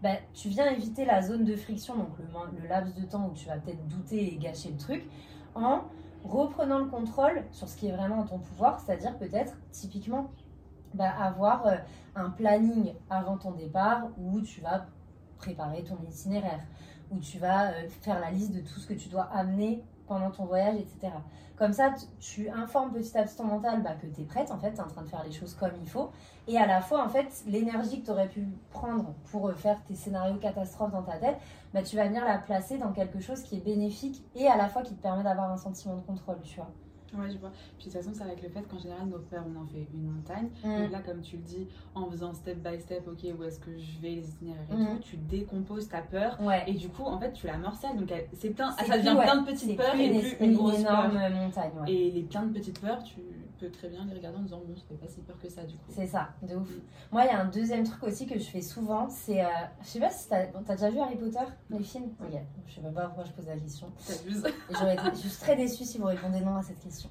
Bah, 0.03 0.15
tu 0.33 0.49
viens 0.49 0.71
éviter 0.71 1.05
la 1.05 1.21
zone 1.21 1.45
de 1.45 1.55
friction, 1.55 1.97
donc 1.97 2.19
le, 2.19 2.61
le 2.63 2.67
laps 2.67 2.95
de 2.95 3.05
temps 3.05 3.29
où 3.29 3.35
tu 3.35 3.47
vas 3.47 3.59
peut-être 3.59 3.87
douter 3.89 4.35
et 4.35 4.39
gâcher 4.39 4.71
le 4.71 4.79
truc, 4.79 5.05
en 5.55 5.83
reprenant 6.25 6.79
le 6.79 6.87
contrôle 6.87 7.45
sur 7.53 7.69
ce 7.69 7.77
qui 7.77 7.89
est 7.89 7.93
vraiment 7.93 8.21
en 8.21 8.25
ton 8.25 8.39
pouvoir, 8.39 8.81
c'est-à-dire 8.81 9.19
peut-être, 9.19 9.55
typiquement, 9.71 10.31
bah, 10.95 11.11
avoir 11.21 11.67
euh, 11.67 11.77
un 12.15 12.31
planning 12.31 12.95
avant 13.11 13.37
ton 13.37 13.53
départ 13.53 14.09
où 14.19 14.41
tu 14.41 14.61
vas 14.61 14.87
préparer 15.39 15.83
ton 15.83 15.99
itinéraire, 16.09 16.61
où 17.11 17.19
tu 17.19 17.39
vas 17.39 17.71
euh, 17.71 17.89
faire 18.01 18.21
la 18.21 18.31
liste 18.31 18.53
de 18.55 18.61
tout 18.61 18.79
ce 18.81 18.87
que 18.87 18.95
tu 18.95 19.09
dois 19.09 19.29
amener 19.33 19.83
pendant 20.07 20.31
ton 20.31 20.45
voyage, 20.45 20.77
etc. 20.77 21.13
Comme 21.57 21.73
ça, 21.73 21.95
tu 22.21 22.49
informes 22.51 22.93
petit 22.93 23.17
à 23.17 23.23
petit 23.23 23.37
ton 23.37 23.45
mental 23.45 23.83
bah, 23.83 23.95
que 23.95 24.07
tu 24.07 24.23
es 24.23 24.25
prête, 24.25 24.51
en 24.51 24.59
fait, 24.59 24.73
tu 24.73 24.79
es 24.79 24.81
en 24.81 24.89
train 24.89 25.03
de 25.03 25.09
faire 25.09 25.23
les 25.25 25.33
choses 25.33 25.55
comme 25.55 25.73
il 25.81 25.89
faut. 25.89 26.11
Et 26.49 26.59
à 26.59 26.67
la 26.67 26.81
fois, 26.81 27.05
en 27.05 27.09
fait, 27.09 27.45
l'énergie 27.47 28.01
que 28.01 28.07
tu 28.07 28.11
aurais 28.11 28.29
pu 28.29 28.47
prendre 28.71 29.15
pour 29.31 29.49
euh, 29.49 29.55
faire 29.55 29.83
tes 29.85 29.95
scénarios 29.95 30.37
catastrophes 30.37 30.93
dans 30.93 31.03
ta 31.03 31.19
tête, 31.19 31.39
bah, 31.73 31.83
tu 31.83 31.97
vas 31.97 32.07
venir 32.07 32.25
la 32.25 32.39
placer 32.39 32.79
dans 32.79 32.93
quelque 32.93 33.21
chose 33.21 33.43
qui 33.43 33.57
est 33.57 33.65
bénéfique 33.65 34.25
et 34.35 34.49
à 34.49 34.57
la 34.57 34.69
fois 34.69 34.83
qui 34.83 34.95
te 34.95 35.03
permet 35.03 35.23
d'avoir 35.23 35.51
un 35.51 35.57
sentiment 35.57 35.97
de 35.97 36.03
contrôle, 36.03 36.41
tu 36.43 36.57
vois. 36.57 36.71
Ouais, 37.15 37.31
je 37.31 37.39
vois. 37.39 37.51
Puis 37.79 37.89
de 37.89 37.93
toute 37.93 38.01
façon, 38.03 38.11
c'est 38.15 38.23
avec 38.25 38.43
le 38.43 38.49
fait 38.49 38.63
qu'en 38.63 38.79
général, 38.79 39.07
nos 39.07 39.19
peurs, 39.19 39.45
on 39.55 39.61
en 39.63 39.67
fait 39.67 39.87
une 39.93 40.11
montagne. 40.11 40.49
Mm. 40.65 40.83
Donc 40.83 40.91
là, 40.93 40.99
comme 41.01 41.21
tu 41.21 41.37
le 41.37 41.43
dis, 41.43 41.67
en 41.95 42.11
faisant 42.11 42.33
step 42.35 42.59
by 42.59 42.81
step, 42.81 43.07
ok, 43.09 43.19
où 43.39 43.43
est-ce 43.45 43.61
que 43.61 43.77
je 43.77 43.99
vais, 44.01 44.11
les 44.17 44.29
itinéraires 44.29 44.63
et 44.71 44.75
Mm. 44.75 44.87
tout, 44.97 44.99
tu 45.03 45.17
décomposes 45.17 45.89
ta 45.89 46.01
peur. 46.03 46.39
Ouais. 46.41 46.63
Et 46.67 46.75
du 46.75 46.89
coup, 46.89 47.03
en 47.05 47.19
fait, 47.19 47.33
tu 47.33 47.47
la 47.47 47.59
morcelles. 47.59 47.97
Donc 47.97 48.11
elle- 48.11 48.29
c'est 48.33 48.55
C'est 48.57 48.87
ça 48.87 48.99
devient 48.99 49.11
ouais, 49.19 49.25
plein 49.25 49.43
de 49.43 49.47
petites 49.47 49.77
peurs 49.77 49.95
et 49.95 50.07
une, 50.07 50.21
plus 50.21 50.37
une 50.41 50.55
grosse 50.55 50.79
énorme 50.81 51.13
peur. 51.13 51.31
montagne, 51.31 51.71
ouais. 51.81 51.93
Et 51.93 52.11
les 52.11 52.23
plein 52.23 52.43
de 52.45 52.53
petites 52.53 52.81
peurs, 52.81 53.03
tu 53.03 53.21
peux 53.59 53.71
très 53.71 53.89
bien 53.89 54.05
les 54.07 54.15
regarder 54.15 54.39
en 54.39 54.43
disant 54.43 54.61
bon, 54.67 54.75
ça 54.75 54.83
fait 54.89 54.95
pas 54.95 55.07
si 55.09 55.21
peur 55.21 55.39
que 55.39 55.49
ça 55.49 55.63
du 55.65 55.75
coup. 55.77 55.85
C'est 55.91 56.07
ça, 56.07 56.31
de 56.43 56.57
ouf. 56.57 56.69
Mm. 56.69 56.81
Moi, 57.13 57.25
il 57.25 57.27
y 57.29 57.31
a 57.31 57.41
un 57.41 57.45
deuxième 57.45 57.85
truc 57.85 58.03
aussi 58.05 58.27
que 58.27 58.39
je 58.39 58.45
fais 58.45 58.61
souvent, 58.63 59.09
c'est... 59.09 59.45
euh, 59.45 59.49
je 59.83 59.87
sais 59.89 60.01
pas 60.01 60.11
si 60.11 60.29
t'as 60.29 60.47
bon, 60.47 60.61
t'as 60.67 60.75
déjà 60.75 60.91
vu 60.91 60.99
Harry 60.99 61.17
Potter, 61.17 61.39
les 61.71 61.83
films 61.83 62.11
je 62.67 62.75
sais 62.77 62.81
pas 62.81 63.03
pourquoi 63.07 63.25
je 63.25 63.33
pose 63.33 63.47
la 63.47 63.57
question. 63.57 63.89
T'abuses. 64.07 64.45
Et 64.47 64.75
J'aurais 64.75 64.95
été, 64.95 65.03
je 65.13 65.29
suis 65.29 65.41
très 65.41 65.57
déçue 65.57 65.85
si 65.85 65.99
vous 65.99 66.07
répondez 66.07 66.41
non 66.41 66.57
à 66.57 66.63
cette 66.63 66.79
question. 66.81 67.02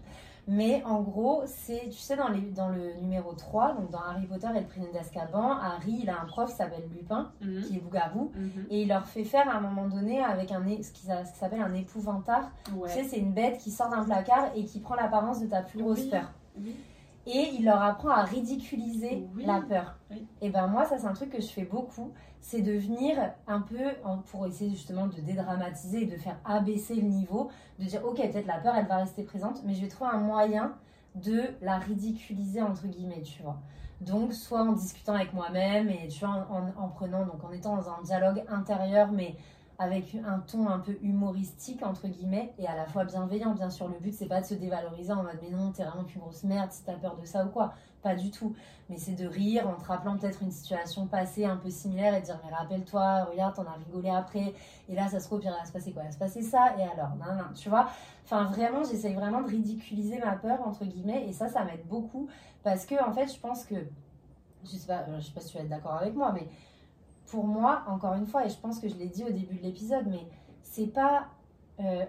Mais 0.48 0.84
en 0.86 1.02
gros, 1.02 1.44
c'est, 1.46 1.84
tu 1.86 2.00
sais, 2.00 2.16
dans, 2.18 2.28
les, 2.28 2.42
dans 2.42 2.70
le 2.70 2.94
numéro 3.00 3.32
3, 3.34 3.74
donc 3.76 3.92
dans 3.92 4.00
Harry 4.00 4.26
Potter 4.26 4.48
et 4.56 4.60
le 4.60 4.66
prisonnier 4.66 4.92
d'Azkaban, 4.92 5.52
Harry, 5.52 6.00
il 6.02 6.10
a 6.10 6.20
un 6.20 6.26
prof 6.26 6.50
qui 6.50 6.56
s'appelle 6.56 6.84
Lupin, 6.92 7.32
Mhm. 7.42 7.62
qui 7.62 7.78
est 7.78 7.80
loup-garou, 7.80 8.32
Mhm. 8.36 8.66
et 8.72 8.82
il 8.82 8.88
leur 8.88 9.06
fait 9.06 9.24
faire 9.24 9.48
à 9.48 9.58
un 9.58 9.62
moment 9.62 9.88
donné 9.88 10.22
avec 10.24 10.52
un, 10.52 10.64
ce 10.82 10.92
qui 10.92 11.06
s'appelle 11.06 11.62
un 11.62 11.74
épouvantard. 11.76 12.50
Tu 12.66 12.90
sais, 12.92 13.04
c'est 13.04 13.18
une 13.20 13.34
bête 13.34 13.60
qui 13.60 13.70
sort 13.70 13.90
d'un 13.90 14.04
placard 14.04 14.50
et 14.56 14.66
qui 14.66 14.80
prend 14.80 14.96
l'apparence 14.96 15.42
de 15.42 15.46
ta 15.48 15.62
plus 15.62 15.80
grosse 15.82 16.00
Oui. 16.00 16.10
peur. 16.10 16.32
Oui. 16.60 16.76
Et 17.28 17.50
il 17.54 17.66
leur 17.66 17.82
apprend 17.82 18.10
à 18.10 18.24
ridiculiser 18.24 19.28
Oui. 19.36 19.46
la 19.46 19.62
peur. 19.62 19.96
Oui. 20.10 20.26
Et 20.42 20.50
ben 20.50 20.68
moi, 20.68 20.86
ça 20.86 20.98
c'est 20.98 21.06
un 21.08 21.14
truc 21.14 21.30
que 21.30 21.42
je 21.42 21.48
fais 21.48 21.66
beaucoup, 21.66 22.12
c'est 22.40 22.62
de 22.62 22.72
venir 22.74 23.18
un 23.48 23.62
peu, 23.62 23.78
pour 24.32 24.48
essayer 24.48 24.72
justement 24.72 25.06
de 25.08 25.22
dédramatiser 25.22 26.04
et 26.04 26.06
de 26.08 26.18
faire 26.18 26.38
abaisser 26.46 26.96
le 26.96 27.04
niveau, 27.04 27.50
de 27.80 27.86
dire 27.86 28.02
ok, 28.06 28.18
peut-être 28.18 28.48
la 28.48 28.58
peur, 28.58 28.76
elle 28.76 28.88
va 28.88 28.98
rester 28.98 29.24
présente, 29.24 29.62
mais 29.66 29.74
je 29.76 29.82
vais 29.82 29.88
trouver 29.88 30.10
un 30.14 30.20
moyen 30.20 30.74
de 31.16 31.44
la 31.62 31.78
ridiculiser 31.78 32.62
entre 32.62 32.88
guillemets, 32.88 33.22
tu 33.22 33.44
vois. 33.44 33.58
Donc 34.00 34.34
soit 34.34 34.62
en 34.64 34.72
discutant 34.72 35.14
avec 35.14 35.32
moi-même 35.34 35.90
et 35.90 36.08
tu 36.08 36.26
vois, 36.26 36.48
en, 36.50 36.56
en- 36.82 36.86
en 36.86 36.88
prenant, 36.90 37.26
donc 37.26 37.44
en 37.44 37.52
étant 37.52 37.76
dans 37.76 37.90
un 37.90 38.02
dialogue 38.02 38.44
intérieur, 38.50 39.12
mais 39.12 39.36
avec 39.82 40.14
un 40.14 40.38
ton 40.40 40.68
un 40.70 40.78
peu 40.78 40.96
humoristique 41.02 41.82
entre 41.84 42.08
guillemets 42.08 42.54
et 42.60 42.68
à 42.68 42.76
la 42.76 42.86
fois 42.86 43.04
bienveillant 43.04 43.56
bien 43.56 43.72
sûr. 43.72 43.88
Le 43.88 43.98
but 43.98 44.14
c'est 44.14 44.28
pas 44.28 44.40
de 44.40 44.46
se 44.46 44.54
dévaloriser 44.54 45.12
en 45.12 45.24
mode 45.24 45.40
mais 45.42 45.50
non 45.50 45.72
t'es 45.72 45.84
vraiment 45.84 46.04
qu'une 46.04 46.22
grosse 46.22 46.44
merde 46.44 46.72
si 46.72 46.84
t'as 46.84 46.94
peur 46.94 47.18
de 47.18 47.26
ça 47.26 47.44
ou 47.46 47.50
quoi. 47.50 47.74
Pas 48.04 48.14
du 48.14 48.30
tout. 48.30 48.56
Mais 48.90 48.98
c'est 48.98 49.14
de 49.16 49.26
rire 49.26 49.68
en 49.68 49.74
te 49.74 49.86
rappelant 49.86 50.18
peut-être 50.18 50.44
une 50.44 50.52
situation 50.52 51.08
passée 51.08 51.46
un 51.46 51.58
peu 51.58 51.72
similaire 51.72 52.14
et 52.14 52.20
de 52.20 52.26
dire 52.26 52.40
mais 52.46 52.54
rappelle-toi 52.56 53.24
regarde 53.24 53.56
t'en 53.56 53.66
as 53.66 53.74
rigolé 53.86 54.12
après. 54.12 54.54
Et 54.88 54.94
là 54.94 55.08
ça 55.08 55.20
se 55.20 55.26
trouve 55.26 55.42
il 55.44 55.50
va 55.50 55.66
se 55.66 55.72
passer 55.72 55.92
quoi? 55.92 56.04
Il 56.04 56.08
va 56.08 56.12
se 56.12 56.20
passer 56.20 56.44
ça 56.44 56.76
et 56.78 56.84
alors? 56.84 57.16
Non 57.16 57.34
non 57.36 57.52
tu 57.56 57.68
vois? 57.70 57.88
Enfin 58.24 58.44
vraiment 58.44 58.84
j'essaye 58.84 59.16
vraiment 59.16 59.42
de 59.42 59.48
ridiculiser 59.48 60.20
ma 60.20 60.36
peur 60.36 60.60
entre 60.64 60.86
guillemets 60.86 61.28
et 61.28 61.34
ça 61.34 61.48
ça 61.48 61.64
m'aide 61.64 61.88
beaucoup 61.88 62.30
parce 62.62 62.86
que 62.86 63.04
en 63.04 63.12
fait 63.14 63.34
je 63.34 63.40
pense 63.40 63.66
que 63.66 63.76
je 64.64 64.70
sais 64.70 64.86
pas 64.86 65.06
je 65.18 65.26
sais 65.26 65.32
pas 65.32 65.42
si 65.42 65.50
tu 65.50 65.58
vas 65.58 65.64
être 65.64 65.70
d'accord 65.70 65.96
avec 65.96 66.14
moi 66.14 66.32
mais 66.34 66.48
pour 67.32 67.48
moi, 67.48 67.84
encore 67.88 68.14
une 68.16 68.28
fois, 68.28 68.46
et 68.46 68.50
je 68.50 68.58
pense 68.58 68.80
que 68.80 68.90
je 68.90 68.96
l'ai 68.96 69.08
dit 69.08 69.24
au 69.24 69.32
début 69.32 69.56
de 69.56 69.64
l'épisode, 69.64 70.06
mais 70.08 70.28
c'est 70.64 70.88
pas 70.88 71.28
euh, 71.80 72.06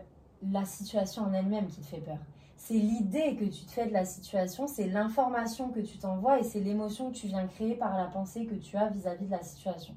la 0.51 0.65
situation 0.65 1.23
en 1.23 1.33
elle-même 1.33 1.69
qui 1.69 1.81
te 1.81 1.87
fait 1.87 2.01
peur. 2.01 2.19
C'est 2.57 2.75
l'idée 2.75 3.37
que 3.37 3.45
tu 3.45 3.65
te 3.65 3.71
fais 3.71 3.87
de 3.87 3.93
la 3.93 4.05
situation, 4.05 4.67
c'est 4.67 4.89
l'information 4.89 5.71
que 5.71 5.79
tu 5.79 5.99
t'envoies 5.99 6.41
et 6.41 6.43
c'est 6.43 6.61
l'émotion 6.61 7.11
que 7.11 7.17
tu 7.17 7.29
viens 7.29 7.47
créer 7.47 7.77
par 7.77 7.97
la 7.97 8.07
pensée 8.07 8.47
que 8.47 8.55
tu 8.57 8.77
as 8.77 8.89
vis-à-vis 8.89 9.27
de 9.27 9.31
la 9.31 9.43
situation. 9.43 9.95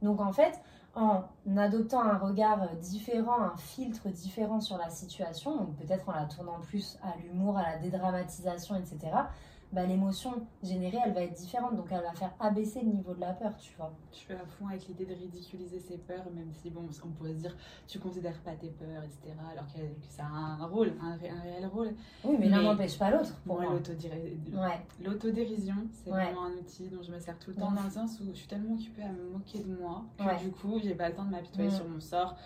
Donc 0.00 0.20
en 0.20 0.32
fait, 0.32 0.58
en 0.94 1.24
adoptant 1.56 2.02
un 2.02 2.16
regard 2.16 2.74
différent, 2.76 3.40
un 3.40 3.56
filtre 3.56 4.08
différent 4.08 4.60
sur 4.60 4.78
la 4.78 4.88
situation, 4.88 5.66
peut-être 5.80 6.08
en 6.08 6.12
la 6.12 6.24
tournant 6.24 6.60
plus 6.60 6.98
à 7.02 7.14
l'humour, 7.18 7.58
à 7.58 7.62
la 7.62 7.78
dédramatisation, 7.78 8.76
etc., 8.76 8.98
bah, 9.72 9.86
l'émotion 9.86 10.46
générée, 10.62 10.98
elle 11.04 11.14
va 11.14 11.22
être 11.22 11.34
différente. 11.34 11.76
Donc, 11.76 11.86
elle 11.90 12.02
va 12.02 12.12
faire 12.12 12.32
abaisser 12.38 12.80
le 12.82 12.90
niveau 12.90 13.14
de 13.14 13.20
la 13.20 13.32
peur, 13.32 13.56
tu 13.56 13.72
vois. 13.76 13.92
Je 14.12 14.18
suis 14.18 14.34
à 14.34 14.44
fond 14.46 14.68
avec 14.68 14.86
l'idée 14.86 15.06
de 15.06 15.14
ridiculiser 15.14 15.80
ses 15.80 15.96
peurs, 15.96 16.24
même 16.34 16.52
si, 16.52 16.70
bon, 16.70 16.82
on 17.04 17.08
pourrait 17.08 17.32
se 17.32 17.40
dire, 17.40 17.56
tu 17.88 17.98
considères 17.98 18.38
pas 18.40 18.52
tes 18.52 18.68
peurs, 18.68 19.02
etc. 19.02 19.34
Alors 19.50 19.66
que, 19.72 19.80
ça 20.10 20.24
a 20.24 20.62
un 20.62 20.66
rôle, 20.66 20.92
un, 21.00 21.16
réel 21.16 21.66
rôle. 21.66 21.94
Oui, 22.24 22.36
mais, 22.38 22.48
l'un 22.48 22.62
n'empêche 22.62 22.98
pas 22.98 23.10
l'autre. 23.10 23.34
Pour 23.46 23.60
moi, 23.60 23.72
l'autodérision, 25.02 25.76
c'est 25.92 26.10
vraiment 26.10 26.44
un 26.44 26.52
outil 26.52 26.88
dont 26.88 27.02
je 27.02 27.10
me 27.10 27.18
sers 27.18 27.38
tout 27.38 27.50
le 27.50 27.56
temps, 27.56 27.72
dans 27.72 27.82
le 27.82 27.90
sens 27.90 28.20
où 28.20 28.24
je 28.26 28.32
suis 28.32 28.48
tellement 28.48 28.74
occupée 28.74 29.02
à 29.02 29.12
me 29.12 29.30
moquer 29.30 29.60
de 29.60 29.74
moi 29.74 30.04
que 30.18 30.44
du 30.44 30.50
coup, 30.50 30.78
j'ai 30.82 30.94
pas 30.94 31.08
le 31.08 31.14
temps 31.14 31.24
de 31.24 31.30
m'apitoyer 31.30 31.70
mm. 31.70 31.74
sur 31.74 31.88
mon 31.88 32.00
sort 32.00 32.36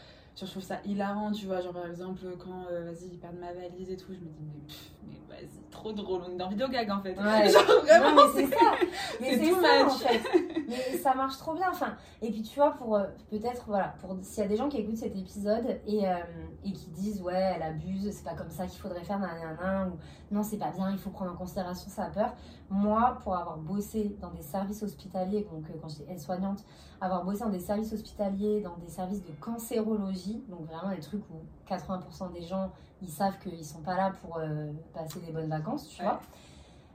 je 0.44 0.50
trouve 0.50 0.62
ça 0.62 0.80
hilarant, 0.84 1.32
tu 1.32 1.46
vois. 1.46 1.60
Genre, 1.60 1.72
par 1.72 1.86
exemple, 1.86 2.20
quand, 2.38 2.66
euh, 2.70 2.84
vas-y, 2.84 3.06
ils 3.12 3.18
perdent 3.18 3.38
ma 3.38 3.52
valise 3.52 3.90
et 3.90 3.96
tout, 3.96 4.12
je 4.12 4.18
me 4.18 4.26
dis, 4.26 4.44
mais, 4.44 4.74
mais 5.09 5.21
vas-y, 5.29 5.71
trop 5.71 5.92
drôle. 5.92 6.23
On 6.27 6.33
est 6.33 6.37
dans 6.37 6.49
vidéo 6.49 6.69
gag 6.69 6.90
en 6.90 7.01
fait. 7.01 7.16
Ouais. 7.16 7.49
genre, 7.51 7.62
vraiment, 7.83 8.14
non, 8.14 8.33
mais 8.35 8.42
c'est 8.42 8.55
ça. 8.55 8.73
Mais 9.21 9.38
c'est 9.38 9.53
ça, 9.53 9.87
en 9.87 9.90
fait. 9.90 10.21
Mais 10.69 10.99
ça 10.99 11.14
marche 11.14 11.38
trop 11.38 11.55
bien. 11.55 11.69
Enfin, 11.71 11.95
et 12.21 12.31
puis, 12.31 12.42
tu 12.42 12.57
vois, 12.57 12.73
pour 12.73 12.97
euh, 12.97 13.05
peut-être, 13.31 13.64
voilà, 13.66 13.95
pour 14.01 14.16
s'il 14.23 14.42
y 14.42 14.47
a 14.47 14.49
des 14.49 14.57
gens 14.57 14.69
qui 14.69 14.79
écoutent 14.79 14.97
cet 14.97 15.16
épisode 15.16 15.81
et, 15.87 16.09
euh, 16.09 16.16
et 16.64 16.73
qui 16.73 16.90
disent, 16.90 17.23
ouais, 17.23 17.55
elle 17.55 17.62
abuse, 17.62 18.11
c'est 18.11 18.25
pas 18.25 18.35
comme 18.35 18.51
ça 18.51 18.66
qu'il 18.66 18.81
faudrait 18.81 19.05
faire, 19.05 19.19
nan, 19.19 19.31
nan, 19.61 19.90
ou 19.90 20.35
non, 20.35 20.42
c'est 20.42 20.59
pas 20.59 20.71
bien, 20.71 20.90
il 20.90 20.99
faut 20.99 21.11
prendre 21.11 21.33
en 21.33 21.37
considération 21.37 21.88
sa 21.88 22.07
peur. 22.07 22.35
Moi, 22.69 23.19
pour 23.23 23.37
avoir 23.37 23.59
bossé 23.59 24.16
dans 24.21 24.31
des 24.31 24.42
services 24.42 24.83
hospitaliers, 24.83 25.47
donc 25.51 25.64
quand 25.81 25.88
j'étais 25.88 26.12
aide-soignante, 26.12 26.64
avoir 27.01 27.25
bossé 27.25 27.45
dans 27.45 27.51
des 27.51 27.61
services 27.61 27.92
hospitaliers, 27.92 28.61
dans 28.61 28.77
des 28.77 28.88
services 28.88 29.25
de 29.25 29.33
cancérologie, 29.40 30.42
donc 30.49 30.66
vraiment 30.66 30.95
des 30.95 31.01
trucs 31.01 31.23
où 31.31 31.73
80% 31.73 32.33
des 32.33 32.42
gens, 32.42 32.73
ils 33.02 33.11
savent 33.11 33.38
qu'ils 33.38 33.64
sont 33.64 33.82
pas 33.82 33.96
là 33.96 34.12
pour 34.22 34.38
euh, 34.38 34.72
passer 34.94 35.20
des 35.20 35.32
bonnes 35.32 35.50
vacances, 35.50 35.88
tu 35.88 36.02
vois. 36.02 36.20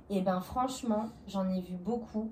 Et 0.10 0.22
ben 0.22 0.42
franchement, 0.42 1.10
j'en 1.28 1.48
ai 1.50 1.62
vu 1.62 1.76
beaucoup 1.76 2.32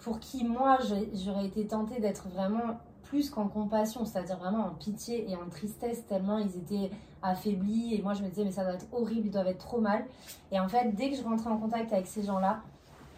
pour 0.00 0.18
qui 0.18 0.44
moi, 0.44 0.78
j'aurais 1.14 1.46
été 1.46 1.66
tentée 1.66 2.00
d'être 2.00 2.28
vraiment 2.28 2.78
plus 3.02 3.30
qu'en 3.30 3.48
compassion, 3.48 4.04
c'est-à-dire 4.04 4.38
vraiment 4.38 4.66
en 4.66 4.70
pitié 4.70 5.30
et 5.30 5.36
en 5.36 5.48
tristesse, 5.48 6.06
tellement 6.06 6.38
ils 6.38 6.56
étaient 6.56 6.90
affaiblis. 7.22 7.94
Et 7.94 8.02
moi, 8.02 8.14
je 8.14 8.22
me 8.22 8.28
disais, 8.28 8.44
mais 8.44 8.52
ça 8.52 8.64
doit 8.64 8.74
être 8.74 8.86
horrible, 8.92 9.26
ils 9.26 9.30
doivent 9.30 9.48
être 9.48 9.58
trop 9.58 9.80
mal. 9.80 10.04
Et 10.52 10.60
en 10.60 10.68
fait, 10.68 10.94
dès 10.94 11.10
que 11.10 11.16
je 11.16 11.22
rentrais 11.22 11.50
en 11.50 11.58
contact 11.58 11.92
avec 11.92 12.06
ces 12.06 12.22
gens-là, 12.22 12.60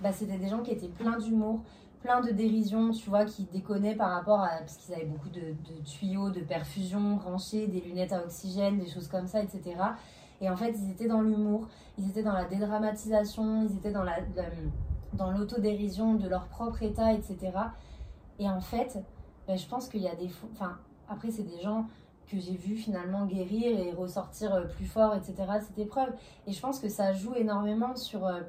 bah, 0.01 0.13
c'était 0.13 0.39
des 0.39 0.49
gens 0.49 0.61
qui 0.61 0.73
étaient 0.73 0.89
pleins 0.89 1.19
d'humour, 1.19 1.61
plein 2.03 2.21
de 2.21 2.31
dérision, 2.31 2.91
tu 2.91 3.09
vois, 3.09 3.25
qui 3.25 3.45
déconnaient 3.45 3.95
par 3.95 4.11
rapport 4.11 4.41
à. 4.41 4.59
Parce 4.59 4.77
qu'ils 4.77 4.95
avaient 4.95 5.07
beaucoup 5.07 5.29
de, 5.29 5.55
tuyaux, 5.85 6.31
de 6.31 6.41
perfusion 6.41 7.17
branchés, 7.17 7.67
des 7.67 7.81
lunettes 7.81 8.13
à 8.13 8.23
oxygène, 8.23 8.79
des 8.79 8.89
choses 8.89 9.09
comme 9.09 9.27
ça, 9.27 9.43
etc. 9.43 9.77
Et 10.41 10.51
en 10.51 10.57
fait, 10.57 10.75
ils 10.77 10.91
étaient 10.91 11.09
dans 11.09 11.23
l'humour, 11.23 11.69
ils 11.99 12.09
étaient 12.09 12.23
dans 12.23 12.33
la 12.33 12.45
dédramatisation, 12.45 13.67
ils 13.69 13.77
étaient 13.77 13.93
dans 13.93 14.03
la, 14.03 14.17
dans 15.13 15.31
l'autodérision 15.31 16.15
de 16.15 16.29
leur 16.29 16.47
propre 16.47 16.83
état, 16.83 17.13
etc. 17.13 17.53
Et 18.39 18.49
en 18.49 18.61
fait, 18.61 18.99
ben, 19.47 19.57
je 19.57 19.67
pense 19.67 19.89
qu'il 19.89 20.03
y 20.03 20.09
a 20.09 20.15
des. 20.15 20.31
Enfin, 20.53 20.79
après, 21.09 21.31
c'est 21.31 21.45
des 21.45 21.61
gens 21.61 21.87
que 22.31 22.39
j'ai 22.39 22.57
vu 22.57 22.77
finalement 22.77 23.27
guérir 23.27 23.79
et 23.79 23.93
ressortir 23.93 24.55
euh, 24.55 24.65
plus 24.65 24.87
fort, 24.87 25.15
etc. 25.15 25.35
cette 25.61 25.79
épreuve. 25.79 26.11
Et 26.47 26.53
je 26.53 26.61
pense 26.61 26.79
que 26.81 26.89
ça 26.89 27.13
joue 27.13 27.35
énormément 27.35 27.95
sur 27.95 28.27
euh, 28.27 28.41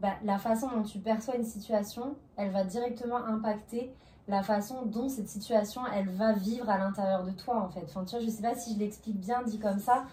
bah, 0.00 0.14
la 0.24 0.38
façon 0.38 0.68
dont 0.68 0.82
tu 0.82 0.98
perçois 0.98 1.36
une 1.36 1.44
situation, 1.44 2.16
elle 2.36 2.50
va 2.50 2.64
directement 2.64 3.16
impacter 3.16 3.94
la 4.28 4.42
façon 4.42 4.84
dont 4.84 5.08
cette 5.08 5.28
situation, 5.28 5.82
elle 5.94 6.08
va 6.08 6.32
vivre 6.32 6.68
à 6.68 6.78
l'intérieur 6.78 7.24
de 7.24 7.30
toi, 7.30 7.62
en 7.62 7.68
fait. 7.68 7.84
Enfin, 7.84 8.04
tu 8.04 8.16
vois, 8.16 8.24
je 8.24 8.30
sais 8.30 8.42
pas 8.42 8.54
si 8.54 8.74
je 8.74 8.78
l'explique 8.78 9.18
bien 9.18 9.42
dit 9.42 9.58
comme 9.58 9.78
ça, 9.78 10.04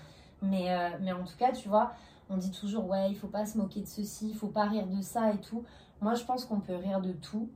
mais, 0.41 0.71
euh, 0.71 0.89
mais 1.01 1.11
en 1.11 1.23
tout 1.23 1.35
cas, 1.37 1.51
tu 1.51 1.67
vois, 1.67 1.93
on 2.29 2.37
dit 2.37 2.51
toujours, 2.51 2.87
ouais, 2.87 3.09
il 3.09 3.15
faut 3.15 3.27
pas 3.27 3.45
se 3.45 3.57
moquer 3.57 3.81
de 3.81 3.87
ceci, 3.87 4.29
il 4.29 4.35
faut 4.35 4.47
pas 4.47 4.65
rire 4.65 4.87
de 4.87 5.01
ça 5.01 5.31
et 5.31 5.39
tout. 5.39 5.63
Moi, 6.01 6.13
je 6.13 6.23
pense 6.23 6.45
qu'on 6.45 6.59
peut 6.59 6.75
rire 6.75 7.01
de 7.01 7.11
tout, 7.11 7.49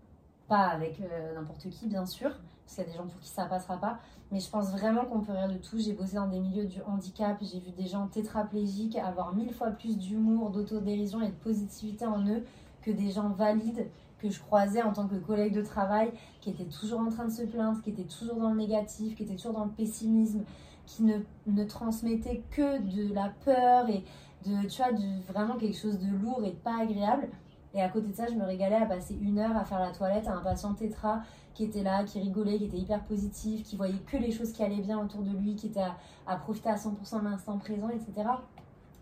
pas 0.48 0.68
avec 0.68 1.00
euh, 1.00 1.36
n'importe 1.36 1.70
qui, 1.70 1.88
bien 1.88 2.06
sûr, 2.06 2.32
parce 2.68 2.76
qu'il 2.76 2.84
y 2.84 2.88
a 2.88 2.92
des 2.92 2.98
gens 2.98 3.08
pour 3.08 3.20
qui 3.22 3.30
ça 3.30 3.46
passera 3.46 3.78
pas, 3.78 3.98
mais 4.30 4.42
je 4.42 4.50
pense 4.50 4.72
vraiment 4.72 5.06
qu'on 5.06 5.22
peut 5.22 5.32
rire 5.32 5.48
de 5.48 5.58
tout. 5.58 5.80
J'ai 5.80 5.94
bossé 5.94 6.16
dans 6.16 6.28
des 6.28 6.40
milieux 6.40 6.66
du 6.66 6.82
handicap, 6.82 7.38
j'ai 7.42 7.60
vu 7.60 7.72
des 7.72 7.88
gens 7.88 8.08
tétraplégiques 8.08 8.98
avoir 8.98 9.34
mille 9.34 9.54
fois 9.54 9.72
plus 9.72 9.98
d'humour, 9.98 10.50
d'autodérision 10.50 11.22
et 11.22 11.30
de 11.30 11.36
positivité 11.36 12.06
en 12.06 12.28
eux 12.28 12.44
que 12.82 12.92
des 12.92 13.10
gens 13.10 13.30
valides 13.30 13.88
que 14.20 14.30
je 14.30 14.40
croisais 14.42 14.82
en 14.82 14.92
tant 14.92 15.08
que 15.08 15.16
collègue 15.16 15.54
de 15.54 15.62
travail, 15.62 16.12
qui 16.42 16.50
étaient 16.50 16.66
toujours 16.66 17.00
en 17.00 17.10
train 17.10 17.26
de 17.26 17.32
se 17.32 17.44
plaindre, 17.44 17.82
qui 17.82 17.92
étaient 17.92 18.04
toujours 18.04 18.36
dans 18.36 18.50
le 18.50 18.58
négatif, 18.58 19.16
qui 19.16 19.24
étaient 19.24 19.36
toujours 19.36 19.54
dans 19.54 19.66
le 19.66 19.72
pessimisme, 19.72 20.44
qui 20.86 21.04
ne, 21.04 21.64
transmettaient 21.66 22.44
que 22.52 22.80
de 22.82 23.14
la 23.14 23.32
peur 23.46 23.90
et 23.90 24.04
de, 24.46 24.68
tu 24.68 24.82
vois, 24.82 24.92
de 24.92 25.32
vraiment 25.32 25.56
quelque 25.56 25.78
chose 25.78 26.00
de 26.00 26.08
lourd 26.08 26.44
et 26.44 26.52
pas 26.52 26.82
agréable. 26.82 27.30
Et 27.78 27.82
à 27.84 27.90
côté 27.90 28.08
de 28.08 28.16
ça, 28.16 28.26
je 28.26 28.34
me 28.34 28.44
régalais 28.44 28.78
à 28.78 28.88
passer 28.88 29.16
une 29.22 29.38
heure 29.38 29.56
à 29.56 29.64
faire 29.64 29.80
la 29.80 29.92
toilette 29.92 30.28
à 30.28 30.34
un 30.34 30.42
patient 30.42 30.74
tétra 30.74 31.22
qui 31.54 31.64
était 31.64 31.84
là, 31.84 32.04
qui 32.04 32.20
rigolait, 32.20 32.58
qui 32.58 32.66
était 32.66 32.78
hyper 32.78 33.04
positif, 33.04 33.62
qui 33.62 33.76
voyait 33.76 34.00
que 34.00 34.18
les 34.18 34.32
choses 34.32 34.52
qui 34.52 34.64
allaient 34.64 34.82
bien 34.82 35.00
autour 35.00 35.22
de 35.22 35.30
lui, 35.30 35.56
qui 35.56 35.68
était 35.68 35.86
à, 36.26 36.36
profiter 36.38 36.70
à 36.70 36.76
100% 36.76 37.20
de 37.20 37.26
l'instant 37.26 37.60
présent, 37.60 37.90
etc. 37.90 38.30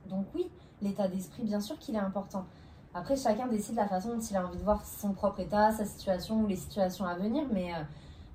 Donc 0.09 0.25
oui, 0.35 0.49
l'état 0.81 1.07
d'esprit, 1.07 1.43
bien 1.43 1.61
sûr 1.61 1.79
qu'il 1.79 1.95
est 1.95 1.99
important. 1.99 2.45
Après, 2.93 3.15
chacun 3.15 3.47
décide 3.47 3.75
la 3.75 3.87
façon 3.87 4.09
dont 4.09 4.19
il 4.19 4.35
a 4.35 4.45
envie 4.45 4.57
de 4.57 4.63
voir 4.63 4.85
son 4.85 5.13
propre 5.13 5.39
état, 5.39 5.71
sa 5.71 5.85
situation 5.85 6.41
ou 6.41 6.47
les 6.47 6.57
situations 6.57 7.05
à 7.05 7.15
venir, 7.15 7.45
mais, 7.53 7.73
euh, 7.73 7.77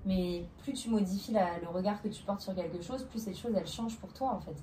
mais 0.07 0.46
plus 0.62 0.72
tu 0.72 0.88
modifies 0.88 1.33
le 1.33 1.68
regard 1.68 2.00
que 2.00 2.09
tu 2.09 2.22
portes 2.22 2.40
sur 2.40 2.55
quelque 2.55 2.81
chose, 2.81 3.05
plus 3.05 3.22
cette 3.22 3.37
chose, 3.37 3.53
elle 3.55 3.66
change 3.66 3.98
pour 3.98 4.11
toi, 4.14 4.33
en 4.33 4.40
fait 4.40 4.57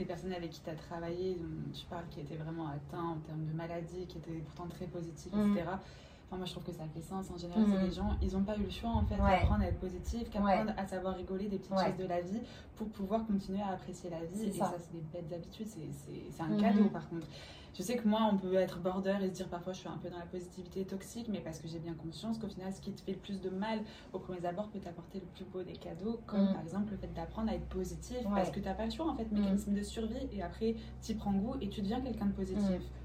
les 0.00 0.06
personnes 0.06 0.32
avec 0.32 0.50
qui 0.50 0.60
tu 0.60 0.70
as 0.70 0.74
travaillé, 0.74 1.34
dont 1.34 1.72
tu 1.72 1.86
parles, 1.86 2.04
qui 2.10 2.20
étaient 2.20 2.36
vraiment 2.36 2.68
atteints 2.68 3.04
en 3.04 3.18
termes 3.18 3.44
de 3.44 3.52
maladie, 3.52 4.06
qui 4.08 4.18
étaient 4.18 4.42
pourtant 4.46 4.66
très 4.66 4.86
positives, 4.86 5.32
etc. 5.32 5.64
Mm. 5.66 5.78
Enfin, 6.26 6.36
moi, 6.36 6.46
je 6.46 6.52
trouve 6.52 6.64
que 6.64 6.72
ça 6.72 6.84
fait 6.94 7.02
sens. 7.02 7.30
En 7.30 7.36
général, 7.36 7.64
c'est 7.68 7.78
mm. 7.78 7.86
les 7.86 7.92
gens, 7.92 8.16
ils 8.22 8.32
n'ont 8.32 8.42
pas 8.42 8.56
eu 8.56 8.62
le 8.62 8.70
choix, 8.70 8.90
en 8.90 9.04
fait, 9.04 9.16
d'apprendre 9.16 9.62
à 9.62 9.66
être 9.66 9.78
positif, 9.78 10.30
qu'apprendre 10.30 10.72
à 10.76 10.86
savoir 10.86 11.16
rigoler 11.16 11.48
des 11.48 11.58
petites 11.58 11.78
choses 11.78 11.96
de 11.98 12.06
la 12.06 12.20
vie 12.20 12.40
pour 12.76 12.88
pouvoir 12.88 13.26
continuer 13.26 13.62
à 13.62 13.68
apprécier 13.68 14.10
la 14.10 14.24
vie. 14.24 14.44
Et 14.44 14.52
ça, 14.52 14.74
c'est 14.78 14.92
des 14.92 15.04
bêtes 15.12 15.32
habitudes. 15.32 15.68
C'est 15.68 16.42
un 16.42 16.48
mm-hmm. 16.48 16.60
cadeau, 16.60 16.84
par 16.88 17.08
contre. 17.08 17.26
Je 17.74 17.82
sais 17.82 17.96
que 17.96 18.06
moi, 18.06 18.28
on 18.32 18.36
peut 18.36 18.54
être 18.54 18.78
border 18.80 19.16
et 19.22 19.28
se 19.28 19.32
dire 19.32 19.48
parfois 19.48 19.72
je 19.72 19.78
suis 19.78 19.88
un 19.88 19.98
peu 19.98 20.10
dans 20.10 20.18
la 20.18 20.26
positivité 20.26 20.84
toxique, 20.84 21.28
mais 21.28 21.40
parce 21.40 21.58
que 21.58 21.68
j'ai 21.68 21.78
bien 21.78 21.94
conscience 21.94 22.38
qu'au 22.38 22.48
final, 22.48 22.72
ce 22.72 22.80
qui 22.80 22.92
te 22.92 23.00
fait 23.00 23.12
le 23.12 23.18
plus 23.18 23.40
de 23.40 23.50
mal 23.50 23.80
au 24.12 24.18
premier 24.18 24.44
abord 24.44 24.68
peut 24.68 24.80
t'apporter 24.80 25.20
le 25.20 25.26
plus 25.26 25.44
beau 25.44 25.62
des 25.62 25.74
cadeaux, 25.74 26.20
comme 26.26 26.50
mm. 26.50 26.54
par 26.54 26.62
exemple 26.62 26.92
le 26.92 26.98
fait 26.98 27.12
d'apprendre 27.14 27.50
à 27.50 27.54
être 27.54 27.68
positif, 27.68 28.18
parce 28.34 28.50
que 28.50 28.60
tu 28.60 28.66
n'as 28.66 28.74
pas 28.74 28.86
le 28.86 28.90
choix 28.90 29.08
en 29.08 29.14
fait, 29.14 29.30
mécanisme 29.30 29.70
mm. 29.70 29.76
de 29.76 29.82
survie, 29.82 30.28
et 30.32 30.42
après 30.42 30.74
tu 31.02 31.14
prends 31.14 31.32
goût 31.32 31.56
et 31.60 31.68
tu 31.68 31.82
deviens 31.82 32.00
quelqu'un 32.00 32.26
de 32.26 32.32
positif. 32.32 32.60
Mm. 32.60 33.00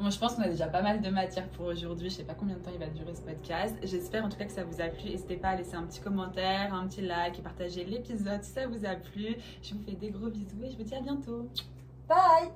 Bon, 0.00 0.10
je 0.10 0.18
pense 0.18 0.34
qu'on 0.34 0.42
a 0.42 0.48
déjà 0.48 0.66
pas 0.66 0.82
mal 0.82 1.00
de 1.00 1.08
matière 1.10 1.48
pour 1.50 1.66
aujourd'hui. 1.66 2.10
Je 2.10 2.16
sais 2.16 2.24
pas 2.24 2.34
combien 2.34 2.56
de 2.56 2.60
temps 2.60 2.70
il 2.72 2.78
va 2.78 2.88
durer 2.88 3.14
ce 3.14 3.22
podcast. 3.22 3.76
J'espère 3.82 4.24
en 4.24 4.28
tout 4.28 4.36
cas 4.36 4.44
que 4.44 4.52
ça 4.52 4.64
vous 4.64 4.80
a 4.80 4.88
plu. 4.88 5.10
N'hésitez 5.10 5.36
pas 5.36 5.48
à 5.48 5.56
laisser 5.56 5.74
un 5.74 5.84
petit 5.84 6.00
commentaire, 6.00 6.74
un 6.74 6.86
petit 6.86 7.02
like 7.02 7.38
et 7.38 7.42
partager 7.42 7.84
l'épisode 7.84 8.42
si 8.42 8.52
ça 8.52 8.66
vous 8.66 8.84
a 8.84 8.96
plu. 8.96 9.36
Je 9.62 9.74
vous 9.74 9.82
fais 9.82 9.92
des 9.92 10.10
gros 10.10 10.28
bisous 10.28 10.62
et 10.64 10.70
je 10.70 10.76
vous 10.76 10.84
dis 10.84 10.94
à 10.94 11.00
bientôt. 11.00 11.48
Bye 12.08 12.52